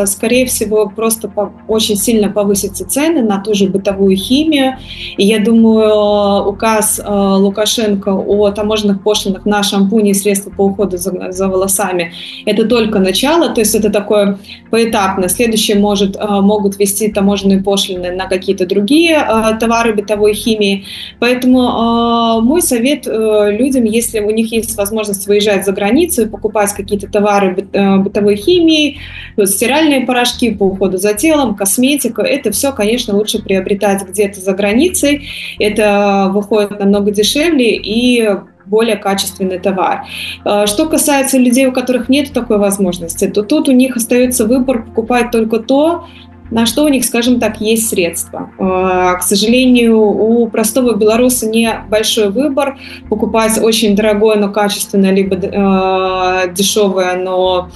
Скорее 0.06 0.46
всего, 0.48 0.90
просто 0.90 1.32
очень 1.68 1.96
сильно 1.96 2.28
повысятся 2.28 2.84
цены 2.84 3.22
на 3.22 3.40
ту 3.40 3.54
же 3.54 3.68
бытовую 3.68 4.18
химию. 4.18 4.76
И 5.16 5.26
я 5.26 5.40
думаю, 5.40 6.44
указ 6.50 7.00
Лукашенко 7.06 7.99
о 8.08 8.52
таможенных 8.52 9.02
пошлинах 9.02 9.46
на 9.46 9.64
шампуни 9.64 10.10
сторонние 10.10 10.14
средства 10.14 10.50
по 10.50 10.66
уходу 10.66 10.98
за, 10.98 11.32
за 11.32 11.48
волосами, 11.48 12.12
это 12.46 12.66
только 12.66 13.00
начало, 13.00 13.50
то 13.50 13.62
есть 13.62 13.76
это 13.76 13.90
такое 13.90 14.38
поэтапно. 14.72 15.30
Следующее 15.30 15.78
может, 15.78 16.18
могут 16.20 16.80
вести 16.80 17.12
таможенные 17.12 17.62
пошлины 17.62 18.12
на 18.12 18.28
какие-то 18.28 18.66
другие 18.66 19.18
товары 19.60 19.94
бытовой 19.94 20.34
химии. 20.34 20.84
Поэтому 21.20 22.42
мой 22.42 22.62
совет 22.62 23.06
людям, 23.06 23.84
если 23.86 24.20
у 24.20 24.32
них 24.32 24.52
есть 24.52 24.78
возможность 24.78 25.28
выезжать 25.28 25.66
за 25.66 25.72
границу 25.72 26.24
и 26.24 26.26
покупать 26.26 26.74
какие-то 26.74 27.08
товары 27.08 27.56
бытовой 28.00 28.36
химии, 28.36 28.98
стиральные 29.44 30.02
порошки 30.02 30.52
по 30.52 30.64
уходу 30.64 30.98
за 30.98 31.14
телом, 31.14 31.56
косметика, 31.56 32.22
это 32.22 32.52
все, 32.52 32.72
конечно, 32.72 33.16
лучше 33.16 33.42
приобретать 33.42 34.08
где-то 34.08 34.40
за 34.40 34.54
границей. 34.54 35.28
Это 35.60 36.30
выходит 36.34 36.80
намного 36.80 37.12
дешевле 37.12 37.76
и 37.90 38.38
более 38.66 38.96
качественный 38.96 39.60
товар. 39.60 40.06
А, 40.46 40.68
что 40.68 40.88
касается 40.88 41.38
людей, 41.38 41.66
у 41.68 41.72
которых 41.72 42.08
нет 42.10 42.32
такой 42.34 42.58
возможности, 42.58 43.28
то 43.28 43.44
тут 43.44 43.68
у 43.68 43.72
них 43.72 43.98
остается 43.98 44.46
выбор 44.46 44.86
покупать 44.86 45.32
только 45.32 45.60
то, 45.60 46.06
на 46.52 46.66
что 46.66 46.84
у 46.84 46.88
них, 46.88 47.06
скажем 47.06 47.40
так, 47.40 47.62
есть 47.62 47.90
средства. 47.90 48.52
А, 48.58 49.16
к 49.16 49.24
сожалению, 49.24 50.00
у 50.00 50.48
простого 50.48 50.96
белоруса 50.96 51.48
не 51.48 51.72
большой 51.90 52.30
выбор 52.30 52.78
покупать 53.10 53.60
очень 53.62 53.96
дорогое, 53.96 54.38
но 54.38 54.50
качественное, 54.50 55.12
либо 55.12 55.36
э, 55.36 56.54
дешевое, 56.54 57.16
но 57.16 57.70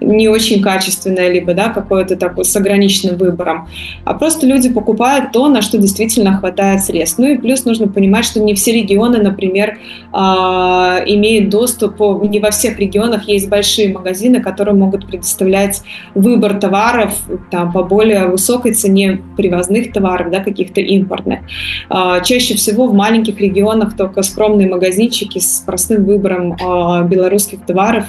не 0.00 0.28
очень 0.28 0.62
качественное, 0.62 1.30
либо 1.30 1.54
да, 1.54 1.68
какое-то 1.68 2.16
такое 2.16 2.44
с 2.44 2.56
ограниченным 2.56 3.16
выбором, 3.16 3.68
а 4.04 4.14
просто 4.14 4.46
люди 4.46 4.68
покупают 4.68 5.32
то, 5.32 5.48
на 5.48 5.62
что 5.62 5.78
действительно 5.78 6.38
хватает 6.38 6.82
средств. 6.82 7.18
Ну 7.18 7.28
и 7.28 7.36
плюс 7.36 7.64
нужно 7.64 7.88
понимать, 7.88 8.24
что 8.24 8.40
не 8.40 8.54
все 8.54 8.72
регионы, 8.72 9.18
например, 9.18 9.78
а, 10.12 11.00
имеют 11.06 11.50
доступ, 11.50 12.00
не 12.22 12.40
во 12.40 12.50
всех 12.50 12.78
регионах 12.78 13.28
есть 13.28 13.48
большие 13.48 13.92
магазины, 13.92 14.40
которые 14.40 14.74
могут 14.74 15.06
предоставлять 15.06 15.82
выбор 16.14 16.58
товаров 16.58 17.16
там, 17.50 17.72
по 17.72 17.82
более 17.82 18.26
высокой 18.26 18.72
цене 18.72 19.20
привозных 19.36 19.92
товаров, 19.92 20.30
да, 20.30 20.40
каких-то 20.40 20.80
импортных. 20.80 21.40
А, 21.88 22.20
чаще 22.20 22.54
всего 22.54 22.86
в 22.86 22.94
маленьких 22.94 23.38
регионах 23.40 23.96
только 23.96 24.22
скромные 24.22 24.68
магазинчики 24.68 25.38
с 25.38 25.62
простым 25.66 26.04
выбором 26.04 26.56
а, 26.62 27.02
белорусских 27.02 27.64
товаров, 27.66 28.04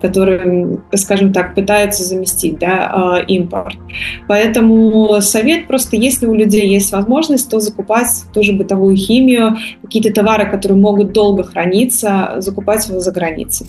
которые, 0.00 0.78
скажем, 0.94 1.25
скажем 1.26 1.32
так, 1.32 1.54
пытаются 1.54 2.04
заместить 2.04 2.58
да, 2.58 2.90
а, 2.92 3.18
импорт. 3.18 3.76
Поэтому 4.28 5.20
совет 5.20 5.66
просто, 5.66 5.96
если 5.96 6.26
у 6.26 6.34
людей 6.34 6.68
есть 6.68 6.92
возможность, 6.92 7.50
то 7.50 7.60
закупать 7.60 8.08
тоже 8.32 8.52
бытовую 8.52 8.96
химию, 8.96 9.56
какие-то 9.82 10.12
товары, 10.12 10.50
которые 10.50 10.78
могут 10.78 11.12
долго 11.12 11.42
храниться, 11.44 12.36
закупать 12.38 12.88
его 12.88 13.00
за 13.00 13.12
границей. 13.12 13.66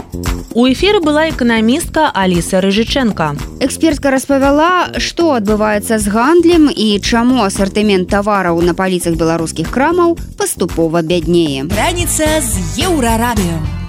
У 0.53 0.67
эфира 0.67 0.99
была 0.99 1.29
экономистка 1.29 2.11
Алиса 2.13 2.61
Рыжиченко. 2.61 3.35
Экспертка 3.59 4.11
распавяла, 4.11 4.87
што 4.97 5.33
адбываецца 5.33 5.99
з 5.99 6.07
гандлем 6.07 6.69
і 6.69 6.99
чаму 6.99 7.43
асартымент 7.43 8.09
тавараў 8.09 8.61
на 8.61 8.73
паліцах 8.73 9.15
беларускіх 9.15 9.69
крамаў 9.69 10.17
паступова 10.37 11.01
бяднее. 11.01 11.65
Раніца 11.77 12.25
з 12.41 12.81
еўрарадыё. 12.85 13.86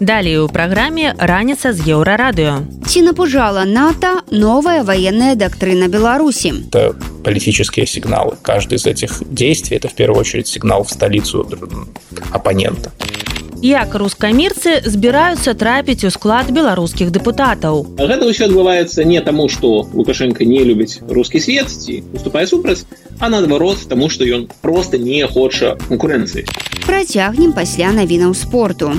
Далее 0.00 0.40
у 0.42 0.48
праграме 0.48 1.14
раніца 1.18 1.72
з 1.72 1.82
еўрарадыё. 1.82 2.62
Ці 2.86 3.02
напужала 3.02 3.64
НАТО 3.64 4.22
новая 4.30 4.84
военная 4.84 5.34
доктрина 5.34 5.88
Беларуси? 5.88 6.54
Это 6.70 6.94
политические 7.24 7.86
сигналы. 7.86 8.36
Каждый 8.42 8.74
из 8.74 8.86
этих 8.86 9.22
действий 9.28 9.76
это 9.76 9.88
в 9.88 9.94
первую 9.94 10.20
очередь 10.20 10.46
сигнал 10.46 10.84
в 10.84 10.90
столицу 10.90 11.48
оппонента. 12.30 12.92
Як 13.60 13.94
рускамірцы 13.98 14.86
збіраюцца 14.86 15.50
трапіць 15.58 16.06
у 16.06 16.10
склад 16.14 16.46
беларускіх 16.54 17.10
дэпутатаў. 17.10 17.98
Гэта 17.98 18.30
ўсё 18.30 18.46
адбываецца 18.46 19.02
не 19.02 19.18
таму, 19.18 19.48
што 19.50 19.82
Лукашенко 19.90 20.46
не 20.46 20.62
любіць 20.62 21.02
рускі 21.10 21.42
свет 21.42 21.66
ці 21.66 22.06
уступае 22.14 22.46
супраць, 22.46 22.86
а 23.18 23.26
наадварот 23.26 23.82
таму, 23.90 24.06
што 24.14 24.22
ён 24.22 24.46
проста 24.62 24.94
не 24.94 25.26
хоча 25.26 25.74
конкурэнцыі. 25.90 26.46
Працягнем 26.86 27.50
пасля 27.52 27.90
навінаў 27.90 28.38
спорту. 28.38 28.94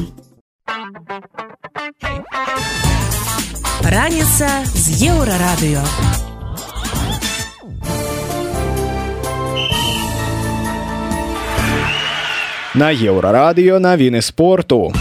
Раніца 3.84 4.49
з 4.65 4.86
еўрарадыё. 5.09 5.84
На 12.76 12.91
еўрарадыё 12.93 13.80
навіны 13.80 14.22
спорту. 14.22 14.93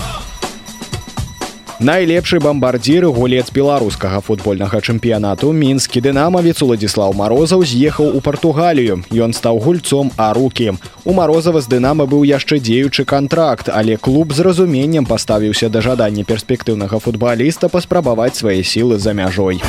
Найлепшы 1.78 2.40
бамбардзір 2.42 3.04
гулец 3.14 3.52
беларускага 3.54 4.18
футбольнага 4.18 4.80
чэмпіянату 4.82 5.52
мінскі 5.54 6.02
дынамавец 6.02 6.58
уладзіслаў 6.66 7.14
марозаў 7.14 7.62
з'ехаў 7.62 8.18
у 8.18 8.20
партугалію. 8.20 8.98
Ён 9.14 9.30
стаў 9.30 9.62
гульцом 9.62 10.10
а 10.18 10.34
рукі. 10.34 10.74
У 11.06 11.14
марозава 11.14 11.62
з 11.62 11.70
дынама 11.70 12.10
быў 12.10 12.26
яшчэ 12.26 12.58
дзеючы 12.58 13.06
контракт 13.06 13.70
але 13.70 13.94
клуб 13.94 14.34
з 14.34 14.42
разуменнем 14.42 15.06
паставіўся 15.06 15.70
да 15.70 15.78
жадання 15.78 16.26
перспектыўнага 16.26 16.98
футбаліста 16.98 17.70
паспрабаваць 17.70 18.34
свае 18.42 18.64
сілы 18.66 18.98
за 18.98 19.14
мяжой 19.14 19.62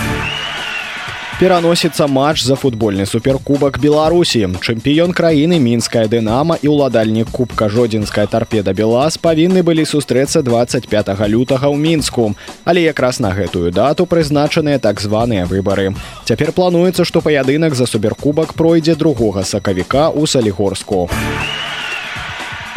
пераносіцца 1.40 2.08
матч 2.08 2.44
за 2.44 2.56
футбольны 2.60 3.06
суперкубак 3.08 3.80
беларусі. 3.80 4.52
Чэмпіён 4.60 5.16
краіны 5.16 5.56
мінская 5.56 6.04
дынама 6.12 6.60
і 6.60 6.68
ўладальнік 6.68 7.32
кубка 7.32 7.72
жодзінская 7.72 8.28
тарпеда 8.28 8.76
белаз 8.76 9.16
павінны 9.16 9.64
былі 9.64 9.88
сустрэцца 9.88 10.44
25 10.44 10.92
лютага 11.32 11.72
ў 11.72 11.80
мінску. 11.80 12.36
Але 12.68 12.84
якраз 12.92 13.24
на 13.24 13.32
гэтую 13.32 13.72
дату 13.72 14.04
прызначаныя 14.04 14.84
так 14.84 15.00
званыя 15.00 15.48
выбары. 15.48 15.96
Цяпер 16.28 16.52
плануецца 16.52 17.08
што 17.08 17.24
паядынак 17.24 17.72
за 17.72 17.88
суперкубак 17.88 18.54
пройдзе 18.60 19.00
другога 19.00 19.48
сакавіка 19.48 20.12
ў 20.12 20.28
салігорску 20.28 21.08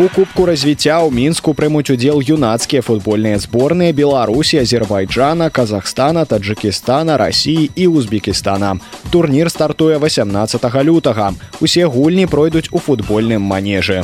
у 0.03 0.09
кубку 0.09 0.46
развіцця 0.50 0.98
ў 0.98 1.14
мінску 1.14 1.53
прымуць 1.55 1.94
удзел 1.94 2.18
юнацкія 2.18 2.82
футбольныя 2.82 3.38
зборныя 3.38 3.94
беларусі 3.94 4.59
азербайджана 4.59 5.46
казахстана 5.46 6.24
таджикістана 6.26 7.14
россии 7.22 7.70
і 7.76 7.86
узбекістана. 7.86 8.82
Турнір 9.14 9.46
стартуе 9.46 10.03
18 10.03 10.59
лютага. 10.82 11.30
Усе 11.61 11.86
гульні 11.86 12.26
пройдуць 12.26 12.66
у 12.72 12.82
футбольным 12.82 13.46
манежы. 13.46 14.03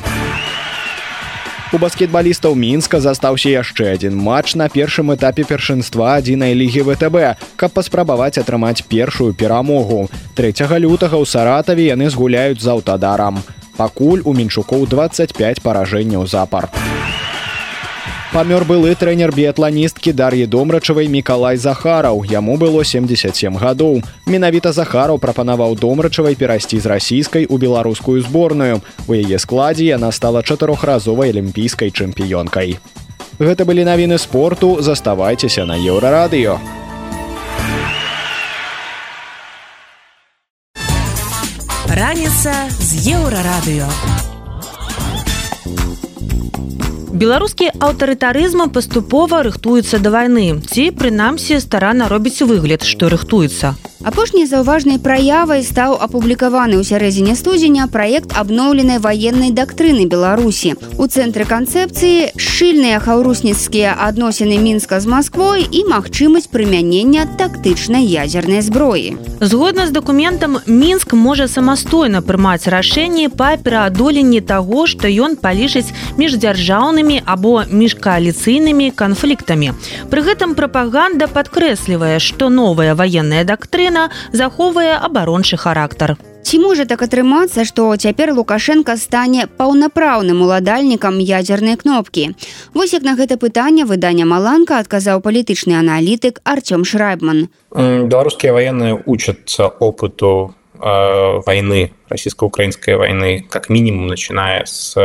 У 1.74 1.82
баскетбалістаў 1.82 2.55
мінска 2.55 3.03
застаўся 3.03 3.51
яшчэ 3.59 3.99
адзін 3.99 4.14
матч 4.14 4.55
на 4.55 4.70
першым 4.70 5.11
этапе 5.18 5.42
першынства 5.42 6.14
адзінай 6.14 6.55
лігі 6.55 6.86
втб 6.86 7.34
каб 7.59 7.70
паспрабаваць 7.74 8.38
атрымаць 8.38 8.86
першую 8.86 9.34
перамогу. 9.34 10.07
3 10.38 10.78
лютага 10.78 11.18
ў 11.18 11.26
саратаве 11.26 11.90
яны 11.90 12.07
згуляюць 12.07 12.62
з 12.62 12.70
аўтадарам. 12.70 13.42
у 13.42 13.59
пакуль 13.78 14.26
у 14.26 14.34
менчукоў 14.34 14.84
25 14.90 15.62
паражэнняў 15.62 16.26
запар. 16.26 16.68
Памёр 18.28 18.66
былы 18.68 18.92
трэнер 18.92 19.32
біятланісткі 19.32 20.12
дар'і 20.12 20.44
домрачавай 20.52 21.08
мікалай 21.08 21.56
захараў. 21.56 22.26
Яму 22.28 22.58
было 22.60 22.84
77 22.84 23.56
гадоў. 23.56 24.02
Менавіта 24.28 24.72
захараў 24.76 25.16
прапанаваў 25.16 25.78
домрачавай 25.80 26.36
перайсці 26.36 26.76
з 26.76 26.86
расійскай 26.92 27.46
у 27.48 27.56
беларускую 27.56 28.20
зборную. 28.20 28.82
У 29.08 29.16
яе 29.16 29.38
складзе 29.40 29.88
яна 29.96 30.12
стала 30.12 30.44
чатырохразовай 30.44 31.32
алімпійскай 31.32 31.88
чэмпіёнкай. 31.88 32.76
Гэта 33.40 33.64
былі 33.64 33.88
навіны 33.88 34.18
спорту. 34.18 34.76
Заставайцеся 34.84 35.64
на 35.64 35.80
еўрарадыё 35.80 36.60
раніца 42.09 42.52
з 42.80 43.04
еўрарадыё. 43.12 44.27
Беларускі 47.18 47.66
аўтарытарызм 47.82 48.68
паступова 48.70 49.40
рыхтуецца 49.42 49.98
да 50.04 50.14
вайны 50.14 50.46
ці 50.70 50.84
прынамсі 51.00 51.58
старана 51.64 52.06
робіць 52.12 52.46
выгляд, 52.46 52.86
што 52.86 53.10
рыхтуецца. 53.10 53.74
Апошняй 54.06 54.46
заўважнай 54.46 55.00
праявай 55.02 55.64
стаў 55.66 55.96
апублікаваны 55.98 56.78
ў 56.78 56.86
сярэдзіне 56.86 57.34
студзеня 57.34 57.88
праект 57.90 58.30
абноўленай 58.38 59.02
ваеннай 59.02 59.50
дактрыны 59.50 60.06
Беларусі. 60.06 60.78
У 61.02 61.10
цэнтры 61.10 61.42
канцэпцыі 61.42 62.38
шчыльныя 62.38 63.02
хаўрусніцкія 63.02 63.98
адносіны 63.98 64.62
мінска 64.62 65.02
з 65.02 65.10
Масквой 65.10 65.66
і 65.66 65.82
магчымасць 65.90 66.46
прымянення 66.46 67.26
тактычнай 67.34 68.06
ядзернай 68.06 68.62
зброі. 68.62 69.18
Згодна 69.42 69.90
з 69.90 69.94
дакументам 69.98 70.62
мінск 70.70 71.18
можа 71.18 71.50
самастойна 71.50 72.22
прымаць 72.22 72.70
рашэнні 72.70 73.34
па 73.34 73.58
пераадоленні 73.58 74.38
таго, 74.46 74.86
што 74.86 75.10
ён 75.10 75.34
палічыць 75.34 75.90
міждзяржаўнымі 77.09 77.22
або 77.24 77.64
міжкааліцыйнымі 77.70 78.92
канфліктамі. 78.92 79.72
Пры 80.11 80.20
гэтым 80.22 80.54
прапаганда 80.54 81.28
падкрэслівае, 81.28 82.20
што 82.20 82.48
новая 82.48 82.94
ваенная 82.94 83.44
дактрына 83.44 84.11
захоўвае 84.32 84.96
абарончы 85.00 85.56
характар. 85.56 86.16
ці 86.48 86.59
можа 86.64 86.84
так 86.88 87.02
атрымацца 87.02 87.64
што 87.68 87.92
цяпер 88.00 88.32
лукашенко 88.32 88.96
стане 88.96 89.48
паўнапраўным 89.59 90.40
уладальнікам 90.40 91.20
ядзернай 91.20 91.76
кнопкі 91.76 92.32
вось 92.72 92.94
як 92.94 93.02
на 93.04 93.18
гэта 93.20 93.36
пытанне 93.36 93.84
выдання 93.84 94.24
маланка 94.24 94.78
адказаў 94.80 95.20
палітычны 95.20 95.76
аналітык 95.76 96.40
артём 96.48 96.88
шрайбман 96.88 97.52
беларускія 97.74 98.56
военные 98.56 98.96
учатся 99.04 99.68
опыту 99.68 100.54
э, 100.80 101.42
войны 101.44 101.92
российско-украинской 102.09 102.96
войны 102.96 103.44
как 103.50 103.68
минимум 103.68 104.06
начиная 104.06 104.64
с 104.64 104.96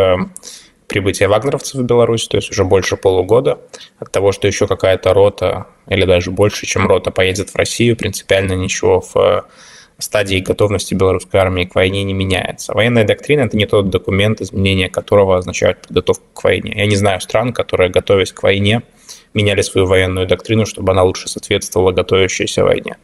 прибытия 0.93 1.27
вагнеровцев 1.27 1.81
в 1.81 1.83
Беларусь, 1.83 2.27
то 2.27 2.37
есть 2.37 2.51
уже 2.51 2.63
больше 2.63 2.97
полугода, 2.97 3.57
от 3.97 4.11
того, 4.11 4.31
что 4.31 4.47
еще 4.47 4.67
какая-то 4.67 5.11
рота 5.13 5.65
или 5.87 6.05
даже 6.05 6.29
больше, 6.29 6.67
чем 6.67 6.87
рота 6.87 7.09
поедет 7.09 7.49
в 7.49 7.55
Россию, 7.55 7.97
принципиально 7.97 8.53
ничего 8.53 9.01
в 9.01 9.45
стадии 9.97 10.39
готовности 10.39 10.93
белорусской 10.93 11.39
армии 11.39 11.65
к 11.65 11.73
войне 11.73 12.03
не 12.03 12.13
меняется. 12.13 12.73
Военная 12.73 13.05
доктрина– 13.05 13.41
это 13.45 13.57
не 13.57 13.65
тот 13.65 13.89
документ, 13.89 14.41
изменения 14.41 14.89
которого 14.89 15.37
означают 15.37 15.81
подготовку 15.81 16.25
к 16.33 16.43
войне. 16.43 16.73
Я 16.75 16.85
не 16.85 16.95
знаю 16.95 17.21
стран, 17.21 17.53
которые, 17.53 17.89
готовясь 17.89 18.31
к 18.31 18.43
войне, 18.43 18.83
меняли 19.33 19.61
свою 19.61 19.87
военную 19.87 20.27
доктрину, 20.27 20.65
чтобы 20.65 20.91
она 20.91 21.03
лучше 21.03 21.27
соответствовала 21.27 21.91
готовящейся 21.91 22.63
войне. 22.63 22.97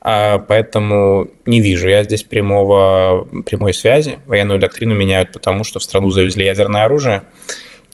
А, 0.00 0.38
поэтому 0.38 1.28
не 1.46 1.60
вижу 1.60 1.88
я 1.88 2.04
здесь 2.04 2.22
прямого, 2.22 3.26
прямой 3.46 3.74
связи. 3.74 4.18
Военную 4.26 4.58
доктрину 4.58 4.94
меняют 4.94 5.32
потому, 5.32 5.64
что 5.64 5.80
в 5.80 5.82
страну 5.82 6.10
завезли 6.10 6.44
ядерное 6.44 6.84
оружие, 6.84 7.24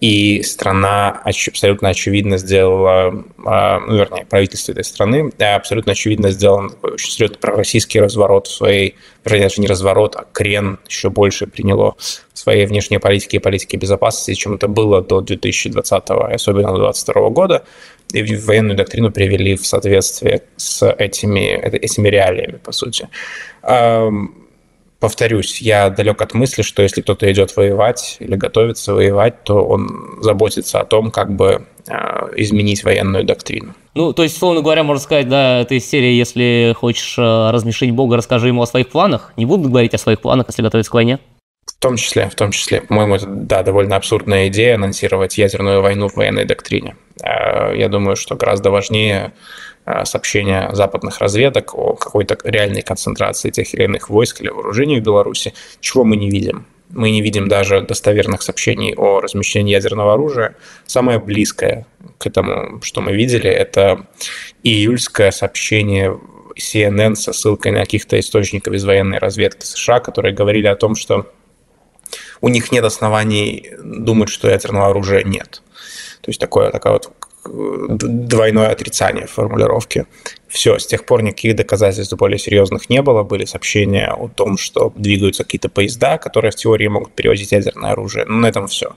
и 0.01 0.43
страна 0.43 1.23
абсолютно 1.25 1.89
очевидно 1.89 2.37
сделала, 2.37 3.25
а, 3.47 3.81
ну, 3.81 3.97
вернее, 3.97 4.27
правительство 4.27 4.73
этой 4.73 4.85
страны 4.85 5.33
абсолютно 5.39 5.93
очевидно 5.93 6.31
сделал 6.31 6.73
очень 6.83 7.11
серьезный 7.11 7.39
пророссийский 7.39 8.01
разворот 8.01 8.49
в 8.49 8.53
своей, 8.53 8.97
даже 9.25 9.61
не 9.63 9.67
разворот, 9.67 10.17
а 10.17 10.27
крен 10.31 10.79
еще 10.87 11.11
больше 11.11 11.47
приняло 11.47 11.95
в 12.33 12.39
своей 12.39 12.67
внешней 12.67 12.99
политике 12.99 13.39
и 13.39 13.41
политике 13.41 13.77
безопасности, 13.77 14.35
чем 14.35 14.55
это 14.55 14.69
было 14.69 15.01
до 15.01 15.21
2020 15.21 16.11
и 16.11 16.35
особенно 16.35 16.73
до 16.73 16.79
2022 16.81 17.31
года 17.31 17.65
военную 18.23 18.77
доктрину 18.77 19.11
привели 19.11 19.57
в 19.57 19.67
соответствие 19.67 20.43
с 20.57 20.89
этими, 20.99 21.55
этими 21.61 22.09
реалиями, 22.09 22.59
по 22.63 22.73
сути. 22.73 23.09
Повторюсь, 25.05 25.61
я 25.61 25.91
далек 25.91 26.23
от 26.23 26.33
мысли, 26.33 26.63
что 26.63 26.83
если 26.83 27.03
кто-то 27.03 27.31
идет 27.31 27.55
воевать 27.57 28.17
или 28.21 28.37
готовится 28.37 28.95
воевать, 28.95 29.45
то 29.45 29.63
он 29.63 30.17
заботится 30.23 30.81
о 30.81 30.87
том, 30.87 31.11
как 31.11 31.37
бы 31.37 31.67
а, 31.87 32.31
изменить 32.37 32.85
военную 32.85 33.23
доктрину. 33.23 33.75
Ну, 33.95 34.15
то 34.15 34.23
есть, 34.23 34.39
словно 34.39 34.63
говоря, 34.63 34.83
можно 34.83 35.03
сказать, 35.03 35.29
да, 35.29 35.61
этой 35.61 35.79
серии, 35.81 36.15
если 36.15 36.75
хочешь 36.75 37.17
а, 37.19 37.53
размешить 37.53 37.91
Бога, 37.91 38.17
расскажи 38.17 38.47
ему 38.47 38.63
о 38.63 38.67
своих 38.67 38.89
планах. 38.89 39.35
Не 39.37 39.45
будут 39.45 39.67
говорить 39.67 39.93
о 39.93 39.99
своих 39.99 40.23
планах, 40.23 40.47
если 40.49 40.63
готовиться 40.63 40.91
к 40.91 40.95
войне? 40.95 41.19
В 41.67 41.75
том 41.85 41.97
числе, 41.97 42.29
в 42.29 42.35
том 42.35 42.51
числе, 42.51 42.81
по-моему, 42.81 43.17
это, 43.17 43.27
да, 43.27 43.63
довольно 43.63 43.97
абсурдная 43.97 44.49
идея 44.49 44.77
анонсировать 44.77 45.39
ядерную 45.39 45.83
войну 45.83 46.09
в 46.09 46.17
военной 46.17 46.45
доктрине. 46.45 46.97
А, 47.23 47.73
я 47.73 47.89
думаю, 47.89 48.17
что 48.17 48.37
гораздо 48.37 48.71
важнее 48.71 49.33
а, 49.85 50.05
сообщения 50.05 50.71
западных 50.73 51.19
разведок 51.21 51.75
о 51.75 51.95
какой-то 51.95 52.39
реальной 52.45 52.83
концентрации 52.83 53.51
тех 53.51 53.73
или 53.75 53.85
иных 53.85 54.09
войск 54.09 54.41
или 54.41 54.49
вооружений 54.49 55.01
в 55.01 55.03
Беларуси, 55.03 55.53
чего 55.81 56.05
мы 56.05 56.17
не 56.17 56.31
видим. 56.31 56.67
Мы 56.91 57.11
не 57.11 57.23
видим 57.23 57.49
даже 57.49 57.81
достоверных 57.81 58.43
сообщений 58.43 58.95
о 58.95 59.21
размещении 59.21 59.73
ядерного 59.73 60.15
оружия. 60.15 60.57
Самое 60.87 61.19
близкое 61.19 61.87
к 62.19 62.27
этому, 62.27 62.81
что 62.83 63.01
мы 63.01 63.13
видели, 63.13 63.51
это 63.51 64.07
июльское 64.63 65.31
сообщение 65.33 66.19
CNN 66.57 67.15
со 67.17 67.33
ссылкой 67.33 67.73
на 67.73 67.81
каких-то 67.81 68.19
источников 68.19 68.75
из 68.75 68.85
военной 68.85 69.19
разведки 69.19 69.65
США, 69.65 70.01
которые 70.01 70.35
говорили 70.35 70.67
о 70.67 70.77
том, 70.77 70.95
что 70.95 71.27
у 72.45 72.49
них 72.49 72.73
нет 72.73 72.85
оснований 72.85 73.71
думать, 73.83 74.29
что 74.29 74.51
ядерного 74.51 74.89
оружия 74.89 75.25
нет. 75.25 75.63
То 76.21 76.29
есть 76.29 76.39
такое, 76.39 76.71
такое 76.71 76.93
вот 76.93 77.11
двойное 77.47 78.69
отрицание 78.69 79.27
формулировки. 79.27 80.05
Все, 80.47 80.79
с 80.79 80.87
тех 80.87 81.07
пор 81.07 81.23
никаких 81.23 81.57
доказательств 81.57 82.15
более 82.15 82.39
серьезных 82.39 82.91
не 82.91 83.01
было. 83.01 83.23
Были 83.23 83.47
сообщения 83.47 84.09
о 84.09 84.29
том, 84.29 84.59
что 84.59 84.93
двигаются 84.95 85.45
какие-то 85.45 85.71
поезда, 85.71 86.19
которые 86.19 86.51
в 86.51 86.57
теории 86.57 86.87
могут 86.87 87.15
перевозить 87.15 87.53
ядерное 87.53 87.93
оружие. 87.93 88.27
Но 88.27 88.37
на 88.37 88.47
этом 88.47 88.67
все. 88.67 88.95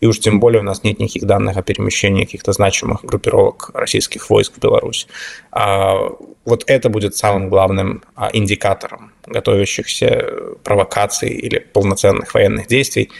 И 0.00 0.06
уж 0.06 0.18
тем 0.18 0.40
более 0.40 0.60
у 0.60 0.64
нас 0.64 0.82
нет 0.82 0.98
никаких 0.98 1.24
данных 1.24 1.56
о 1.56 1.62
перемещении 1.62 2.24
каких-то 2.24 2.52
значимых 2.52 3.04
группировок 3.04 3.70
российских 3.74 4.28
войск 4.30 4.54
в 4.56 4.58
Беларусь. 4.58 5.06
А 5.52 6.10
вот 6.44 6.64
это 6.66 6.88
будет 6.88 7.16
самым 7.16 7.48
главным 7.48 8.02
а, 8.14 8.30
индикатором 8.32 9.12
готовящихся 9.26 10.26
провокаций 10.64 11.30
или 11.30 11.58
полноценных 11.58 12.34
военных 12.34 12.66
действий 12.66 13.10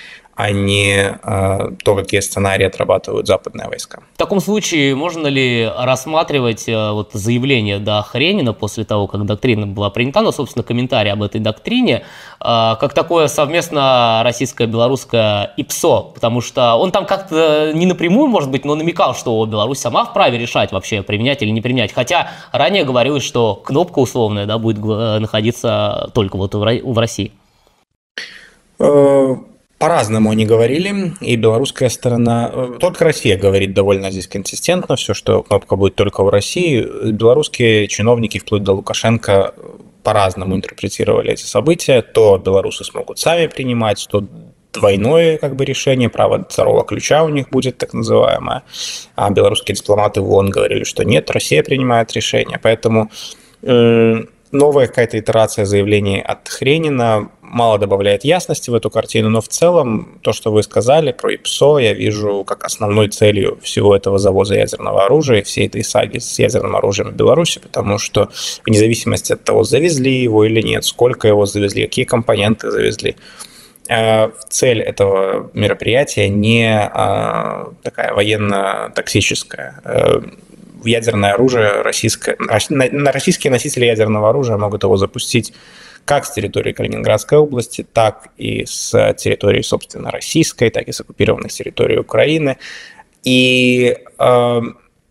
а 0.41 0.53
не 0.53 1.19
э, 1.23 1.71
то, 1.85 1.95
какие 1.95 2.21
сценарии 2.21 2.65
отрабатывают 2.65 3.27
западные 3.27 3.69
войска. 3.69 4.01
В 4.15 4.17
таком 4.17 4.41
случае 4.41 4.95
можно 4.95 5.27
ли 5.27 5.71
рассматривать 5.79 6.67
э, 6.67 6.93
вот 6.93 7.11
заявление 7.13 7.79
до 7.79 8.01
Хренина 8.03 8.55
после 8.55 8.85
того, 8.85 9.07
как 9.07 9.27
доктрина 9.27 9.67
была 9.67 9.91
принята, 9.91 10.23
ну, 10.23 10.33
собственно, 10.33 10.63
комментарий 10.63 11.13
об 11.13 11.23
этой 11.23 11.43
доктрине, 11.43 11.97
э, 11.97 12.03
как 12.41 12.95
такое 12.95 13.29
совместно 13.29 14.23
российско-белорусское 14.25 15.53
ИПСО, 15.59 16.13
потому 16.15 16.41
что 16.41 16.75
он 16.77 16.91
там 16.91 17.05
как-то 17.05 17.73
не 17.75 17.85
напрямую, 17.85 18.29
может 18.29 18.51
быть, 18.51 18.65
но 18.65 18.75
намекал, 18.75 19.15
что 19.15 19.45
Беларусь 19.45 19.79
сама 19.79 20.07
вправе 20.07 20.39
решать 20.39 20.73
вообще, 20.73 21.03
применять 21.03 21.43
или 21.43 21.51
не 21.51 21.61
применять, 21.61 21.93
хотя 21.93 22.31
ранее 22.53 22.85
говорилось, 22.85 23.25
что 23.25 23.57
кнопка 23.57 23.99
условная 23.99 24.47
да, 24.47 24.57
будет 24.57 24.79
находиться 24.79 26.11
только 26.15 26.39
вот 26.39 26.55
в 26.55 26.99
России. 26.99 27.33
Э, 28.79 29.37
по-разному 29.81 30.31
они 30.31 30.45
говорили, 30.45 31.15
и 31.23 31.37
белорусская 31.37 31.89
сторона, 31.89 32.51
э, 32.53 32.77
только 32.79 33.03
Россия 33.03 33.39
говорит 33.39 33.73
довольно 33.73 34.11
здесь 34.11 34.29
консистентно, 34.29 34.95
все, 34.97 35.15
что 35.15 35.43
кнопка 35.43 35.75
будет 35.75 35.95
только 35.95 36.23
в 36.23 36.29
России. 36.29 36.87
Белорусские 37.11 37.89
чиновники, 37.89 38.39
вплоть 38.39 38.63
до 38.63 38.75
Лукашенко, 38.75 39.55
по-разному 40.03 40.55
интерпретировали 40.55 41.33
эти 41.33 41.45
события. 41.45 42.03
То 42.03 42.37
белорусы 42.37 42.85
смогут 42.85 43.19
сами 43.19 43.47
принимать, 43.47 44.07
то 44.11 44.23
двойное 44.75 45.39
как 45.39 45.57
бы 45.57 45.65
решение, 45.65 46.11
право 46.11 46.45
второго 46.47 46.85
ключа 46.85 47.25
у 47.25 47.31
них 47.31 47.49
будет 47.49 47.79
так 47.79 47.95
называемое. 47.95 48.65
А 49.17 49.31
белорусские 49.31 49.75
дипломаты 49.75 50.21
в 50.21 50.31
ООН 50.31 50.51
говорили, 50.51 50.85
что 50.85 51.07
нет, 51.07 51.31
Россия 51.31 51.63
принимает 51.63 52.13
решение. 52.13 52.61
Поэтому 52.63 53.11
э, 53.63 54.25
новая 54.53 54.87
какая-то 54.89 55.19
итерация 55.19 55.65
заявлений 55.65 56.21
от 56.21 56.49
Хренина 56.49 57.31
мало 57.51 57.79
добавляет 57.79 58.25
ясности 58.25 58.71
в 58.71 58.75
эту 58.75 58.91
картину, 58.91 59.29
но 59.29 59.41
в 59.41 59.49
целом 59.49 60.19
то, 60.23 60.33
что 60.33 60.53
вы 60.53 60.63
сказали 60.63 61.13
про 61.13 61.35
ИПСО, 61.35 61.79
я 61.79 61.93
вижу 61.93 62.45
как 62.45 62.65
основной 62.65 63.09
целью 63.09 63.59
всего 63.63 63.95
этого 63.95 64.19
завоза 64.19 64.55
ядерного 64.55 65.05
оружия, 65.05 65.43
всей 65.43 65.67
этой 65.67 65.83
саги 65.83 66.19
с 66.19 66.39
ядерным 66.39 66.77
оружием 66.77 67.11
в 67.11 67.15
Беларуси, 67.15 67.59
потому 67.61 67.99
что 67.99 68.31
вне 68.65 68.79
зависимости 68.79 69.33
от 69.33 69.43
того, 69.43 69.65
завезли 69.65 70.23
его 70.23 70.45
или 70.45 70.63
нет, 70.63 70.85
сколько 70.85 71.27
его 71.27 71.45
завезли, 71.45 71.83
какие 71.83 72.05
компоненты 72.05 72.71
завезли, 72.71 73.17
э, 73.89 74.31
цель 74.49 74.81
этого 74.81 75.51
мероприятия 75.53 76.29
не 76.29 76.71
а, 76.73 77.73
такая 77.83 78.15
военно-токсическая. 78.15 79.81
Э, 79.85 80.21
ядерное 80.85 81.33
оружие 81.33 81.83
российское, 81.83 82.37
на 82.39 83.13
российские 83.13 83.51
носители 83.51 83.87
ядерного 83.87 84.31
оружия 84.31 84.57
могут 84.57 84.85
его 84.85 84.97
запустить 84.97 85.53
как 86.11 86.27
с 86.27 86.33
территории 86.33 86.73
Калининградской 86.73 87.39
области, 87.39 87.87
так 87.93 88.31
и 88.37 88.65
с 88.67 89.15
территории, 89.15 89.63
собственно, 89.63 90.11
российской, 90.11 90.69
так 90.69 90.89
и 90.89 90.93
с 90.93 91.01
оккупированных 91.01 91.53
территорий 91.53 91.99
Украины. 91.99 92.57
И 93.23 93.97
э, 94.19 94.61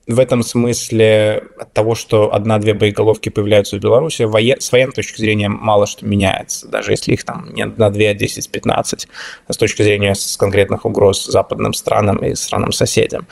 в 0.07 0.19
этом 0.19 0.43
смысле 0.43 1.43
от 1.57 1.71
того, 1.71 1.95
что 1.95 2.35
одна-две 2.35 2.73
боеголовки 2.73 3.29
появляются 3.29 3.77
в 3.77 3.79
Беларуси, 3.79 4.27
с 4.59 4.71
военной 4.73 4.91
точки 4.91 5.21
зрения 5.21 5.47
мало 5.47 5.87
что 5.87 6.05
меняется, 6.05 6.67
даже 6.67 6.91
если 6.91 7.13
их 7.13 7.23
там 7.23 7.53
не 7.53 7.61
одна-две, 7.61 8.09
а 8.09 8.13
10-15, 8.13 9.07
с 9.47 9.57
точки 9.57 9.83
зрения 9.83 10.15
с 10.15 10.35
конкретных 10.35 10.83
угроз 10.83 11.25
западным 11.27 11.73
странам 11.73 12.17
и 12.17 12.35
странам-соседям. 12.35 13.25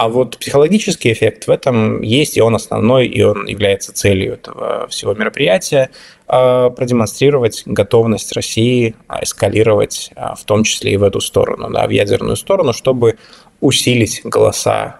А 0.00 0.08
вот 0.08 0.38
психологический 0.38 1.12
эффект 1.12 1.46
в 1.46 1.50
этом 1.50 2.00
есть, 2.00 2.38
и 2.38 2.40
он 2.40 2.54
основной, 2.54 3.06
и 3.06 3.20
он 3.22 3.46
является 3.46 3.92
целью 3.92 4.32
этого 4.32 4.88
всего 4.88 5.12
мероприятия 5.12 5.90
а, 6.26 6.70
продемонстрировать 6.70 7.64
готовность 7.66 8.32
России 8.32 8.94
а, 9.08 9.22
эскалировать, 9.22 10.10
а, 10.16 10.36
в 10.36 10.44
том 10.44 10.64
числе 10.64 10.94
и 10.94 10.96
в 10.96 11.02
эту 11.02 11.20
сторону, 11.20 11.68
да, 11.68 11.86
в 11.86 11.90
ядерную 11.90 12.36
сторону, 12.36 12.72
чтобы 12.72 13.18
усилить 13.60 14.22
голоса 14.24 14.99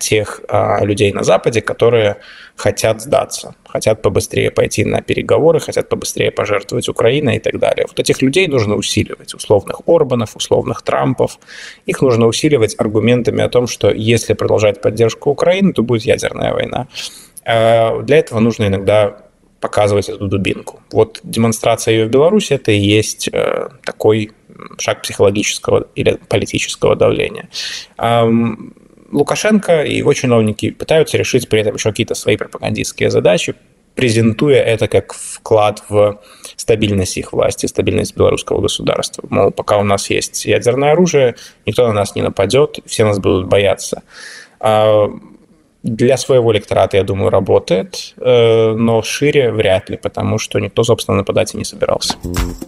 тех 0.00 0.40
людей 0.82 1.12
на 1.12 1.24
Западе, 1.24 1.60
которые 1.60 2.16
хотят 2.56 3.00
сдаться, 3.00 3.54
хотят 3.66 4.02
побыстрее 4.02 4.50
пойти 4.50 4.84
на 4.84 5.02
переговоры, 5.02 5.58
хотят 5.60 5.88
побыстрее 5.88 6.30
пожертвовать 6.30 6.88
Украиной 6.88 7.36
и 7.36 7.40
так 7.40 7.58
далее. 7.58 7.86
Вот 7.88 7.98
этих 7.98 8.22
людей 8.22 8.46
нужно 8.46 8.76
усиливать, 8.76 9.34
условных 9.34 9.80
Орбанов, 9.86 10.36
условных 10.36 10.82
Трампов. 10.82 11.38
Их 11.86 12.00
нужно 12.02 12.26
усиливать 12.26 12.76
аргументами 12.78 13.42
о 13.42 13.48
том, 13.48 13.66
что 13.66 13.90
если 13.90 14.34
продолжать 14.34 14.80
поддержку 14.80 15.30
Украины, 15.30 15.72
то 15.72 15.82
будет 15.82 16.02
ядерная 16.02 16.52
война. 16.52 16.86
Для 17.44 18.16
этого 18.16 18.40
нужно 18.40 18.66
иногда 18.68 19.24
показывать 19.60 20.08
эту 20.10 20.28
дубинку. 20.28 20.80
Вот 20.92 21.20
демонстрация 21.22 21.94
ее 21.94 22.06
в 22.06 22.10
Беларуси– 22.10 22.52
это 22.54 22.70
и 22.70 22.78
есть 22.78 23.30
э, 23.32 23.70
такой 23.82 24.32
шаг 24.78 25.02
психологического 25.02 25.86
или 25.94 26.18
политического 26.28 26.94
давления. 26.96 27.48
Лукашенко 29.14 29.84
и 29.84 29.96
его 29.96 30.12
чиновники 30.12 30.70
пытаются 30.70 31.16
решить 31.16 31.48
при 31.48 31.60
этом 31.60 31.76
еще 31.76 31.90
какие-то 31.90 32.14
свои 32.14 32.36
пропагандистские 32.36 33.10
задачи, 33.10 33.54
презентуя 33.94 34.60
это 34.60 34.88
как 34.88 35.14
вклад 35.14 35.84
в 35.88 36.20
стабильность 36.56 37.16
их 37.16 37.32
власти, 37.32 37.66
стабильность 37.66 38.16
белорусского 38.16 38.60
государства. 38.60 39.24
Мол, 39.30 39.52
пока 39.52 39.78
у 39.78 39.84
нас 39.84 40.10
есть 40.10 40.44
ядерное 40.46 40.92
оружие, 40.92 41.36
никто 41.64 41.86
на 41.86 41.92
нас 41.92 42.16
не 42.16 42.22
нападет, 42.22 42.80
все 42.86 43.04
нас 43.04 43.20
будут 43.20 43.46
бояться. 43.46 44.02
Для 45.84 46.16
своего 46.16 46.50
электората, 46.50 46.96
я 46.96 47.02
думаю, 47.02 47.28
работает, 47.28 48.14
э, 48.16 48.74
но 48.74 49.02
шире 49.02 49.52
вряд 49.52 49.90
ли, 49.90 49.98
потому 49.98 50.38
что 50.38 50.58
никто, 50.58 50.82
собственно, 50.82 51.18
нападать 51.18 51.54
и 51.54 51.58
не 51.58 51.64
собирался. 51.64 52.14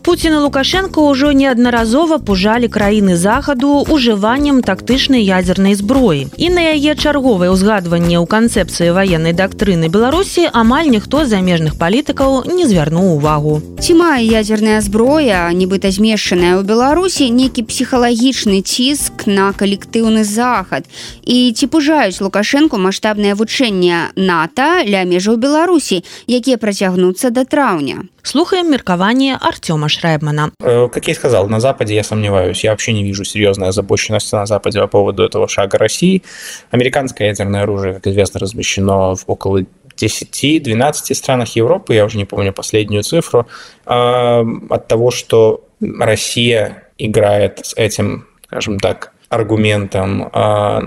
Путин 0.02 0.34
и 0.34 0.36
Лукашенко 0.36 0.98
уже 0.98 1.32
неодноразово 1.32 2.18
пужали 2.18 2.66
краины 2.66 3.16
Заходу 3.16 3.86
уживанием 3.88 4.62
тактычнай 4.62 5.22
ядерной 5.22 5.74
зброі. 5.74 6.28
И 6.36 6.50
на 6.50 6.60
яе 6.60 6.94
чарговае 6.94 7.48
ўзгадванне 7.48 8.20
ў 8.20 8.26
канцэпцыі 8.28 8.92
военной 8.92 9.32
доктрины 9.32 9.88
Беларуси 9.88 10.50
амаль 10.52 10.92
ніхто 10.92 11.24
з 11.24 11.28
замежных 11.40 11.78
палітыкаў 11.80 12.44
не 12.52 12.68
звярнуў 12.68 13.16
увагу. 13.16 13.62
Ці 13.80 13.94
мае 13.94 14.28
ядерная 14.28 14.84
зброя, 14.84 15.48
нібыта 15.56 15.88
змешчаная 15.88 16.60
ў 16.60 16.68
Беларусі, 16.68 17.32
некі 17.32 17.64
псіхалагічны 17.64 18.60
ціск 18.60 19.24
на 19.24 19.56
калектыўны 19.56 20.20
захад. 20.20 20.84
І 21.24 21.56
ці 21.56 21.64
пужаюць 21.66 22.20
Лукашенко 22.20 22.76
масштаб 22.76 23.05
маштабнае 23.05 23.33
вучэнне 23.35 24.11
нато 24.15 24.83
ля 24.85 25.03
межаў 25.05 25.37
беларусі 25.37 26.03
якія 26.27 26.57
працягнуцца 26.57 27.29
до 27.29 27.45
траўня 27.45 28.09
слухаем 28.23 28.71
меркаванне 28.71 29.37
артема 29.39 29.89
шрайбмана 29.89 30.51
э, 30.59 30.87
как 30.89 31.07
я 31.07 31.15
сказал 31.15 31.47
на 31.47 31.59
западе 31.59 31.95
я 31.95 32.03
сомневаюсь 32.03 32.63
я 32.63 32.71
вообще 32.71 32.93
не 32.93 33.03
вижу 33.03 33.23
серьезной 33.23 33.69
озабоченности 33.69 34.35
на 34.35 34.45
западе 34.45 34.79
по 34.79 34.87
поводу 34.87 35.23
этого 35.23 35.47
шага 35.47 35.77
россии 35.77 36.23
американское 36.71 37.29
ядерное 37.29 37.63
оружие 37.63 37.93
как 37.93 38.07
известно 38.07 38.39
размещено 38.39 39.15
в 39.15 39.23
около 39.27 39.65
10-12 40.01 41.13
странах 41.13 41.55
Европы, 41.55 41.93
я 41.93 42.05
уже 42.05 42.17
не 42.17 42.25
помню 42.25 42.53
последнюю 42.53 43.03
цифру, 43.03 43.47
от 43.85 44.87
того, 44.87 45.11
что 45.11 45.65
Россия 45.79 46.83
играет 46.97 47.59
с 47.65 47.73
этим, 47.75 48.27
скажем 48.45 48.79
так, 48.79 49.13
аргументом, 49.28 50.30
а, 50.32 50.82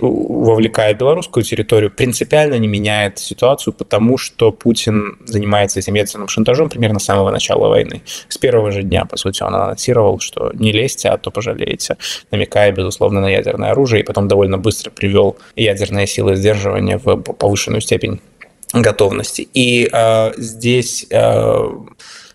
вовлекая 0.00 0.94
белорусскую 0.94 1.42
территорию, 1.42 1.90
принципиально 1.90 2.54
не 2.54 2.68
меняет 2.68 3.18
ситуацию, 3.18 3.72
потому 3.72 4.18
что 4.18 4.52
Путин 4.52 5.18
занимается 5.24 5.80
этим 5.80 5.94
ядерным 5.94 6.28
шантажом 6.28 6.68
примерно 6.68 7.00
с 7.00 7.04
самого 7.04 7.30
начала 7.30 7.68
войны. 7.68 8.02
С 8.28 8.38
первого 8.38 8.70
же 8.70 8.82
дня, 8.82 9.04
по 9.04 9.16
сути, 9.16 9.42
он 9.42 9.54
анонсировал, 9.54 10.20
что 10.20 10.52
не 10.54 10.72
лезьте, 10.72 11.08
а 11.08 11.18
то 11.18 11.30
пожалеете, 11.30 11.96
намекая, 12.30 12.72
безусловно, 12.72 13.20
на 13.20 13.28
ядерное 13.28 13.72
оружие, 13.72 14.02
и 14.02 14.06
потом 14.06 14.28
довольно 14.28 14.58
быстро 14.58 14.90
привел 14.90 15.36
ядерные 15.56 16.06
силы 16.06 16.36
сдерживания 16.36 16.98
в 16.98 17.16
повышенную 17.16 17.80
степень 17.80 18.20
готовности. 18.72 19.48
И 19.52 19.88
э, 19.92 20.32
здесь 20.36 21.06
э, 21.10 21.70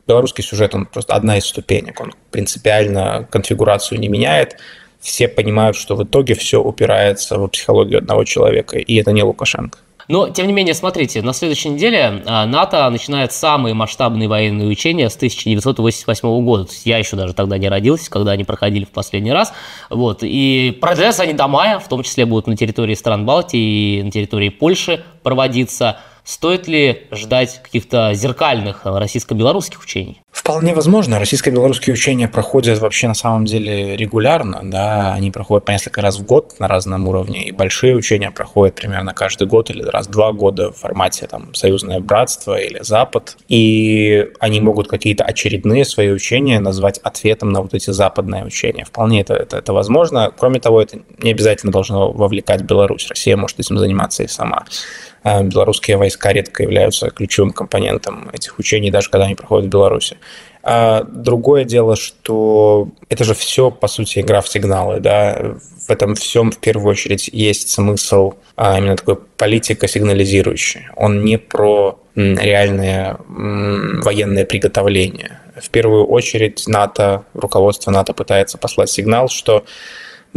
белорусский 0.07 0.43
сюжет, 0.43 0.75
он 0.75 0.85
просто 0.85 1.13
одна 1.13 1.37
из 1.37 1.45
ступенек, 1.45 1.99
он 1.99 2.13
принципиально 2.31 3.27
конфигурацию 3.31 3.99
не 3.99 4.07
меняет, 4.07 4.57
все 4.99 5.27
понимают, 5.27 5.75
что 5.75 5.95
в 5.95 6.03
итоге 6.03 6.33
все 6.33 6.61
упирается 6.61 7.37
в 7.37 7.47
психологию 7.47 7.99
одного 7.99 8.23
человека, 8.23 8.77
и 8.77 8.95
это 8.95 9.11
не 9.11 9.23
Лукашенко. 9.23 9.79
Но, 10.07 10.29
тем 10.29 10.47
не 10.47 10.53
менее, 10.53 10.73
смотрите, 10.73 11.21
на 11.21 11.33
следующей 11.33 11.69
неделе 11.69 12.23
а, 12.25 12.45
НАТО 12.45 12.89
начинает 12.89 13.33
самые 13.33 13.73
масштабные 13.73 14.29
военные 14.29 14.67
учения 14.69 15.09
с 15.09 15.17
1988 15.17 16.45
года. 16.45 16.63
То 16.63 16.71
есть 16.71 16.85
я 16.85 16.97
еще 16.97 17.17
даже 17.17 17.33
тогда 17.33 17.57
не 17.57 17.67
родился, 17.67 18.09
когда 18.09 18.31
они 18.31 18.45
проходили 18.45 18.85
в 18.85 18.91
последний 18.91 19.33
раз. 19.33 19.51
Вот. 19.89 20.19
И 20.21 20.77
продлятся 20.79 21.23
они 21.23 21.33
до 21.33 21.47
мая, 21.49 21.79
в 21.79 21.89
том 21.89 22.03
числе 22.03 22.25
будут 22.25 22.47
на 22.47 22.55
территории 22.55 22.95
стран 22.95 23.25
Балтии 23.25 23.99
и 23.99 24.03
на 24.03 24.11
территории 24.11 24.49
Польши 24.49 25.03
проводиться. 25.23 25.97
Стоит 26.27 26.67
ли 26.67 27.07
ждать 27.09 27.61
каких-то 27.63 28.13
зеркальных 28.13 28.81
российско-белорусских 28.83 29.81
учений? 29.81 30.21
Вполне 30.29 30.73
возможно. 30.73 31.19
Российско-белорусские 31.19 31.93
учения 31.93 32.27
проходят 32.27 32.79
вообще 32.79 33.07
на 33.07 33.13
самом 33.13 33.45
деле 33.45 33.95
регулярно. 33.95 34.59
Да? 34.61 35.13
Они 35.13 35.31
проходят 35.31 35.63
по 35.63 35.71
несколько 35.71 36.01
раз 36.01 36.19
в 36.19 36.25
год 36.25 36.59
на 36.59 36.67
разном 36.67 37.07
уровне. 37.07 37.47
И 37.47 37.51
большие 37.53 37.95
учения 37.95 38.29
проходят 38.29 38.75
примерно 38.75 39.13
каждый 39.13 39.47
год 39.47 39.69
или 39.69 39.81
раз 39.83 40.07
в 40.07 40.11
два 40.11 40.33
года 40.33 40.73
в 40.73 40.75
формате 40.75 41.27
там, 41.27 41.53
«Союзное 41.53 42.01
братство» 42.01 42.59
или 42.59 42.79
«Запад». 42.83 43.37
И 43.47 44.27
они 44.41 44.59
могут 44.59 44.89
какие-то 44.89 45.23
очередные 45.23 45.85
свои 45.85 46.11
учения 46.11 46.59
назвать 46.59 46.97
ответом 46.97 47.51
на 47.51 47.61
вот 47.61 47.73
эти 47.73 47.91
западные 47.91 48.43
учения. 48.43 48.83
Вполне 48.83 49.21
это, 49.21 49.33
это, 49.33 49.57
это 49.57 49.71
возможно. 49.71 50.33
Кроме 50.37 50.59
того, 50.59 50.81
это 50.81 50.99
не 51.19 51.31
обязательно 51.31 51.71
должно 51.71 52.11
вовлекать 52.11 52.63
Беларусь. 52.63 53.07
Россия 53.07 53.37
может 53.37 53.61
этим 53.61 53.77
заниматься 53.77 54.23
и 54.23 54.27
сама. 54.27 54.65
А 55.27 55.43
белорусские 55.43 55.97
войска 55.97 56.31
редко 56.31 56.63
являются 56.63 57.09
ключевым 57.09 57.51
компонентом 57.51 58.29
этих 58.31 58.57
учений, 58.59 58.91
даже 58.91 59.09
когда 59.09 59.25
они 59.25 59.35
проходят 59.35 59.65
в 59.65 59.69
Беларуси. 59.69 60.15
А 60.63 61.03
другое 61.03 61.65
дело, 61.65 61.97
что 61.97 62.87
это 63.09 63.25
же 63.25 63.33
все, 63.33 63.69
по 63.69 63.89
сути, 63.89 64.19
игра 64.19 64.39
в 64.39 64.47
сигналы. 64.47 65.01
Да? 65.01 65.55
В 65.85 65.89
этом 65.89 66.15
всем, 66.15 66.49
в 66.51 66.59
первую 66.59 66.91
очередь, 66.91 67.29
есть 67.33 67.69
смысл 67.69 68.35
а 68.55 68.77
именно 68.77 68.95
такой 68.95 69.17
политико-сигнализирующий. 69.17 70.87
Он 70.95 71.25
не 71.25 71.37
про 71.37 71.99
реальное 72.15 73.17
военное 73.27 74.45
приготовление. 74.45 75.41
В 75.61 75.69
первую 75.69 76.05
очередь 76.05 76.67
НАТО, 76.67 77.25
руководство 77.33 77.91
НАТО 77.91 78.13
пытается 78.13 78.57
послать 78.57 78.89
сигнал, 78.89 79.27
что 79.27 79.65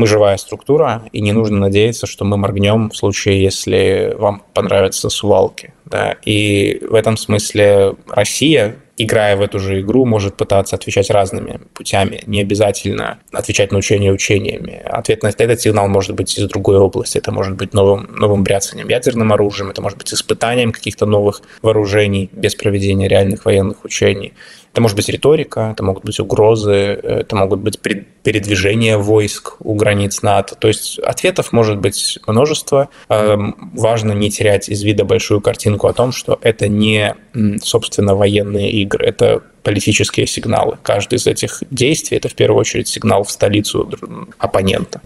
мы 0.01 0.07
живая 0.07 0.39
структура, 0.39 1.03
и 1.13 1.21
не 1.21 1.33
нужно 1.33 1.59
надеяться, 1.59 2.07
что 2.07 2.25
мы 2.25 2.39
моргнем 2.39 2.89
в 2.89 2.97
случае, 2.97 3.43
если 3.43 4.15
вам 4.19 4.43
понравятся 4.55 5.11
сувалки. 5.11 5.75
Да? 5.85 6.17
И 6.25 6.81
в 6.89 6.95
этом 6.95 7.19
смысле 7.19 7.97
Россия, 8.09 8.77
играя 8.97 9.37
в 9.37 9.43
эту 9.43 9.59
же 9.59 9.81
игру, 9.81 10.07
может 10.07 10.37
пытаться 10.37 10.77
отвечать 10.77 11.11
разными 11.11 11.61
путями. 11.75 12.23
Не 12.27 12.41
обязательно 12.41 13.19
отвечать 13.33 13.73
на 13.73 13.79
учения 13.79 14.11
учениями. 14.11 14.81
Ответ 14.85 15.23
на 15.23 15.29
этот 15.29 15.61
сигнал 15.61 15.89
может 15.89 16.15
быть 16.15 16.39
из 16.39 16.49
другой 16.49 16.79
области. 16.79 17.19
Это 17.19 17.31
может 17.31 17.57
быть 17.57 17.75
новым, 17.75 18.09
новым 18.17 18.43
бряцанием 18.43 18.89
ядерным 18.89 19.33
оружием, 19.33 19.71
это 19.71 19.83
может 19.83 19.99
быть 19.99 20.15
испытанием 20.15 20.73
каких-то 20.73 21.05
новых 21.05 21.43
вооружений 21.61 22.31
без 22.33 22.55
проведения 22.55 23.09
реальных 23.09 23.45
военных 23.45 23.85
учений. 23.85 24.33
Это 24.73 24.81
может 24.83 24.97
быть 24.97 25.09
риторика, 25.09 25.71
это 25.73 25.83
могут 25.83 26.05
быть 26.05 26.21
угрозы, 26.21 26.73
это 26.73 27.35
могут 27.35 27.61
быть 27.61 27.81
передвижения 28.23 28.99
войск 28.99 29.55
у 29.61 29.75
границ 29.75 30.23
НАТО. 30.23 30.55
То 30.55 30.69
есть 30.69 30.99
ответов 30.99 31.53
может 31.53 31.79
быть 31.79 32.19
множество. 32.27 32.89
Важно 33.09 34.13
не 34.13 34.31
терять 34.31 34.69
из 34.69 34.83
вида 34.83 35.05
большую 35.05 35.41
картинку 35.41 35.87
о 35.87 35.93
том, 35.93 36.13
что 36.13 36.39
это 36.43 36.69
не, 36.69 37.15
собственно, 37.63 38.15
военные 38.15 38.71
игры, 38.73 39.07
это 39.07 39.43
политические 39.63 40.27
сигналы. 40.27 40.79
Каждый 40.83 41.17
из 41.17 41.27
этих 41.27 41.63
действий– 41.71 42.17
это 42.19 42.31
в 42.31 42.35
первую 42.35 42.61
очередь 42.61 42.89
сигнал 42.89 43.25
в 43.25 43.31
столицу 43.31 43.91
оппонента. 44.39 45.03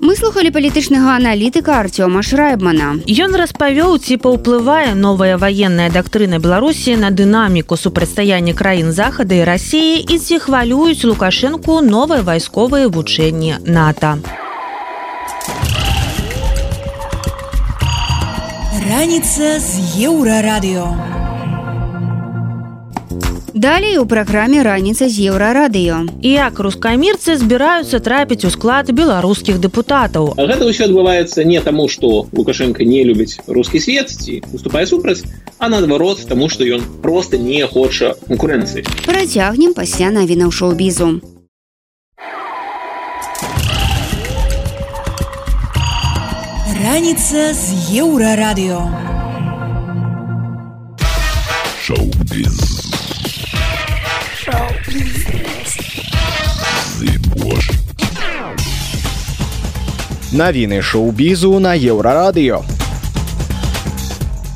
Мы 0.00 0.14
слухали 0.14 0.50
палітычнага 0.50 1.16
аналітыка 1.16 1.80
Артёма 1.80 2.22
Шрайбмана. 2.22 3.00
Ён 3.08 3.32
распавёў, 3.32 3.98
ці 3.98 4.16
паўплывае 4.20 4.94
новая 4.94 5.38
военная 5.38 5.88
дактрына 5.90 6.38
Беларусі 6.38 6.96
на 6.96 7.10
дынаміку 7.10 7.76
супрацьстаяння 7.76 8.52
краін 8.52 8.92
захада 8.92 9.34
і 9.34 9.44
рассіі 9.44 10.04
і 10.04 10.18
ці 10.18 10.38
хвалююць 10.38 11.04
Лукашэнку 11.04 11.80
новыя 11.80 12.22
вайсковыя 12.38 12.86
вучэнні 12.86 13.66
НАТО. 13.66 14.22
Раніца 18.86 19.58
з 19.58 19.82
еўрарадыё. 20.06 20.86
Далей 23.58 23.98
у 23.98 24.06
праграме 24.06 24.62
раніца 24.62 25.08
з 25.10 25.34
еўрарадыё. 25.34 26.06
Як 26.22 26.62
рускамірцы 26.62 27.34
збіраюцца 27.42 27.98
трапіць 27.98 28.46
у 28.46 28.50
склад 28.54 28.94
беларускіх 28.94 29.58
дэпутатаў. 29.58 30.38
Гэта 30.38 30.62
ўсё 30.62 30.86
адбываецца 30.86 31.42
не 31.42 31.58
таму, 31.58 31.88
што 31.90 32.30
Лукашенко 32.30 32.86
не 32.86 33.02
любіць 33.02 33.42
рускі 33.50 33.82
свет 33.82 34.14
ці 34.14 34.46
уступае 34.54 34.86
супраць, 34.86 35.26
а 35.58 35.66
наадварот 35.66 36.22
таму, 36.30 36.46
што 36.46 36.62
ён 36.62 36.86
проста 37.02 37.34
не 37.34 37.66
хоча 37.66 38.14
конкурэнцыі. 38.30 38.86
Працягнем 39.10 39.74
пасля 39.74 40.14
навінаў 40.14 40.54
шоу-бізу. 40.54 41.37
Раніца 46.88 47.52
з 47.52 48.00
еўрарадыё. 48.00 48.80
Шоу-біз. 51.84 52.56
Навіны 60.32 60.80
шоу-бізу 60.80 61.52
на 61.60 61.76
еўрарадыё. 61.76 62.64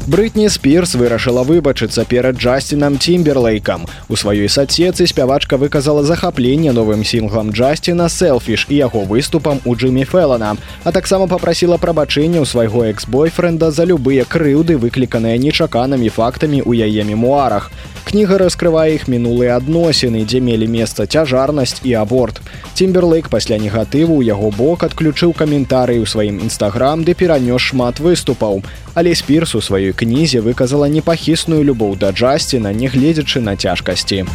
Брытні 0.02 0.48
спірс 0.50 0.96
вырашыла 0.98 1.44
выбачыцца 1.46 2.02
перад 2.04 2.34
Джасцінам 2.34 2.98
Тімберлейкам. 2.98 3.86
У 4.08 4.18
сваёй 4.18 4.48
садсецы 4.48 5.06
спявачка 5.06 5.56
выказала 5.56 6.02
захапленне 6.02 6.72
новым 6.72 7.04
сінглам 7.06 7.52
Джасціна 7.52 8.08
селфіш 8.08 8.66
і 8.68 8.82
яго 8.82 9.06
выступам 9.06 9.60
у 9.64 9.76
Джиммі 9.76 10.02
Фэлана, 10.02 10.56
а 10.82 10.90
таксама 10.90 11.28
попрасіла 11.28 11.78
прабачэння 11.78 12.42
ў 12.42 12.46
свайго 12.50 12.82
экс-бойфренда 12.90 13.70
за 13.70 13.86
любыя 13.86 14.26
крыўды, 14.26 14.74
выкліканыя 14.74 15.38
нечаканымі 15.38 16.10
фактамі 16.10 16.66
ў 16.66 16.82
яе 16.82 17.06
мемуарах. 17.06 17.70
Кніга 18.02 18.42
раскрывае 18.42 18.98
іх 18.98 19.06
мінулыя 19.06 19.62
адносіны, 19.62 20.26
дзе 20.26 20.42
мелі 20.42 20.66
месца 20.66 21.06
цяжарнасць 21.06 21.78
і 21.86 21.94
аборт. 21.94 22.42
Тімберлейк 22.74 23.30
пасля 23.30 23.54
негатыву 23.62 24.18
ў 24.18 24.34
яго 24.34 24.50
бок 24.50 24.82
адключыў 24.82 25.30
каментарый 25.30 26.02
у 26.02 26.06
сваім 26.10 26.42
нстаграм, 26.42 27.06
ды 27.06 27.14
перанёс 27.14 27.62
шмат 27.70 28.02
выступаў. 28.02 28.66
Але 28.94 29.14
спірс 29.14 29.54
у 29.54 29.60
сваёй 29.64 29.92
кнізе 29.96 30.40
выказала 30.44 30.88
непахісную 30.88 31.64
любоў 31.64 31.96
да 31.96 32.12
Джасціна, 32.12 32.72
нягледзячы 32.76 33.40
на 33.40 33.56
цяжкасці. 33.56 34.26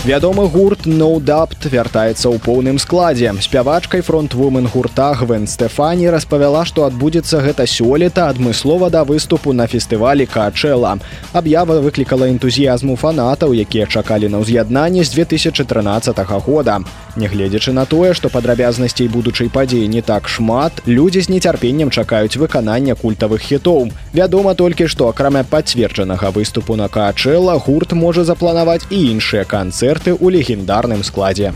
Вядомы 0.00 0.48
гурт 0.48 0.86
ноудапт 0.88 1.66
вяртаецца 1.68 2.32
ў 2.32 2.40
поўным 2.40 2.78
складзе. 2.80 3.34
Спявачкай 3.36 4.00
фронтвумен 4.00 4.64
гурта 4.72 5.12
Гвен 5.12 5.44
Стэфані 5.44 6.08
распавяла, 6.08 6.64
што 6.64 6.88
адбудзецца 6.88 7.44
гэта 7.44 7.68
сёлета 7.68 8.32
адмыслова 8.32 8.88
да 8.88 9.04
выступу 9.04 9.52
на 9.52 9.68
фестывалі 9.68 10.24
Качэла. 10.24 10.96
Аб'ява 11.36 11.84
выклікала 11.84 12.32
энтузіязму 12.32 12.96
фанатаў, 12.96 13.52
якія 13.52 13.84
чакалі 13.84 14.32
на 14.32 14.40
ўз'яднанне 14.40 15.04
з 15.04 15.12
2013 15.20 16.16
года. 16.48 16.80
Нягледзячы 17.20 17.76
на 17.76 17.84
тое, 17.84 18.14
што 18.14 18.32
падрабязнасцей 18.32 19.12
будучай 19.12 19.52
падзеі 19.52 19.84
не 19.84 20.00
так 20.00 20.32
шмат, 20.32 20.80
людзі 20.86 21.20
з 21.20 21.28
нецярпеннем 21.28 21.90
чакаюць 21.90 22.40
выканання 22.40 22.96
культавых 22.96 23.44
хітоў. 23.44 23.92
Вядома 24.16 24.54
толькі, 24.54 24.88
што 24.88 25.12
акрамя 25.12 25.44
пацверджанага 25.44 26.32
выступу 26.32 26.72
на 26.80 26.88
Качэла 26.88 27.60
гурт 27.60 27.92
можа 27.92 28.24
запланаваць 28.24 28.88
і 28.88 28.96
іншыя 29.12 29.44
канцэрты 29.44 29.89
канцэрты 29.90 30.14
ў 30.14 30.26
легендарным 30.38 31.02
складзе. 31.02 31.50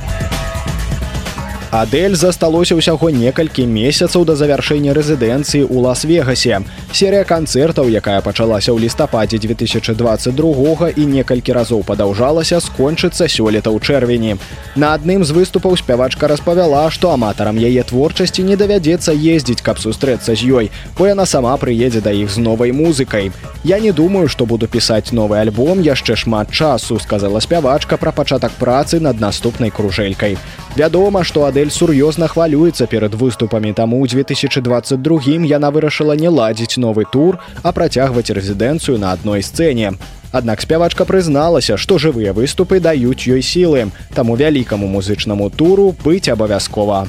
Адель 1.75 2.15
засталося 2.15 2.79
ўсяго 2.79 3.11
некалькі 3.11 3.67
месяцаў 3.67 4.23
да 4.23 4.39
завяршэння 4.39 4.95
рэзідэнцыі 4.95 5.67
ў 5.67 5.75
лас-вегасе. 5.83 6.63
Серыя 6.95 7.27
канцэртаў, 7.27 7.91
якая 7.91 8.23
пачалася 8.23 8.71
ў 8.71 8.87
лістападзе 8.87 9.43
2022 9.43 10.95
і 10.95 11.03
некалькі 11.03 11.51
разоў 11.51 11.83
падаўжалася, 11.83 12.63
скончыцца 12.63 13.27
сёлета 13.27 13.75
ў 13.75 13.83
чэрвені. 13.83 14.39
На 14.79 14.95
адным 14.95 15.27
з 15.27 15.35
выступаў 15.35 15.75
спявачка 15.75 16.31
распавяла, 16.31 16.95
што 16.95 17.11
аматарам 17.11 17.59
яе 17.59 17.83
творчасці 17.83 18.47
не 18.47 18.55
давядзецца 18.55 19.11
ездзіць, 19.11 19.67
каб 19.67 19.83
сустрэцца 19.83 20.39
з 20.39 20.47
ёй, 20.47 20.71
бо 20.95 21.11
яна 21.11 21.27
сама 21.27 21.59
прыедзе 21.59 21.99
да 21.99 22.15
іх 22.15 22.31
з 22.31 22.39
новай 22.39 22.71
музыкай. 22.71 23.35
Я 23.67 23.83
не 23.83 23.91
думаю, 23.91 24.31
што 24.31 24.47
буду 24.47 24.71
пісаць 24.71 25.11
новы 25.11 25.43
альбом 25.43 25.83
яшчэ 25.83 26.15
шмат 26.15 26.55
часу, 26.55 27.03
сказала 27.03 27.43
спявачка 27.43 27.99
пра 27.99 28.15
пачатак 28.15 28.55
працы 28.63 29.03
над 29.03 29.19
наступнай 29.19 29.75
кружэлькай. 29.75 30.39
Вядома, 30.75 31.23
што 31.23 31.45
Адель 31.47 31.71
сур'ёзна 31.71 32.27
хвалюецца 32.27 32.91
перад 32.91 33.15
выступамі 33.15 33.71
таму 33.79 34.03
ў 34.03 34.11
2022 34.27 35.47
яна 35.47 35.71
вырашыла 35.71 36.19
не 36.19 36.27
ладзіць 36.27 36.83
новы 36.83 37.07
тур, 37.07 37.39
а 37.63 37.71
працягваць 37.71 38.35
рэзідэнцыю 38.35 38.99
на 38.99 39.15
адной 39.15 39.47
сцэне. 39.47 39.95
Аднак 40.35 40.67
спявачка 40.67 41.07
прызналася, 41.07 41.79
што 41.79 42.03
жывыя 42.03 42.35
выступы 42.35 42.83
даюць 42.83 43.23
ёй 43.23 43.39
сілы, 43.39 43.95
таму 44.19 44.35
вялікаму 44.35 44.91
музычнаму 44.91 45.47
туру 45.55 45.95
быць 46.03 46.27
абавязкова. 46.27 47.07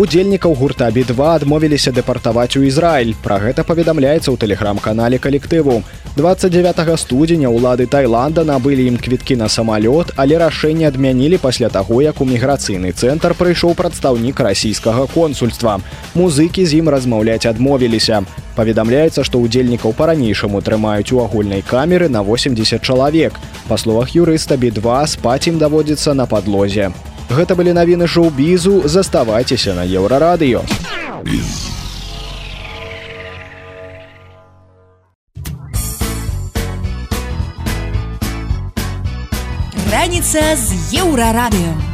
Удзельнікаў 0.00 0.54
гурта 0.56 0.86
бі2 0.88 1.24
адмовіліся 1.28 1.92
дэпартаваць 1.92 2.56
у 2.56 2.64
Ізраіль. 2.64 3.12
Пра 3.20 3.36
гэта 3.36 3.64
паведамляецца 3.68 4.32
ў 4.32 4.40
тэлеграм-канале 4.40 5.18
калектыву. 5.20 5.82
29 6.16 6.96
студзеня 6.96 7.52
ўлады 7.52 7.84
Тайланда 7.84 8.46
набылі 8.48 8.86
ім 8.88 8.96
квіткі 8.96 9.36
на 9.36 9.52
самалёт, 9.52 10.16
але 10.16 10.40
рашэнне 10.40 10.88
адмянілі 10.88 11.36
пасля 11.36 11.68
таго, 11.68 12.00
як 12.00 12.24
у 12.24 12.24
міграцыйны 12.24 12.96
цэнтр 12.96 13.36
прыйшоў 13.36 13.76
прадстаўнік 13.76 14.40
расійскага 14.40 15.04
консульства. 15.12 15.76
Музыкі 16.16 16.64
з 16.64 16.80
ім 16.80 16.88
размаўляць 16.88 17.44
адмовіліся. 17.44 18.24
Паведамляецца, 18.56 19.20
што 19.20 19.36
ўдзельнікаў 19.44 19.92
па-ранейшаму 20.00 20.64
трымаюць 20.64 21.12
у 21.12 21.20
агульнай 21.20 21.60
камеры 21.60 22.08
на 22.08 22.24
80 22.24 22.80
чалавек. 22.80 23.36
Па 23.68 23.76
словах 23.76 24.16
юрыста 24.16 24.56
бі2 24.56 25.04
спаць 25.12 25.44
ім 25.52 25.60
даводзіцца 25.60 26.16
на 26.16 26.24
падлозе. 26.24 26.88
Гэта 27.30 27.54
былі 27.54 27.70
навіны 27.72 28.06
шоу-бізу, 28.10 28.88
заставайцеся 28.90 29.74
на 29.74 29.86
еўрарадыё. 29.86 30.66
Раніца 39.92 40.42
з 40.58 40.98
еўрарадыё. 40.98 41.89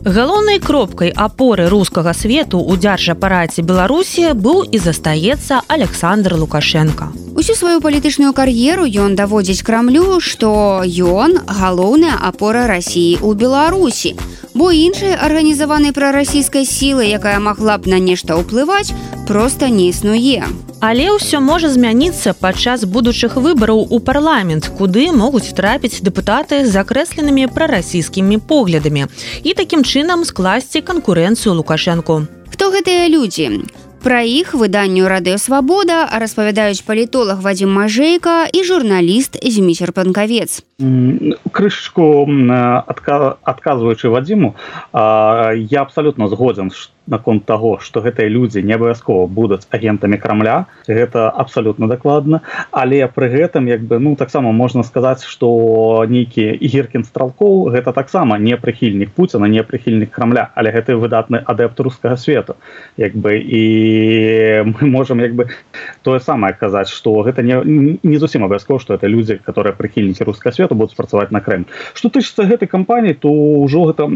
Галоўнай 0.00 0.56
кропкай 0.64 1.10
апоры 1.12 1.68
рускага 1.68 2.14
свету 2.16 2.56
ў 2.56 2.80
дзяржапараце 2.80 3.60
Беларусі 3.60 4.32
быў 4.32 4.64
і 4.64 4.80
застаецца 4.80 5.60
Александр 5.68 6.40
Лукашенко. 6.40 7.12
Усю 7.36 7.52
сваю 7.52 7.84
палітычную 7.84 8.32
кар'еру 8.32 8.88
ён 8.88 9.12
даводзіць 9.12 9.60
крамлю, 9.60 10.16
што 10.24 10.80
ён 10.88 11.44
галоўная 11.44 12.16
апора 12.16 12.64
рассіі 12.64 13.20
ў 13.20 13.36
Беларусі. 13.36 14.16
Бо 14.56 14.72
іншай 14.72 15.20
арганізаванай 15.20 15.92
прарасійскай 15.92 16.64
сілы, 16.64 17.04
якая 17.04 17.36
магла 17.36 17.76
б 17.76 17.92
на 17.92 18.00
нешта 18.00 18.40
ўплываць, 18.40 18.96
проста 19.30 19.68
не 19.70 19.86
існуе. 19.94 20.42
Але 20.82 21.06
ўсё 21.14 21.38
можа 21.38 21.70
змяніцца 21.70 22.34
падчас 22.34 22.82
будучых 22.82 23.38
выбараў 23.38 23.86
у 23.86 23.98
парламент, 24.02 24.66
куды 24.74 25.04
могуць 25.14 25.54
трапіць 25.54 26.02
дэпутаты 26.02 26.66
з 26.66 26.74
закрэсленымі 26.74 27.46
прарасійскімі 27.54 28.42
поглядамі 28.50 29.06
і 29.46 29.54
такім 29.54 29.86
чынам 29.86 30.26
скласці 30.26 30.82
канкурэнцыю 30.82 31.54
лукашэнку. 31.62 32.26
Хто 32.50 32.74
гэтыя 32.74 33.06
людзі? 33.06 33.62
Пра 34.02 34.26
іх 34.26 34.50
выданню 34.58 35.06
радыёвабода 35.06 36.10
распавядаюць 36.10 36.82
палітолог 36.82 37.38
Вадзім 37.38 37.70
Мажэйка 37.70 38.50
і 38.50 38.66
журналіст 38.66 39.38
Зміцер 39.38 39.94
панкавец. 39.94 40.66
Крышку 40.80 42.26
адказваючы 43.44 44.08
Вадзіму, 44.08 44.54
я 44.92 45.80
абсалютна 45.82 46.28
згодзен, 46.28 46.70
наконт 47.10 47.44
таго 47.44 47.78
што 47.82 48.00
гэтыя 48.00 48.30
людзі 48.30 48.62
не 48.62 48.78
абавязкова 48.78 49.26
будуць 49.26 49.66
агентамі 49.74 50.16
крамля. 50.16 50.70
Гэта 50.86 51.28
абсалютна 51.28 51.90
дакладна. 51.90 52.40
Але 52.70 53.02
пры 53.10 53.28
гэтым 53.28 53.66
як 53.68 53.82
бы 53.82 53.98
ну 53.98 54.14
таксама 54.16 54.52
можна 54.52 54.86
сказаць 54.86 55.26
што 55.26 56.06
нейкі 56.08 56.54
ігіркін 56.54 57.04
стралкоў 57.04 57.74
гэта 57.74 57.92
таксама 57.92 58.38
не 58.38 58.56
прыхільнік 58.56 59.10
пуціна 59.10 59.50
не 59.50 59.66
прыхільнік 59.66 60.10
крамля 60.14 60.48
але 60.54 60.70
гэты 60.70 60.94
выдатны 60.96 61.42
адэпт 61.42 61.80
рускага 61.80 62.16
свету. 62.16 62.56
Як 62.96 63.16
бы 63.18 63.36
і 63.36 63.62
мы 64.70 64.86
можемм 64.86 65.20
як 65.20 65.34
бы 65.34 65.50
тое 66.02 66.20
самае 66.20 66.54
казаць 66.54 66.94
што 66.94 67.20
гэта 67.26 67.42
не 67.42 67.98
не 68.02 68.18
зусім 68.18 68.46
абавязкова 68.46 68.78
што 68.78 68.94
это 68.94 69.10
людзі 69.10 69.40
которые 69.42 69.74
прыхільнікі 69.74 70.24
рускага 70.24 70.54
свету 70.70 70.78
будуць 70.78 70.96
працаваць 70.96 71.30
на 71.34 71.40
крэм 71.40 71.66
што 71.94 72.08
тычыцца 72.08 72.46
гэтай 72.46 72.68
кампаніі 72.70 73.18
то 73.18 73.30
ўжо 73.30 73.90
гэта 73.90 74.06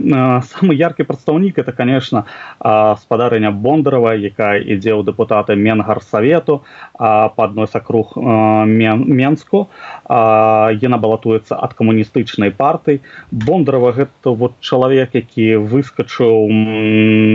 самы 0.46 0.74
яркі 0.74 1.04
прадстаўнік 1.04 1.58
это 1.58 1.72
конечно 1.72 2.24
а 2.60 2.96
спадарыня 2.96 3.50
бондарова 3.50 4.14
якая 4.14 4.62
ідзе 4.62 4.94
ў 4.94 5.02
дэпутаты 5.04 5.56
менгарсавету 5.56 6.62
паднос 6.94 7.74
акруг 7.74 8.14
менску. 8.16 9.68
Яна 10.08 10.98
балатуецца 10.98 11.58
ад 11.58 11.74
камуністычнай 11.74 12.50
партый 12.50 13.00
бондарова 13.30 13.92
гэта 13.92 14.30
вот 14.30 14.60
чалавек 14.60 15.14
які 15.14 15.56
выскачыў 15.58 16.50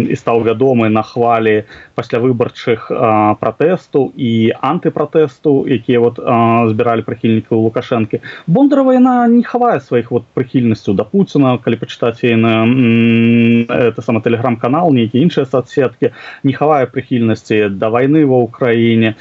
і 0.09 0.15
стаў 0.15 0.43
вядомы 0.47 0.89
на 0.89 1.03
хвалі 1.03 1.65
паслявыбарчых 1.95 2.87
пратэсту 3.39 4.11
і 4.15 4.53
антыпратэсту 4.55 5.67
якія 5.67 5.99
вот 5.99 6.19
збіралі 6.71 7.03
прыхільнікаў 7.03 7.67
лукашэнкі. 7.67 8.21
Бондарова 8.47 8.93
яна 8.93 9.08
не 9.33 9.41
хавае 9.43 9.81
сваіх 9.81 10.13
вот 10.13 10.29
прыхільнасцю 10.37 10.93
да 10.93 11.03
пуціна 11.03 11.57
калі 11.57 11.81
пачытаць 11.81 12.21
на 12.37 12.69
это 13.89 14.05
сама 14.05 14.21
телеграм-канал 14.21 14.93
нейкі 14.93 15.17
іншы 15.17 15.39
іншыя 15.39 15.45
соцсеткі 15.45 16.11
не 16.43 16.53
хавае 16.53 16.85
прыхільнасці 16.91 17.69
да 17.69 17.89
вайны 17.89 18.25
ва 18.25 18.43
ўкраіне 18.43 19.15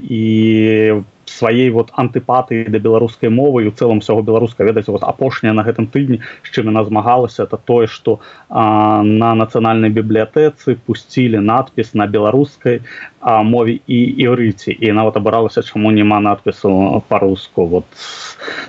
і 0.00 1.02
сваей 1.30 1.70
вот 1.70 1.92
антыпатыі 1.94 2.66
да 2.68 2.78
беларускай 2.78 3.30
мовы 3.30 3.64
і 3.64 3.70
у 3.70 3.74
цэлым 3.74 4.02
усяго 4.02 4.22
беларуска 4.22 4.66
ведаць 4.66 4.88
вот 4.88 5.06
апошняя 5.06 5.54
на 5.54 5.62
гэтым 5.62 5.86
тыдні 5.86 6.20
з 6.42 6.48
чым 6.50 6.70
яна 6.72 6.84
змагалася 6.84 7.44
это 7.44 7.56
тое 7.56 7.86
что 7.86 8.20
на 8.50 9.30
нацыянальнай 9.38 9.94
бібліятэцы 9.94 10.76
пусцілі 10.86 11.38
надпіс 11.38 11.94
на 11.94 12.06
беларускай 12.06 12.82
мове 13.22 13.78
і 13.86 13.98
іўрыце 14.26 14.74
і 14.74 14.92
нават 14.92 15.16
абаралася 15.16 15.62
чаму 15.62 15.90
няма 15.90 16.20
надпісу 16.20 17.02
по-руску 17.08 17.66
вот 17.66 17.86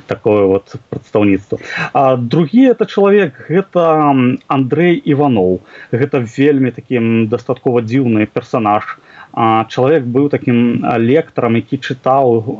такое 0.07 0.45
вот 0.45 0.75
прадстаўніцтва. 0.89 1.59
А 1.93 2.15
другі 2.17 2.71
это 2.71 2.85
чалавек 2.85 3.47
гэта 3.49 4.13
Андрей 4.47 5.01
иванов 5.05 5.61
гэта 5.91 6.19
вельмі 6.19 6.71
таким 6.71 7.27
дастаткова 7.27 7.81
дзіўны 7.81 8.27
персонаж 8.27 8.99
чалавек 9.33 10.03
быў 10.03 10.29
таким 10.29 10.83
лектарам 10.99 11.55
які 11.55 11.79
чытаў 11.79 12.59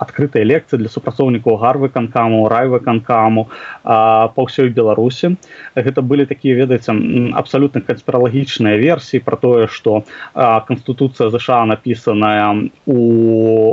адкрытыя 0.00 0.44
лекцыі 0.44 0.80
для 0.80 0.88
супрацоўнікаў 0.88 1.60
гарвы 1.60 1.88
канкаму 1.92 2.48
райвы 2.48 2.80
канкаму 2.80 3.48
па 3.84 4.40
ўсёй 4.40 4.72
беларусі 4.72 5.36
гэта 5.76 6.00
былі 6.00 6.24
такія 6.24 6.56
ведаеце 6.56 6.96
абсалютна 7.36 7.84
канспіралагічныя 7.84 8.80
версіі 8.80 9.20
про 9.20 9.36
тое 9.36 9.68
что 9.68 10.04
канстытуцыя 10.34 11.28
ЗША 11.28 11.64
напісаная 11.68 12.72
у 12.88 12.98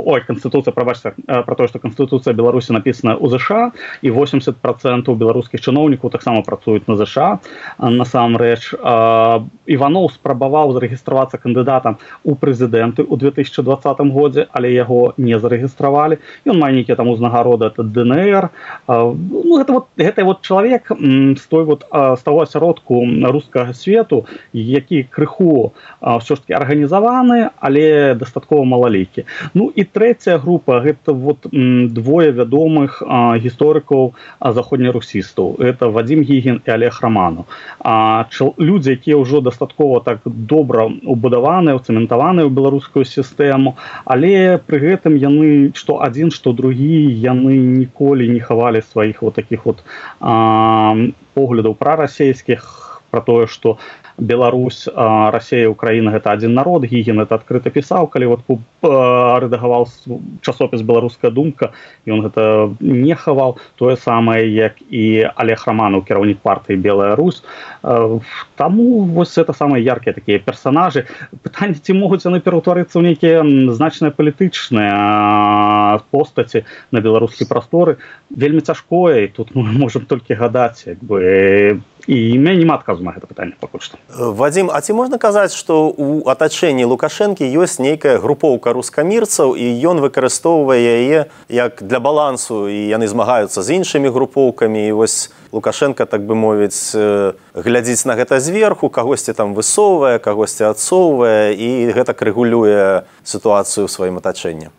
ой 0.04 0.20
канстытуцыя 0.20 0.76
прабачся 0.76 1.16
про 1.24 1.54
тое 1.56 1.68
что 1.68 1.80
канстытуцыя 1.80 2.36
беларусі 2.36 2.76
напісана 2.76 3.16
у 3.16 3.32
ЗША 3.32 3.72
і 4.02 4.10
80 4.12 4.60
процентаў 4.60 5.16
беларускіх 5.16 5.64
чыноўнікаў 5.64 6.12
таксама 6.12 6.44
працуюць 6.44 6.84
на 6.88 7.00
ЗША 7.00 7.40
насамрэч 7.80 8.76
иванов 9.66 10.12
спрабаваў 10.12 10.76
зарэгістравацца 10.76 11.40
кандыдата 11.40 11.85
кандыдатам 11.86 11.98
у 12.24 12.34
прэзідэнты 12.34 13.06
ў 13.06 13.14
2020 13.16 14.12
годзе 14.12 14.46
але 14.52 14.72
яго 14.72 15.14
не 15.16 15.38
зарэгістравалі 15.38 16.18
ён 16.46 16.58
мае 16.58 16.72
нейкія 16.74 16.96
там 16.96 17.08
узнагароды 17.08 17.66
это 17.66 17.82
днр. 17.82 18.50
Ну, 18.88 19.58
гэта 19.58 19.72
вот 19.72 19.86
гэта 19.96 20.24
вот 20.24 20.42
чалавек 20.42 20.90
з 20.90 21.46
той 21.46 21.64
вот 21.64 21.86
з 21.90 22.22
того 22.22 22.42
асяродку 22.42 23.04
рускага 23.30 23.74
свету 23.74 24.26
які 24.52 25.06
крыху 25.10 25.72
ўсё 26.02 26.34
ж 26.36 26.40
таки 26.42 26.52
арганізаваны 26.54 27.50
але 27.60 28.14
дастаткова 28.14 28.64
малалейкі 28.64 29.24
ну 29.54 29.70
і 29.70 29.84
трэцяя 29.84 30.38
група 30.38 30.80
гэта 30.80 31.12
вот 31.12 31.46
двое 31.50 32.32
вядомых 32.32 33.02
гісторыкаў 33.42 34.14
заходнерусістаў 34.40 35.56
это 35.60 35.90
вадзім 35.90 36.22
гігін 36.22 36.60
і 36.66 36.70
олег 36.70 36.98
роману 37.02 37.46
людзі 38.58 38.90
якія 38.98 39.16
ўжо 39.16 39.40
дастаткова 39.40 40.00
так 40.00 40.20
добра 40.24 40.86
убудаваны 40.86 41.75
цэментаваныя 41.78 42.46
ў 42.46 42.52
беларускую 42.52 43.04
сістэму 43.04 43.76
але 44.04 44.58
пры 44.66 44.78
гэтым 44.84 45.18
яны 45.20 45.72
што 45.74 46.00
адзін 46.06 46.30
што 46.30 46.52
другі 46.56 47.00
яны 47.26 47.56
ніколі 47.56 48.28
не 48.32 48.40
хавалі 48.40 48.82
сваіх 48.82 49.22
вот 49.22 49.34
таких 49.40 49.66
вот 49.66 49.84
поглядаў 51.36 51.74
прарасійскіх 51.74 52.86
про 53.10 53.20
тое 53.20 53.46
что 53.46 53.78
Беларусь 54.18 54.88
Россия 54.94 55.68
Украина 55.68 56.10
гэта 56.10 56.32
один 56.32 56.54
народ. 56.54 56.84
Гігін 56.84 57.20
это 57.20 57.34
открыто 57.36 57.70
пісаў 57.70 58.08
калі 58.08 58.26
вот 58.26 58.40
рэдагаваў 58.82 59.86
часопіс 60.40 60.80
беларуская 60.80 61.30
думка 61.30 61.72
і 62.06 62.10
он 62.16 62.22
гэта 62.22 62.72
не 62.80 63.14
хаваў. 63.14 63.58
Тое 63.76 63.96
самае 63.96 64.48
як 64.48 64.80
і 64.90 65.28
олег 65.36 65.64
романов 65.66 66.04
кіраўнік 66.04 66.38
партыі 66.40 66.76
белая 66.76 67.16
Русь 67.16 67.42
таму 68.56 69.04
вось 69.04 69.38
это 69.38 69.52
самые 69.52 69.84
яркія 69.84 70.14
такія 70.14 70.38
персонажы 70.38 71.06
пытанне 71.44 71.76
ці 71.76 71.92
могуць 71.92 72.24
яны 72.24 72.40
пераўтварыцца 72.40 72.98
ў 72.98 73.12
нейкія 73.12 73.44
значныя 73.74 74.10
палітычныя 74.10 76.00
постаці 76.10 76.64
на 76.90 77.00
беларускі 77.00 77.44
прасторы. 77.44 77.96
Вельмі 78.30 78.60
цяжкое 78.60 79.28
тут 79.28 79.54
мы 79.54 79.62
можем 79.76 80.06
толькі 80.06 80.34
гадаць 80.34 80.86
як 80.86 81.02
бы 81.04 81.80
і 82.06 82.30
імя 82.30 82.54
нема 82.54 82.74
адказу 82.74 83.02
на 83.02 83.10
гэта 83.10 83.26
пытанне 83.26 83.54
пакуль 83.60 83.82
што 83.82 83.98
Вадзім 84.08 84.70
А 84.70 84.80
ці 84.80 84.94
можна 84.94 85.18
казаць 85.18 85.54
што 85.54 85.90
у 85.90 86.22
атачэнні 86.30 86.86
лукашэнкі 86.86 87.42
ёсць 87.42 87.82
нейкая 87.82 88.18
групоўка 88.22 88.72
рускамірцаў 88.72 89.58
і 89.58 89.66
ён 89.90 89.98
выкарыстоўвае 90.04 90.78
яе 90.78 91.20
як 91.50 91.82
для 91.82 92.00
балансу 92.00 92.68
і 92.70 92.78
яны 92.86 93.10
змагаюцца 93.10 93.62
з 93.62 93.82
іншымі 93.82 94.14
групоўкамі 94.14 94.86
і 94.86 94.92
вось 94.92 95.30
лукашенко 95.52 96.06
так 96.06 96.22
бы 96.22 96.38
мовіць 96.38 96.94
глядзіць 97.54 98.06
на 98.06 98.14
гэта 98.14 98.38
зверху 98.40 98.88
кагосьці 98.88 99.34
там 99.34 99.54
высоўвае 99.58 100.18
кагосьці 100.22 100.70
адсоўвае 100.70 101.54
і 101.58 101.90
гэтак 101.90 102.22
рэгулюе 102.22 103.02
сітуацыю 103.24 103.86
ў 103.86 103.90
сваім 103.90 104.22
атачэнні 104.22 104.70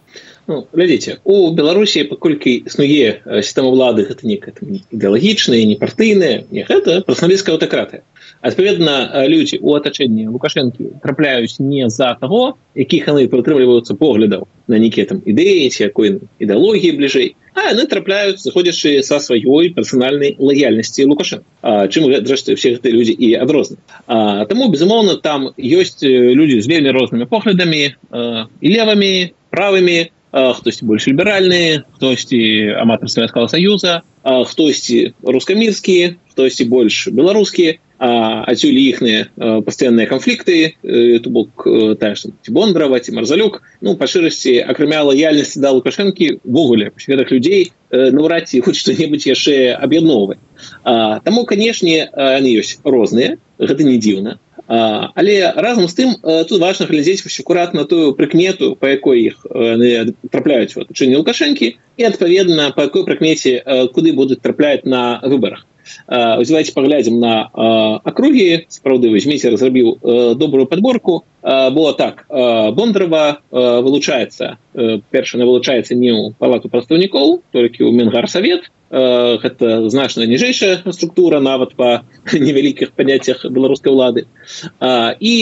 Ну, 0.48 0.62
глядзіце 0.72 1.18
у 1.28 1.52
беларусі 1.52 2.06
паколькі 2.08 2.54
існуе 2.70 3.20
сістэма 3.44 3.68
ўлады 3.68 4.08
гэта 4.08 4.24
некая 4.24 4.56
ідэалагічная 4.96 5.60
не 5.68 5.76
партыйная 5.76 6.48
не 6.56 6.64
гэта 6.64 7.04
прафесіоналісцкая 7.04 7.58
аўтакратыя 7.58 8.00
адпаведна 8.48 9.28
людзі 9.28 9.60
у 9.60 9.76
атачэнні 9.76 10.32
лукашэнкі 10.32 11.04
трапляюць 11.04 11.60
не 11.60 11.92
з-за 11.92 12.16
таго 12.24 12.56
якіх 12.80 13.12
яны 13.12 13.28
прытрымліваюцца 13.28 14.00
поглядаў 14.00 14.48
на 14.72 14.80
нейкія 14.80 15.12
там 15.12 15.20
ідэі 15.20 15.68
ці 15.68 15.84
якой 15.92 16.24
ідэалогіі 16.40 16.96
бліжэй 16.96 17.36
а 17.52 17.76
яны 17.76 17.84
трапляюць 17.92 18.40
заходзячы 18.40 19.04
са 19.04 19.20
сваёй 19.20 19.76
персанальнай 19.76 20.40
лаяльнасці 20.40 21.12
лукашэн 21.12 21.44
чым 21.92 22.08
зрэшты 22.24 22.56
все 22.56 22.78
гэтыя 22.80 22.96
людзі 22.96 23.20
і 23.20 23.36
адрозны 23.44 23.84
таму 24.08 24.72
безумоўна 24.72 25.20
там 25.20 25.52
ёсць 25.60 26.00
людзі 26.08 26.64
з 26.64 26.72
вельмі 26.72 26.96
рознымі 26.96 27.28
поглядамі 27.28 27.84
і 27.92 28.68
левымі 28.78 29.36
правымі 29.52 30.16
хтосьці 30.58 30.86
больш 30.86 31.08
ліберальныя 31.10 31.84
хтосьці 31.98 32.40
аматар 32.84 33.10
савецкага 33.10 33.50
саюза 33.52 34.02
хтосьці 34.24 35.14
рускамірскія 35.24 36.16
хтосьці 36.34 36.70
больш 36.70 37.08
беларускія 37.10 37.78
адсюль 37.98 38.78
іхныя 38.78 39.26
пастаянныя 39.66 40.06
канфлікты 40.06 40.78
то 41.24 41.30
бок 41.34 41.66
ці 41.66 42.54
бондрава 42.54 43.00
ці 43.02 43.18
марзалюк 43.18 43.64
ну 43.82 43.98
па 43.98 44.06
шырасці 44.06 44.62
акрамя 44.62 45.02
лаяльнасці 45.10 45.58
да 45.64 45.74
лукашэнкі 45.74 46.46
ввогуле 46.46 46.94
светах 47.02 47.34
людзей 47.34 47.74
наўрад 47.90 48.50
ці 48.50 48.62
хоць 48.66 48.78
што-небудзь 48.78 49.26
яшчэ 49.34 49.74
аб'ядноўваць 49.82 50.38
таму 51.26 51.46
канешне 51.50 52.06
яны 52.14 52.54
ёсць 52.62 52.78
розныя 52.86 53.42
гэта 53.58 53.82
не 53.82 53.98
дзіўна 53.98 54.38
але 54.68 55.36
разам 55.56 55.88
з 55.88 55.96
тым 55.96 56.10
тут 56.22 56.60
важна 56.60 56.88
глядзець 56.88 57.24
вось 57.24 57.40
акуратна 57.40 57.86
тую 57.86 58.14
прыкмету 58.14 58.76
по 58.76 58.92
якой 58.92 59.32
іх 59.32 59.46
трапляюць 60.32 60.76
у 60.76 60.84
атачэнні 60.84 61.16
лукашэнкі 61.24 61.78
і 61.98 62.04
адпаведна 62.04 62.72
по 62.76 62.88
якой 62.88 63.08
прыкмеце 63.08 63.64
куды 63.96 64.12
будуць 64.12 64.44
трапляць 64.44 64.84
на 64.84 65.24
выборах 65.24 65.66
давайте 66.08 66.74
паглядзім 66.74 67.20
на 67.20 67.48
акругі. 68.04 68.68
Сапраўды 68.68 69.08
возьмеце 69.12 69.52
разрабіў 69.52 70.36
добрую 70.36 70.68
подборку 70.68 71.24
было 71.42 71.94
так 71.94 72.26
бондрава 72.76 73.40
вылучаецца 73.52 74.58
першана 75.12 75.46
вылучаецца 75.50 75.98
не 75.98 76.14
ў 76.14 76.38
палату 76.38 76.70
прадстаўнікоў 76.70 77.42
толькі 77.52 77.88
ў 77.88 77.92
менгарсавет 77.98 78.70
гэта 78.90 79.90
значна 79.90 80.24
ніжэйшая 80.24 80.80
структура 80.96 81.40
нават 81.40 81.76
по 81.76 82.04
невялікіх 82.32 82.94
паняццях 82.96 83.44
беларускай 83.44 83.92
улады. 83.92 84.28
І 85.20 85.34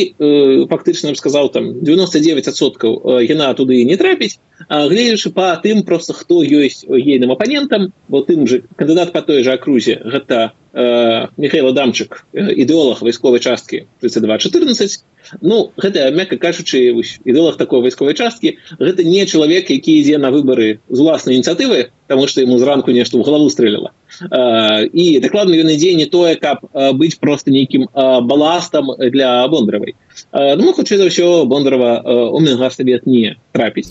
фактычна 0.69 1.13
сказаў 1.13 1.53
там 1.53 1.86
99соткаў 1.86 3.21
яна 3.21 3.53
туды 3.53 3.83
не 3.86 3.97
трапіць. 3.97 4.39
Гледзячы 4.69 5.29
по 5.29 5.53
тым 5.61 5.83
просто 5.83 6.13
хто 6.13 6.41
ёсць 6.41 6.86
ейным 6.89 7.31
апанентам 7.31 7.93
бо 8.07 8.21
тым 8.25 8.47
же 8.47 8.63
кандыдат 8.77 9.13
по 9.13 9.21
той 9.21 9.43
же 9.43 9.53
акрузе 9.53 10.01
гэта 10.01 10.53
Михаил 10.76 11.71
дамчык 11.71 12.26
ідэолог 12.36 12.99
вайсковай 12.99 13.39
часткі 13.39 13.88
3214 14.03 15.05
Ну 15.41 15.71
гэта 15.80 16.11
мякка 16.11 16.36
кажучы 16.36 16.91
ідэолог 17.23 17.55
такой 17.55 17.80
вайсковай 17.80 18.13
часткі 18.13 18.59
гэта 18.76 19.07
не 19.07 19.23
чалавек 19.23 19.71
які 19.71 19.95
ідзе 20.03 20.19
на 20.19 20.36
выборы 20.36 20.84
з 20.91 20.99
уласнай 20.99 21.39
ініцыятывы 21.39 21.95
потому 22.07 22.28
что 22.28 22.41
ему 22.41 22.59
зранку 22.59 22.91
нешта 22.91 23.15
ў 23.15 23.23
галаву 23.23 23.49
стрэліла. 23.49 23.95
І 24.91 25.19
дакладна 25.23 25.55
ён 25.55 25.71
ідзе 25.71 25.95
не 25.95 26.11
тое 26.11 26.36
каб 26.36 26.67
быць 26.99 27.15
просто 27.23 27.55
нейкім 27.55 27.88
баластам 27.95 28.91
для 28.99 29.47
бондравай 29.47 29.95
ну 30.34 30.74
хутчэй 30.74 30.97
за 30.97 31.07
ўсё 31.09 31.45
бондарова 31.45 32.01
у 32.32 32.39
менгасавет 32.39 33.05
не 33.05 33.36
трапіць 33.51 33.89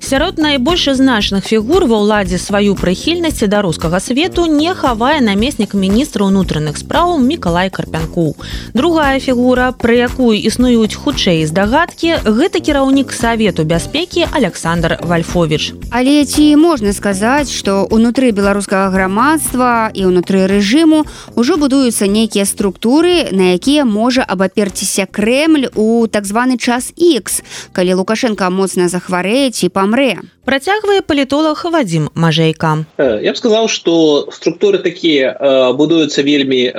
сярод 0.00 0.38
найбольш 0.38 0.88
значных 0.92 1.46
фігур 1.46 1.86
ва 1.86 1.98
ўладзе 2.02 2.38
сваю 2.38 2.74
прыхільнасці 2.74 3.46
да 3.46 3.62
рускага 3.62 4.00
свету 4.02 4.46
не 4.46 4.74
хавае 4.74 5.22
намеснік 5.22 5.74
міністра 5.74 6.26
ўнутраных 6.26 6.76
спраў 6.76 7.18
мікалай 7.22 7.70
карпянку 7.70 8.34
другая 8.74 9.18
фігура 9.22 9.70
пра 9.72 10.10
якую 10.10 10.34
існуюць 10.36 10.98
хутчэй 10.98 11.46
здагадкі 11.46 12.26
гэта 12.26 12.60
кіраўнік 12.60 13.14
савету 13.14 13.64
бяспекі 13.64 14.26
александр 14.30 14.98
вальфович 15.02 15.72
але 15.90 16.24
ці 16.26 16.56
можна 16.56 16.92
сказаць 16.92 17.50
что 17.50 17.86
унутры 17.86 18.30
беларускага 18.30 18.90
грамадства 18.90 19.90
і 19.94 20.10
ўнутры 20.10 20.46
рэжыму 20.50 21.06
ўжо 21.38 21.56
будуюцца 21.56 22.10
нейкія 22.10 22.44
структуры 22.44 23.30
на 23.32 23.54
якія 23.54 23.86
можа 23.86 24.26
абаперціся 24.26 25.06
крэм 25.06 25.51
Крэль 25.52 25.70
у 25.74 26.06
так 26.06 26.24
званы 26.24 26.56
час 26.58 26.92
X 26.96 27.42
калі 27.72 27.94
лукашенко 28.00 28.50
моцна 28.50 28.88
захварэе 28.88 29.50
ці 29.50 29.68
памрэ. 29.68 30.18
Працягвае 30.44 31.02
палітолог 31.02 31.60
вадзім 31.70 32.10
мажейка 32.14 32.84
я 32.98 33.32
б 33.32 33.36
сказаў 33.36 33.68
что 33.68 34.28
структуры 34.32 34.78
такія 34.82 35.36
будуюцца 35.76 36.22
вельмі 36.22 36.72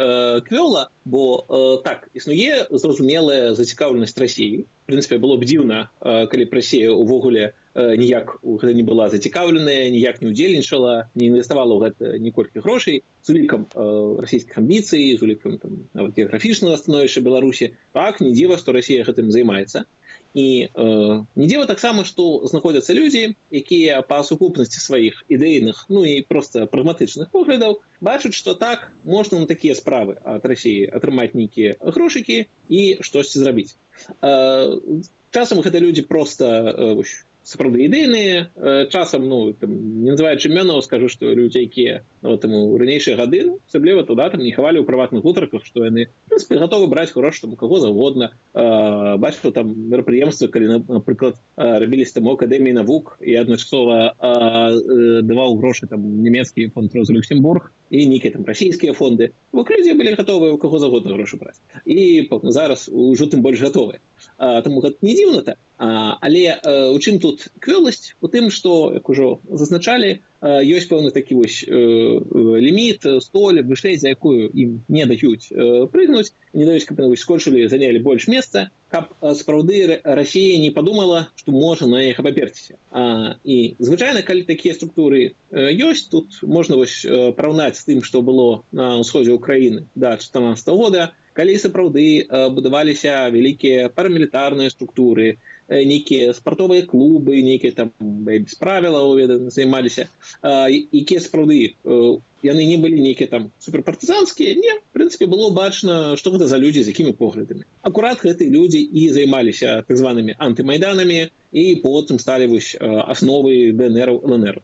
квёла 0.50 0.90
бо 1.06 1.44
так 1.84 2.10
існуе 2.14 2.68
зразумелая 2.72 3.54
зацікаўленасць 3.56 4.18
Росіі 4.18 4.64
прынпе 4.88 5.20
было 5.20 5.36
б 5.40 5.48
дзіўна 5.48 5.90
калі 6.00 6.46
прасея 6.52 6.92
увогуле 6.96 7.52
ніяк 7.76 8.40
гэта 8.44 8.74
не 8.78 8.84
была 8.88 9.10
зацікаўленая 9.10 9.90
ніяк 9.92 10.22
не 10.22 10.32
удзельнічала 10.32 11.10
не 11.16 11.28
інвеставала 11.28 11.76
ў 11.76 11.80
гэта 11.88 12.06
ніколькі 12.24 12.64
грошай 12.64 13.04
з 13.24 13.28
улікам 13.36 13.68
расійскіх 14.24 14.58
амбіцый 14.64 15.18
з 15.18 15.22
улікам 15.24 15.60
геаграфічнага 15.94 16.80
становішча 16.80 17.26
беларусі 17.26 17.74
так 17.92 18.22
не 18.22 18.32
дзіва 18.32 18.58
што 18.62 18.72
Росія 18.72 19.04
гэтым 19.04 19.32
займаецца 19.32 19.84
і 20.34 20.68
э, 20.74 21.26
не 21.36 21.48
дзіва 21.48 21.66
таксама 21.66 22.06
што 22.06 22.46
знаходзяцца 22.50 22.94
людзі 22.94 23.36
якія 23.54 24.02
па 24.02 24.24
сукупнасці 24.26 24.82
сваіх 24.82 25.24
ідэйных 25.30 25.86
ну 25.90 26.04
і 26.06 26.26
просто 26.28 26.66
прагматычных 26.68 27.30
поглядаў 27.30 27.82
бачаць 28.02 28.34
што 28.34 28.54
так 28.58 28.92
можна 29.06 29.44
на 29.44 29.48
такія 29.48 29.78
справы 29.78 30.18
ад 30.24 30.46
рассіі 30.46 30.90
атрымаць 30.90 31.34
нейкія 31.38 31.78
грошыкі 31.80 32.50
і 32.70 32.82
штосьці 33.02 33.40
зрабіць 33.40 33.76
э, 34.22 35.02
часам 35.32 35.62
гэта 35.62 35.80
людзі 35.80 36.10
просто 36.10 36.46
э, 36.46 37.04
сапраўды 37.44 37.86
ідэйныя 37.86 38.88
часам 38.88 39.28
ну 39.28 39.54
там, 39.54 39.72
не 40.04 40.12
называючы 40.12 40.48
імёнаў 40.48 40.82
скажу 40.82 41.12
што 41.12 41.28
людзі 41.36 41.68
якія 41.68 42.02
ну, 42.24 42.38
таму 42.40 42.78
ранейшыя 42.80 43.20
гады 43.20 43.60
асабліва 43.68 44.08
туда 44.08 44.30
там 44.32 44.42
не 44.44 44.56
хавалі 44.56 44.80
ў 44.80 44.88
прыватных 44.88 45.28
гутарках 45.28 45.68
што 45.68 45.84
яны 45.84 46.08
прынпе 46.32 46.60
гатовы 46.60 46.88
браць 46.88 47.12
грош 47.12 47.44
там 47.44 47.54
у 47.54 47.60
каго 47.60 47.84
заводна 47.84 48.32
бачу 48.54 49.52
там 49.52 49.76
мерапрыемства 49.92 50.48
калі 50.48 50.80
напрыклад 50.88 51.36
рабіліся 51.56 52.20
там 52.20 52.32
акадэміі 52.32 52.80
навук 52.80 53.20
і 53.20 53.36
адначасова 53.44 54.16
даваў 55.28 55.60
грошы 55.60 55.88
там 55.92 56.00
нямецкі 56.24 56.72
фонд 56.72 56.96
роз 56.96 57.12
люксембург 57.12 57.72
і 57.92 58.08
нейкія 58.08 58.40
там 58.40 58.48
расійскія 58.48 58.96
фонды 58.96 59.36
бок 59.52 59.70
людзі 59.70 59.94
былі 60.00 60.16
гатовыя 60.16 60.56
у 60.56 60.58
каго 60.58 60.80
заводна 60.80 61.20
грошы 61.20 61.38
браць 61.38 61.60
і 61.86 62.24
зараз 62.56 62.88
ужо 62.88 63.28
тым 63.28 63.44
больш 63.44 63.60
гатовыя 63.60 64.00
таму 64.40 64.80
гэта 64.80 64.96
не 65.04 65.14
дзіўна 65.14 65.44
так 65.44 65.60
але 65.78 66.60
у 66.94 67.00
чым 67.00 67.20
тут 67.20 67.50
квёласць? 67.60 68.14
У 68.22 68.28
тым 68.28 68.50
што 68.54 68.94
як 68.94 69.10
ужо 69.10 69.40
зазначалі 69.50 70.22
ёсць 70.44 70.88
пэўны 70.92 71.12
такі 71.12 71.40
вось 71.40 71.64
ліміт 71.66 73.08
столь 73.24 73.64
вышэй 73.64 73.98
за 73.98 74.14
якую 74.14 74.52
ім 74.54 74.84
не 74.88 75.06
даюць 75.06 75.50
прыгнуць. 75.92 76.36
Не 76.54 76.66
даюць 76.66 76.86
каб 76.86 77.02
скончылі 77.18 77.68
занялі 77.68 78.04
больш 78.06 78.28
месца 78.28 78.70
каб 78.94 79.10
сапраўды 79.22 80.02
Росія 80.04 80.60
не 80.60 80.70
подумала 80.70 81.30
что 81.36 81.52
можа 81.52 81.88
на 81.88 82.04
іх 82.06 82.20
абаперціся 82.20 82.78
і 83.44 83.58
звычайна 83.80 84.22
калі 84.22 84.46
такія 84.46 84.78
структуры 84.78 85.34
ёсць 85.50 86.06
тут 86.14 86.38
можна 86.44 86.78
вось 86.78 87.02
параўнаць 87.34 87.82
з 87.82 87.86
тым 87.90 88.04
что 88.06 88.22
было 88.22 88.62
на 88.72 89.02
ўсходзе 89.02 89.34
Украіны 89.34 89.90
да 89.96 90.18
14 90.18 90.68
-го 90.70 90.78
года 90.78 91.14
калі 91.34 91.58
сапраўды 91.58 92.30
будаваліся 92.54 93.30
вялікія 93.34 93.90
парамілітарныя 93.90 94.70
структуры 94.70 95.42
нейкія 95.70 96.34
спартовыя 96.34 96.86
клубы 96.86 97.42
нейкія 97.42 97.72
там 97.72 97.92
без 98.00 98.56
правіла 98.56 99.04
займаліся 99.50 100.08
якія 100.44 101.20
сапраўды 101.20 101.76
яны 102.44 102.64
не 102.68 102.78
былі 102.78 103.00
нейкія 103.00 103.30
там 103.30 103.52
суперпартызанскія 103.60 104.56
не 104.60 104.74
прынцыпе 104.92 105.26
было 105.26 105.50
бачна 105.50 106.18
что 106.18 106.32
гэта 106.32 106.48
за 106.48 106.58
людзі 106.58 106.84
з 106.84 106.92
якімі 106.92 107.14
поглядамі 107.14 107.64
акурат 107.82 108.24
гэтыя 108.24 108.50
людзі 108.50 108.84
і 108.84 109.10
займаліся 109.10 109.84
так 109.88 109.98
зваными 109.98 110.36
антымайданамі 110.38 111.32
і 111.54 111.64
потым 111.86 112.20
сталі 112.20 112.48
вось 112.52 112.76
асновы 112.82 113.72
днр 113.72 114.20
лнр. 114.24 114.62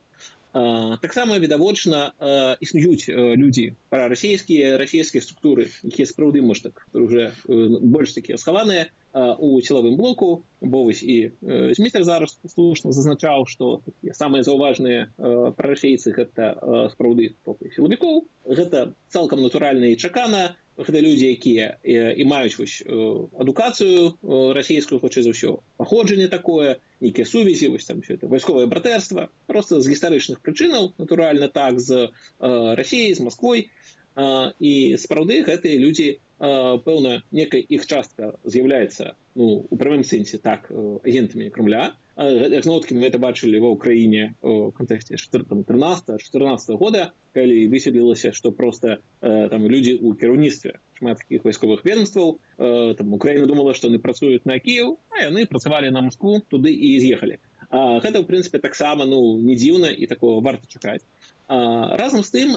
Таксама 0.52 1.38
відавочна 1.40 2.12
існуюць 2.60 3.06
людзі 3.10 3.74
пра 3.90 4.10
расійскія 4.10 4.78
расійскія 4.82 5.22
структуры 5.22 5.70
якія 5.86 6.10
сапраўды 6.10 6.42
можа 6.42 6.74
так 6.74 6.88
уже 6.94 7.38
больш 7.46 8.18
такія 8.18 8.42
схаваныя 8.42 8.90
у 9.14 9.62
сілавым 9.62 9.96
блоку. 9.98 10.44
Бо 10.62 10.84
вось 10.84 11.04
і 11.04 11.32
змістер 11.42 12.04
зараз 12.04 12.40
слушна 12.46 12.92
зазначаў 12.92 13.48
што 13.48 13.80
самыя 14.12 14.44
заўважныя 14.44 15.08
прарасейцы 15.56 16.12
гэта 16.12 16.56
сапраўды 16.92 17.32
сілавікоў 17.48 18.28
гэта 18.46 18.92
цалкам 19.08 19.42
натуральна 19.44 19.88
і 19.88 19.96
чакана. 19.96 20.58
Гэта 20.80 21.04
людзі 21.04 21.28
якія 21.36 21.76
і 21.84 22.24
маюць 22.24 22.56
вось 22.56 22.80
адукацыю 22.88 24.16
расійскую 24.56 25.00
хутчэй 25.04 25.28
за 25.28 25.36
ўсё 25.36 25.60
паходжанне 25.76 26.32
такое 26.32 26.80
нейкія 27.04 27.28
сувязі 27.28 27.68
вось 27.76 27.84
там 27.84 28.00
все 28.00 28.16
это 28.16 28.28
вайсковае 28.28 28.68
братэрства. 28.68 29.28
Просто 29.48 29.82
з 29.84 29.92
гістарычных 29.92 30.40
прычынаў 30.40 30.96
натуральна 30.96 31.48
так 31.48 31.80
з 31.80 32.12
Росіяй 32.40 33.16
з 33.16 33.20
Москвой 33.20 33.72
і 34.16 34.74
сапраўды 34.96 35.44
гэтыя 35.44 35.76
людзі 35.80 36.20
пэўна 36.40 37.24
некая 37.32 37.62
іх 37.62 37.86
частка 37.86 38.40
з'яўляецца 38.46 39.16
ну 39.36 39.66
у 39.70 39.76
правым 39.76 40.04
сэнсе 40.04 40.40
так 40.40 40.72
агентамі 40.72 41.50
крамля. 41.52 41.96
Зноўкі 42.20 42.96
мы 43.00 43.08
это 43.08 43.20
бачылі 43.20 43.60
ва 43.64 43.72
ўкраіне 43.76 44.36
кантэксце 44.44 45.16
13 45.16 46.20
14 46.20 46.76
года 46.80 47.12
калі 47.36 47.68
высветлілася 47.68 48.32
что 48.34 48.52
просто 48.52 49.00
там 49.20 49.68
людзі 49.68 50.00
у 50.04 50.16
кіраўніцтве 50.16 50.80
шмат 51.00 51.20
таких 51.20 51.44
вайсковых 51.44 51.84
ведомстваў 51.84 52.40
там 52.58 53.14
Украіна 53.14 53.46
думала 53.46 53.74
что 53.74 53.88
яны 53.88 54.00
працуюць 54.00 54.44
на 54.44 54.60
Кіев 54.60 54.98
а 55.12 55.28
яны 55.28 55.46
працавалі 55.46 55.92
на 55.92 56.02
Москву 56.02 56.40
туды 56.48 56.72
і 56.72 57.00
з'ехалі. 57.00 57.40
Гэта 57.72 58.20
в 58.20 58.28
прынцыпе 58.28 58.60
таксама 58.60 59.06
ну 59.06 59.40
не 59.40 59.56
дзіўна 59.56 59.92
і 59.92 60.08
такого 60.08 60.40
варта 60.40 60.68
чакаць 60.68 61.04
разам 61.50 62.24
з 62.24 62.30
тым 62.30 62.50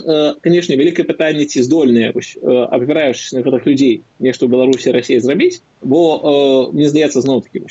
конечно 0.44 0.76
вялікае 0.76 1.08
пытанне 1.08 1.48
ці 1.48 1.64
здольныя 1.64 2.12
абвіраючыся 2.12 3.40
на 3.40 3.44
гэтых 3.46 3.64
людзей 3.64 4.04
нешта 4.20 4.44
ў 4.44 4.52
беларусі 4.52 4.92
Росія 4.92 5.24
зрабіць 5.24 5.64
бо 5.80 6.68
мне 6.76 6.92
здаецца 6.92 7.24
зноў 7.24 7.40
такі 7.40 7.64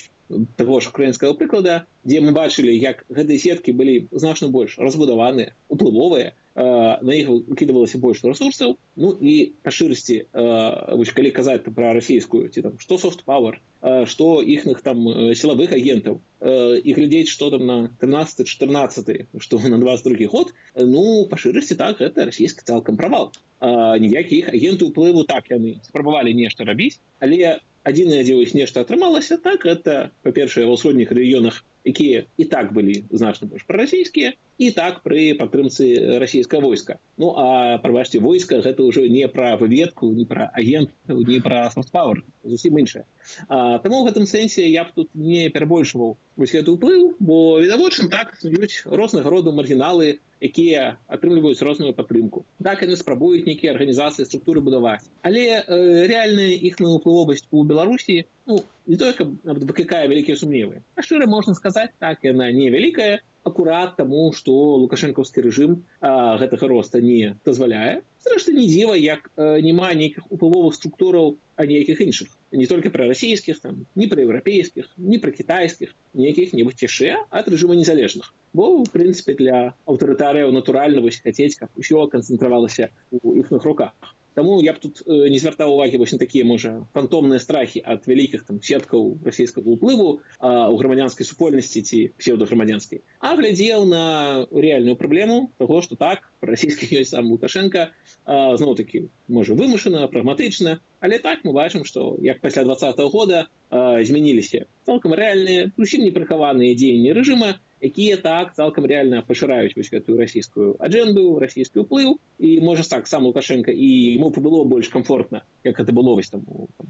того 0.57 0.82
ж 0.82 0.89
украінскага 0.89 1.38
прыклада 1.38 1.86
дзе 2.09 2.26
мы 2.26 2.34
бачылі 2.34 2.74
як 2.74 3.05
гэтыя 3.13 3.38
сеткі 3.38 3.78
былі 3.78 4.09
значна 4.09 4.49
больш 4.49 4.82
разбудаваныя 4.82 5.53
уплывовыя 5.69 6.34
на 6.56 7.14
іх 7.16 7.30
выкідывалася 7.47 7.99
больш 8.04 8.24
ресурсаў 8.28 8.76
ну 8.99 9.16
і 9.16 9.54
па 9.64 9.72
шырасці 9.72 10.28
калі 10.32 11.32
казаць 11.32 11.64
пра 11.64 11.93
расійскую 11.95 12.49
ці 12.52 12.64
там 12.68 12.76
што 12.84 12.97
софт 12.99 13.24
пауэр 13.24 13.62
што 14.06 14.43
іхных 14.43 14.84
там 14.84 15.08
сілавых 15.32 15.72
агентаў 15.72 16.20
і 16.43 16.89
глядзець 16.97 17.32
што 17.32 17.52
там 17.56 17.66
на 17.66 17.78
13 18.04 18.43
14 18.43 19.39
што 19.39 19.60
на 19.64 19.78
22 19.80 20.28
год. 20.28 20.54
Ну 20.76 21.26
па 21.32 21.39
шырасці 21.39 21.80
так 21.80 22.04
гэта 22.04 22.28
расійскі 22.28 22.68
цалкам 22.68 22.99
правал 22.99 23.32
ніякіх 23.64 24.52
агентаў 24.52 24.91
уплыву 24.91 25.24
так 25.24 25.47
яны 25.47 25.80
спрабавалі 25.88 26.36
нешта 26.36 26.68
рабіць 26.68 26.99
але 27.24 27.64
адзінае 27.88 28.28
дзе 28.28 28.36
іх 28.43 28.54
нешта 28.54 28.84
атрымалася 28.84 29.39
так 29.41 29.66
это 29.66 30.12
па-першае 30.22 30.68
ва 30.68 30.76
ўсходніх 30.76 31.16
рэгіёнах 31.16 31.64
якія 31.88 32.28
і 32.38 32.45
так 32.45 32.74
былі 32.74 33.08
значна 33.10 33.47
больш 33.47 33.64
прарасійскія 33.66 34.36
і 34.62 34.70
так 34.78 35.01
пры 35.01 35.34
падтрымцы 35.39 36.20
расійскага 36.22 36.70
войска. 36.70 36.99
Ну 37.18 37.34
а 37.34 37.82
прабачце 37.82 38.22
войска 38.22 38.62
гэта 38.62 38.86
ўжо 38.86 39.07
не 39.09 39.26
пра 39.26 39.57
выведку 39.57 40.14
не 40.14 40.26
пра 40.30 40.51
агент 40.53 40.93
не 41.09 41.39
пра 41.41 41.66
софтпауэр 41.74 42.22
зусім 42.45 42.78
іншае. 42.78 43.05
Таму 43.49 44.01
ў 44.01 44.05
гэтым 44.09 44.30
сэнсе 44.30 44.70
я 44.70 44.86
б 44.86 44.93
тут 44.93 45.09
не 45.18 45.49
перабольшваў 45.49 46.14
вось 46.38 46.53
гэты 46.53 46.78
ўплыў 46.78 47.18
бо 47.18 47.57
відавочна 47.57 48.09
так 48.14 48.38
ёсць 48.45 48.86
рознага 48.86 49.34
роду 49.34 49.49
маргіналы 49.57 50.22
якія 50.41 50.97
атрымліваюць 51.09 51.62
розную 51.66 51.93
падтрымку. 51.97 52.45
Так 52.62 52.86
яны 52.86 52.97
спрабуюць 52.97 53.45
нейкія 53.45 53.74
арганізацыі 53.74 54.26
структуры 54.26 54.62
будаваць. 54.62 55.05
Але 55.22 55.62
э, 55.62 56.05
реальная 56.09 56.53
іхную 56.57 56.97
уплывовасць 56.97 57.45
у 57.49 57.62
беларусі 57.66 58.26
ну, 58.45 58.64
не 58.86 58.97
только 58.97 59.26
выклікае 59.45 60.07
вялікія 60.07 60.38
сумневы 60.38 60.82
а 60.95 61.05
шчыра 61.05 61.26
можна 61.30 61.53
сказаць 61.53 61.93
так 61.99 62.26
яна 62.26 62.51
невялікая 62.51 63.22
акурат 63.44 63.98
таму 63.98 64.32
что 64.38 64.54
лукашэнкаўскі 64.84 65.44
рэжым 65.46 65.84
гэтага 66.02 66.68
роста 66.68 67.02
не 67.02 67.38
дазваляе. 67.46 68.04
Зрэшты 68.22 68.54
не 68.54 68.68
дзіва 68.70 68.96
як 68.98 69.32
няма 69.38 69.94
нейкіх 69.98 70.30
уплывовых 70.30 70.78
структураў 70.78 71.36
а 71.56 71.66
нейкіх 71.66 72.02
іншых. 72.02 72.30
Не 72.52 72.68
только 72.68 72.89
пра 72.89 73.08
расійскіх 73.08 73.60
там 73.60 73.86
не 73.96 74.08
пра 74.08 74.22
еўрапейскіх 74.22 74.94
не 74.98 75.18
пра 75.18 75.32
кітайскіх 75.32 75.96
нейкіх-небудзь 76.14 76.86
яшчэ 76.86 77.26
ад 77.30 77.48
рэжыма 77.48 77.76
незалежных. 77.76 78.34
Бо 78.54 78.84
в 78.84 78.89
прынцыпе 78.92 79.34
для 79.39 79.74
аўтарытарыяў 79.86 80.52
натуральна 80.52 81.02
вось 81.02 81.22
хацець 81.24 81.56
каб 81.58 81.70
усё 81.78 82.08
канцэнтравалася 82.08 82.92
у 83.12 83.38
іхных 83.39 83.64
руках 83.66 83.96
Таму 84.34 84.62
я 84.62 84.74
б 84.74 84.80
тут 84.80 85.04
э, 85.06 85.28
не 85.28 85.40
звяртаў 85.40 85.76
увагі 85.76 86.00
вось 86.00 86.16
такія 86.16 86.46
можа 86.48 86.88
фантомныя 86.96 87.40
страхі 87.40 87.84
ад 87.84 88.08
вялікіх 88.08 88.48
там 88.48 88.62
сеткаў 88.64 89.20
расійскага 89.28 89.68
ўплыву 89.68 90.24
у 90.40 90.76
грамадзянскай 90.80 91.28
супольнасці 91.28 91.84
ці 91.84 92.00
псеўдаграмадзянскай 92.16 93.04
а 93.20 93.36
глядзеў 93.36 93.84
на 93.92 94.04
рэальную 94.48 94.96
праблему 94.96 95.52
того 95.60 95.82
что 95.82 96.00
так 96.00 96.32
расійскі 96.40 96.88
ёсць 96.96 97.12
сам 97.16 97.28
лукашенко 97.28 97.92
зноў 98.24 98.76
такі 98.80 99.12
можа 99.28 99.52
вымушана 99.52 100.08
прагматычна 100.08 100.80
але 101.04 101.20
так 101.20 101.44
мы 101.44 101.52
бачым 101.52 101.84
что 101.84 102.16
як 102.24 102.40
пасля 102.40 102.64
двадцатого 102.64 103.10
года 103.12 103.52
змяніліся 103.72 104.64
цалкам 104.88 105.12
рэальныя 105.12 105.76
зусім 105.76 106.08
непрыхаваныя 106.08 106.72
дзеянні 106.72 107.12
рэжыма 107.12 107.60
якія 107.82 108.18
так 108.18 108.56
цалкам 108.56 108.86
реально 108.86 109.24
пашыраюць 109.28 109.74
вось 109.76 109.90
гэтую 109.92 110.18
расійскую 110.22 110.76
аджэнду 110.80 111.40
расійскі 111.42 111.84
ўплыў. 111.84 112.22
І 112.41 112.62
можа 112.62 112.82
так 112.88 113.08
сам 113.08 113.26
лукашенко 113.26 113.70
і 113.72 113.90
ему 114.18 114.30
было 114.30 114.64
больш 114.64 114.90
комфортна 114.90 115.44
як 115.64 115.80
это 115.80 115.91
было 115.91 116.16
вось 116.16 116.30
там 116.30 116.45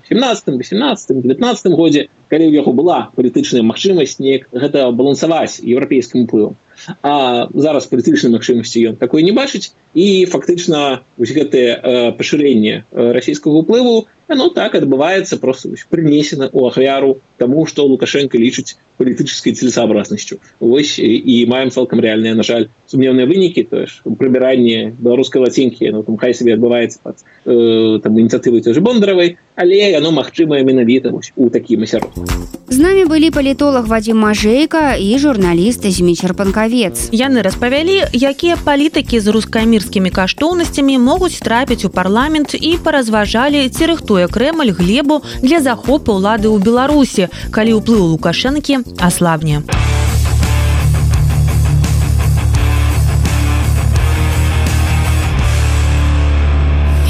17 0.09 0.47
18 0.47 1.21
19 1.21 1.73
годзе 1.73 2.07
калі 2.29 2.47
ў 2.47 2.55
яго 2.55 2.71
была 2.71 3.11
палітычная 3.15 3.63
магчымасць 3.63 4.19
неяк 4.19 4.47
гэта 4.51 4.91
балансаваць 4.91 5.59
еўрапейскім 5.59 6.27
уплывам. 6.27 6.55
А 7.03 7.47
зараз 7.53 7.85
палітычнай 7.91 8.31
магчымасці 8.31 8.87
ён 8.91 8.95
такой 8.95 9.23
не 9.23 9.35
бачыць. 9.35 9.75
І 9.93 10.25
фактычна 10.25 11.03
вось 11.17 11.35
гэтае 11.35 12.15
пашырэнне 12.15 12.87
расійскага 12.91 13.59
уплыву 13.59 14.07
оно 14.31 14.49
так 14.49 14.75
адбываецца 14.75 15.37
просто 15.37 15.69
прынесена 15.89 16.49
у 16.53 16.67
ахвяру 16.67 17.19
тому 17.37 17.65
что 17.65 17.85
лукашенко 17.85 18.37
лічыць 18.37 18.77
палітыческай 19.01 19.53
целесообразнасцю 19.53 20.37
Вось 20.59 20.99
і 20.99 21.45
маем 21.49 21.71
цалкам 21.71 21.99
реальныя 21.99 22.35
на 22.35 22.43
жаль 22.43 22.69
сумневныя 22.85 23.25
вынікі 23.25 23.63
то 23.65 23.85
ж 23.89 24.01
прыбіранне 24.05 24.93
беларускай 24.99 25.41
лацінкі 25.41 25.89
ну, 25.91 26.03
там 26.03 26.17
хай 26.17 26.33
сабе 26.33 26.53
адбываецца 26.53 26.99
пад 27.01 27.25
э, 27.45 27.99
там 28.03 28.17
ініцыятывы 28.17 28.61
той 28.61 28.73
же 28.73 28.81
бондаравай 28.81 29.37
але 29.55 29.89
яно 29.89 30.11
магчымае 30.11 30.61
менавіта 30.63 31.09
у 31.35 31.49
такім 31.49 31.83
асяродку 31.83 32.25
з 32.71 32.77
намі 32.77 33.05
былі 33.05 33.31
палітолог 33.31 33.87
вадзім 33.87 34.21
мажейка 34.21 34.95
і 34.95 35.17
журналіст 35.17 35.81
зміцер 35.81 36.37
панкавец 36.37 37.09
яны 37.11 37.41
распавялі 37.41 38.05
якія 38.13 38.55
палітыкі 38.61 39.19
з 39.19 39.33
рускамірскімі 39.33 40.13
каштоўнасцямі 40.13 41.01
могуць 41.01 41.41
трапіць 41.41 41.85
у 41.85 41.89
парламент 41.89 42.53
і 42.53 42.77
паразважалі 42.77 43.65
ці 43.69 43.83
рыхтуе 43.91 44.20
крэмль 44.27 44.71
глебу 44.71 45.21
для 45.41 45.61
захопу 45.61 46.17
ўлады 46.19 46.49
ў 46.51 46.57
беларусі 46.59 47.29
калі 47.49 47.79
ўплыў 47.79 48.17
лукашэнкі 48.17 48.83
аслабне 48.99 49.63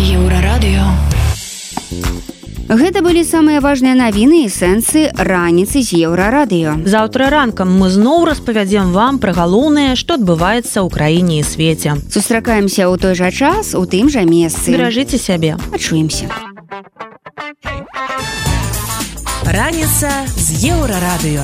еўрарадыё 0.02 0.86
Гэта 2.72 3.02
былі 3.04 3.20
самыя 3.28 3.60
важныя 3.60 4.00
навіны 4.00 4.48
і 4.48 4.50
сэнсы 4.50 5.12
раніцы 5.12 5.84
з 5.84 6.08
еўрарадыё. 6.08 6.88
Заўтра 6.88 7.28
ранкам 7.28 7.68
мы 7.76 7.92
зноў 7.92 8.24
распавядзем 8.32 8.96
вам 8.96 9.20
пра 9.20 9.36
галоўнае, 9.36 10.00
што 10.00 10.16
адбываецца 10.16 10.80
ў 10.80 10.88
краіне 10.88 11.44
і 11.44 11.44
свеце. 11.44 12.00
Сустракаемся 12.08 12.88
ў 12.88 12.96
той 12.96 13.20
жа 13.20 13.28
час 13.28 13.76
у 13.76 13.84
тым 13.84 14.08
жа 14.08 14.24
месцы. 14.24 14.72
Беражыце 14.72 15.20
сябе, 15.20 15.60
адчуемся. 15.76 16.32
Раніца 19.52 20.08
з 20.40 20.64
еўрарадыё. 20.72 21.44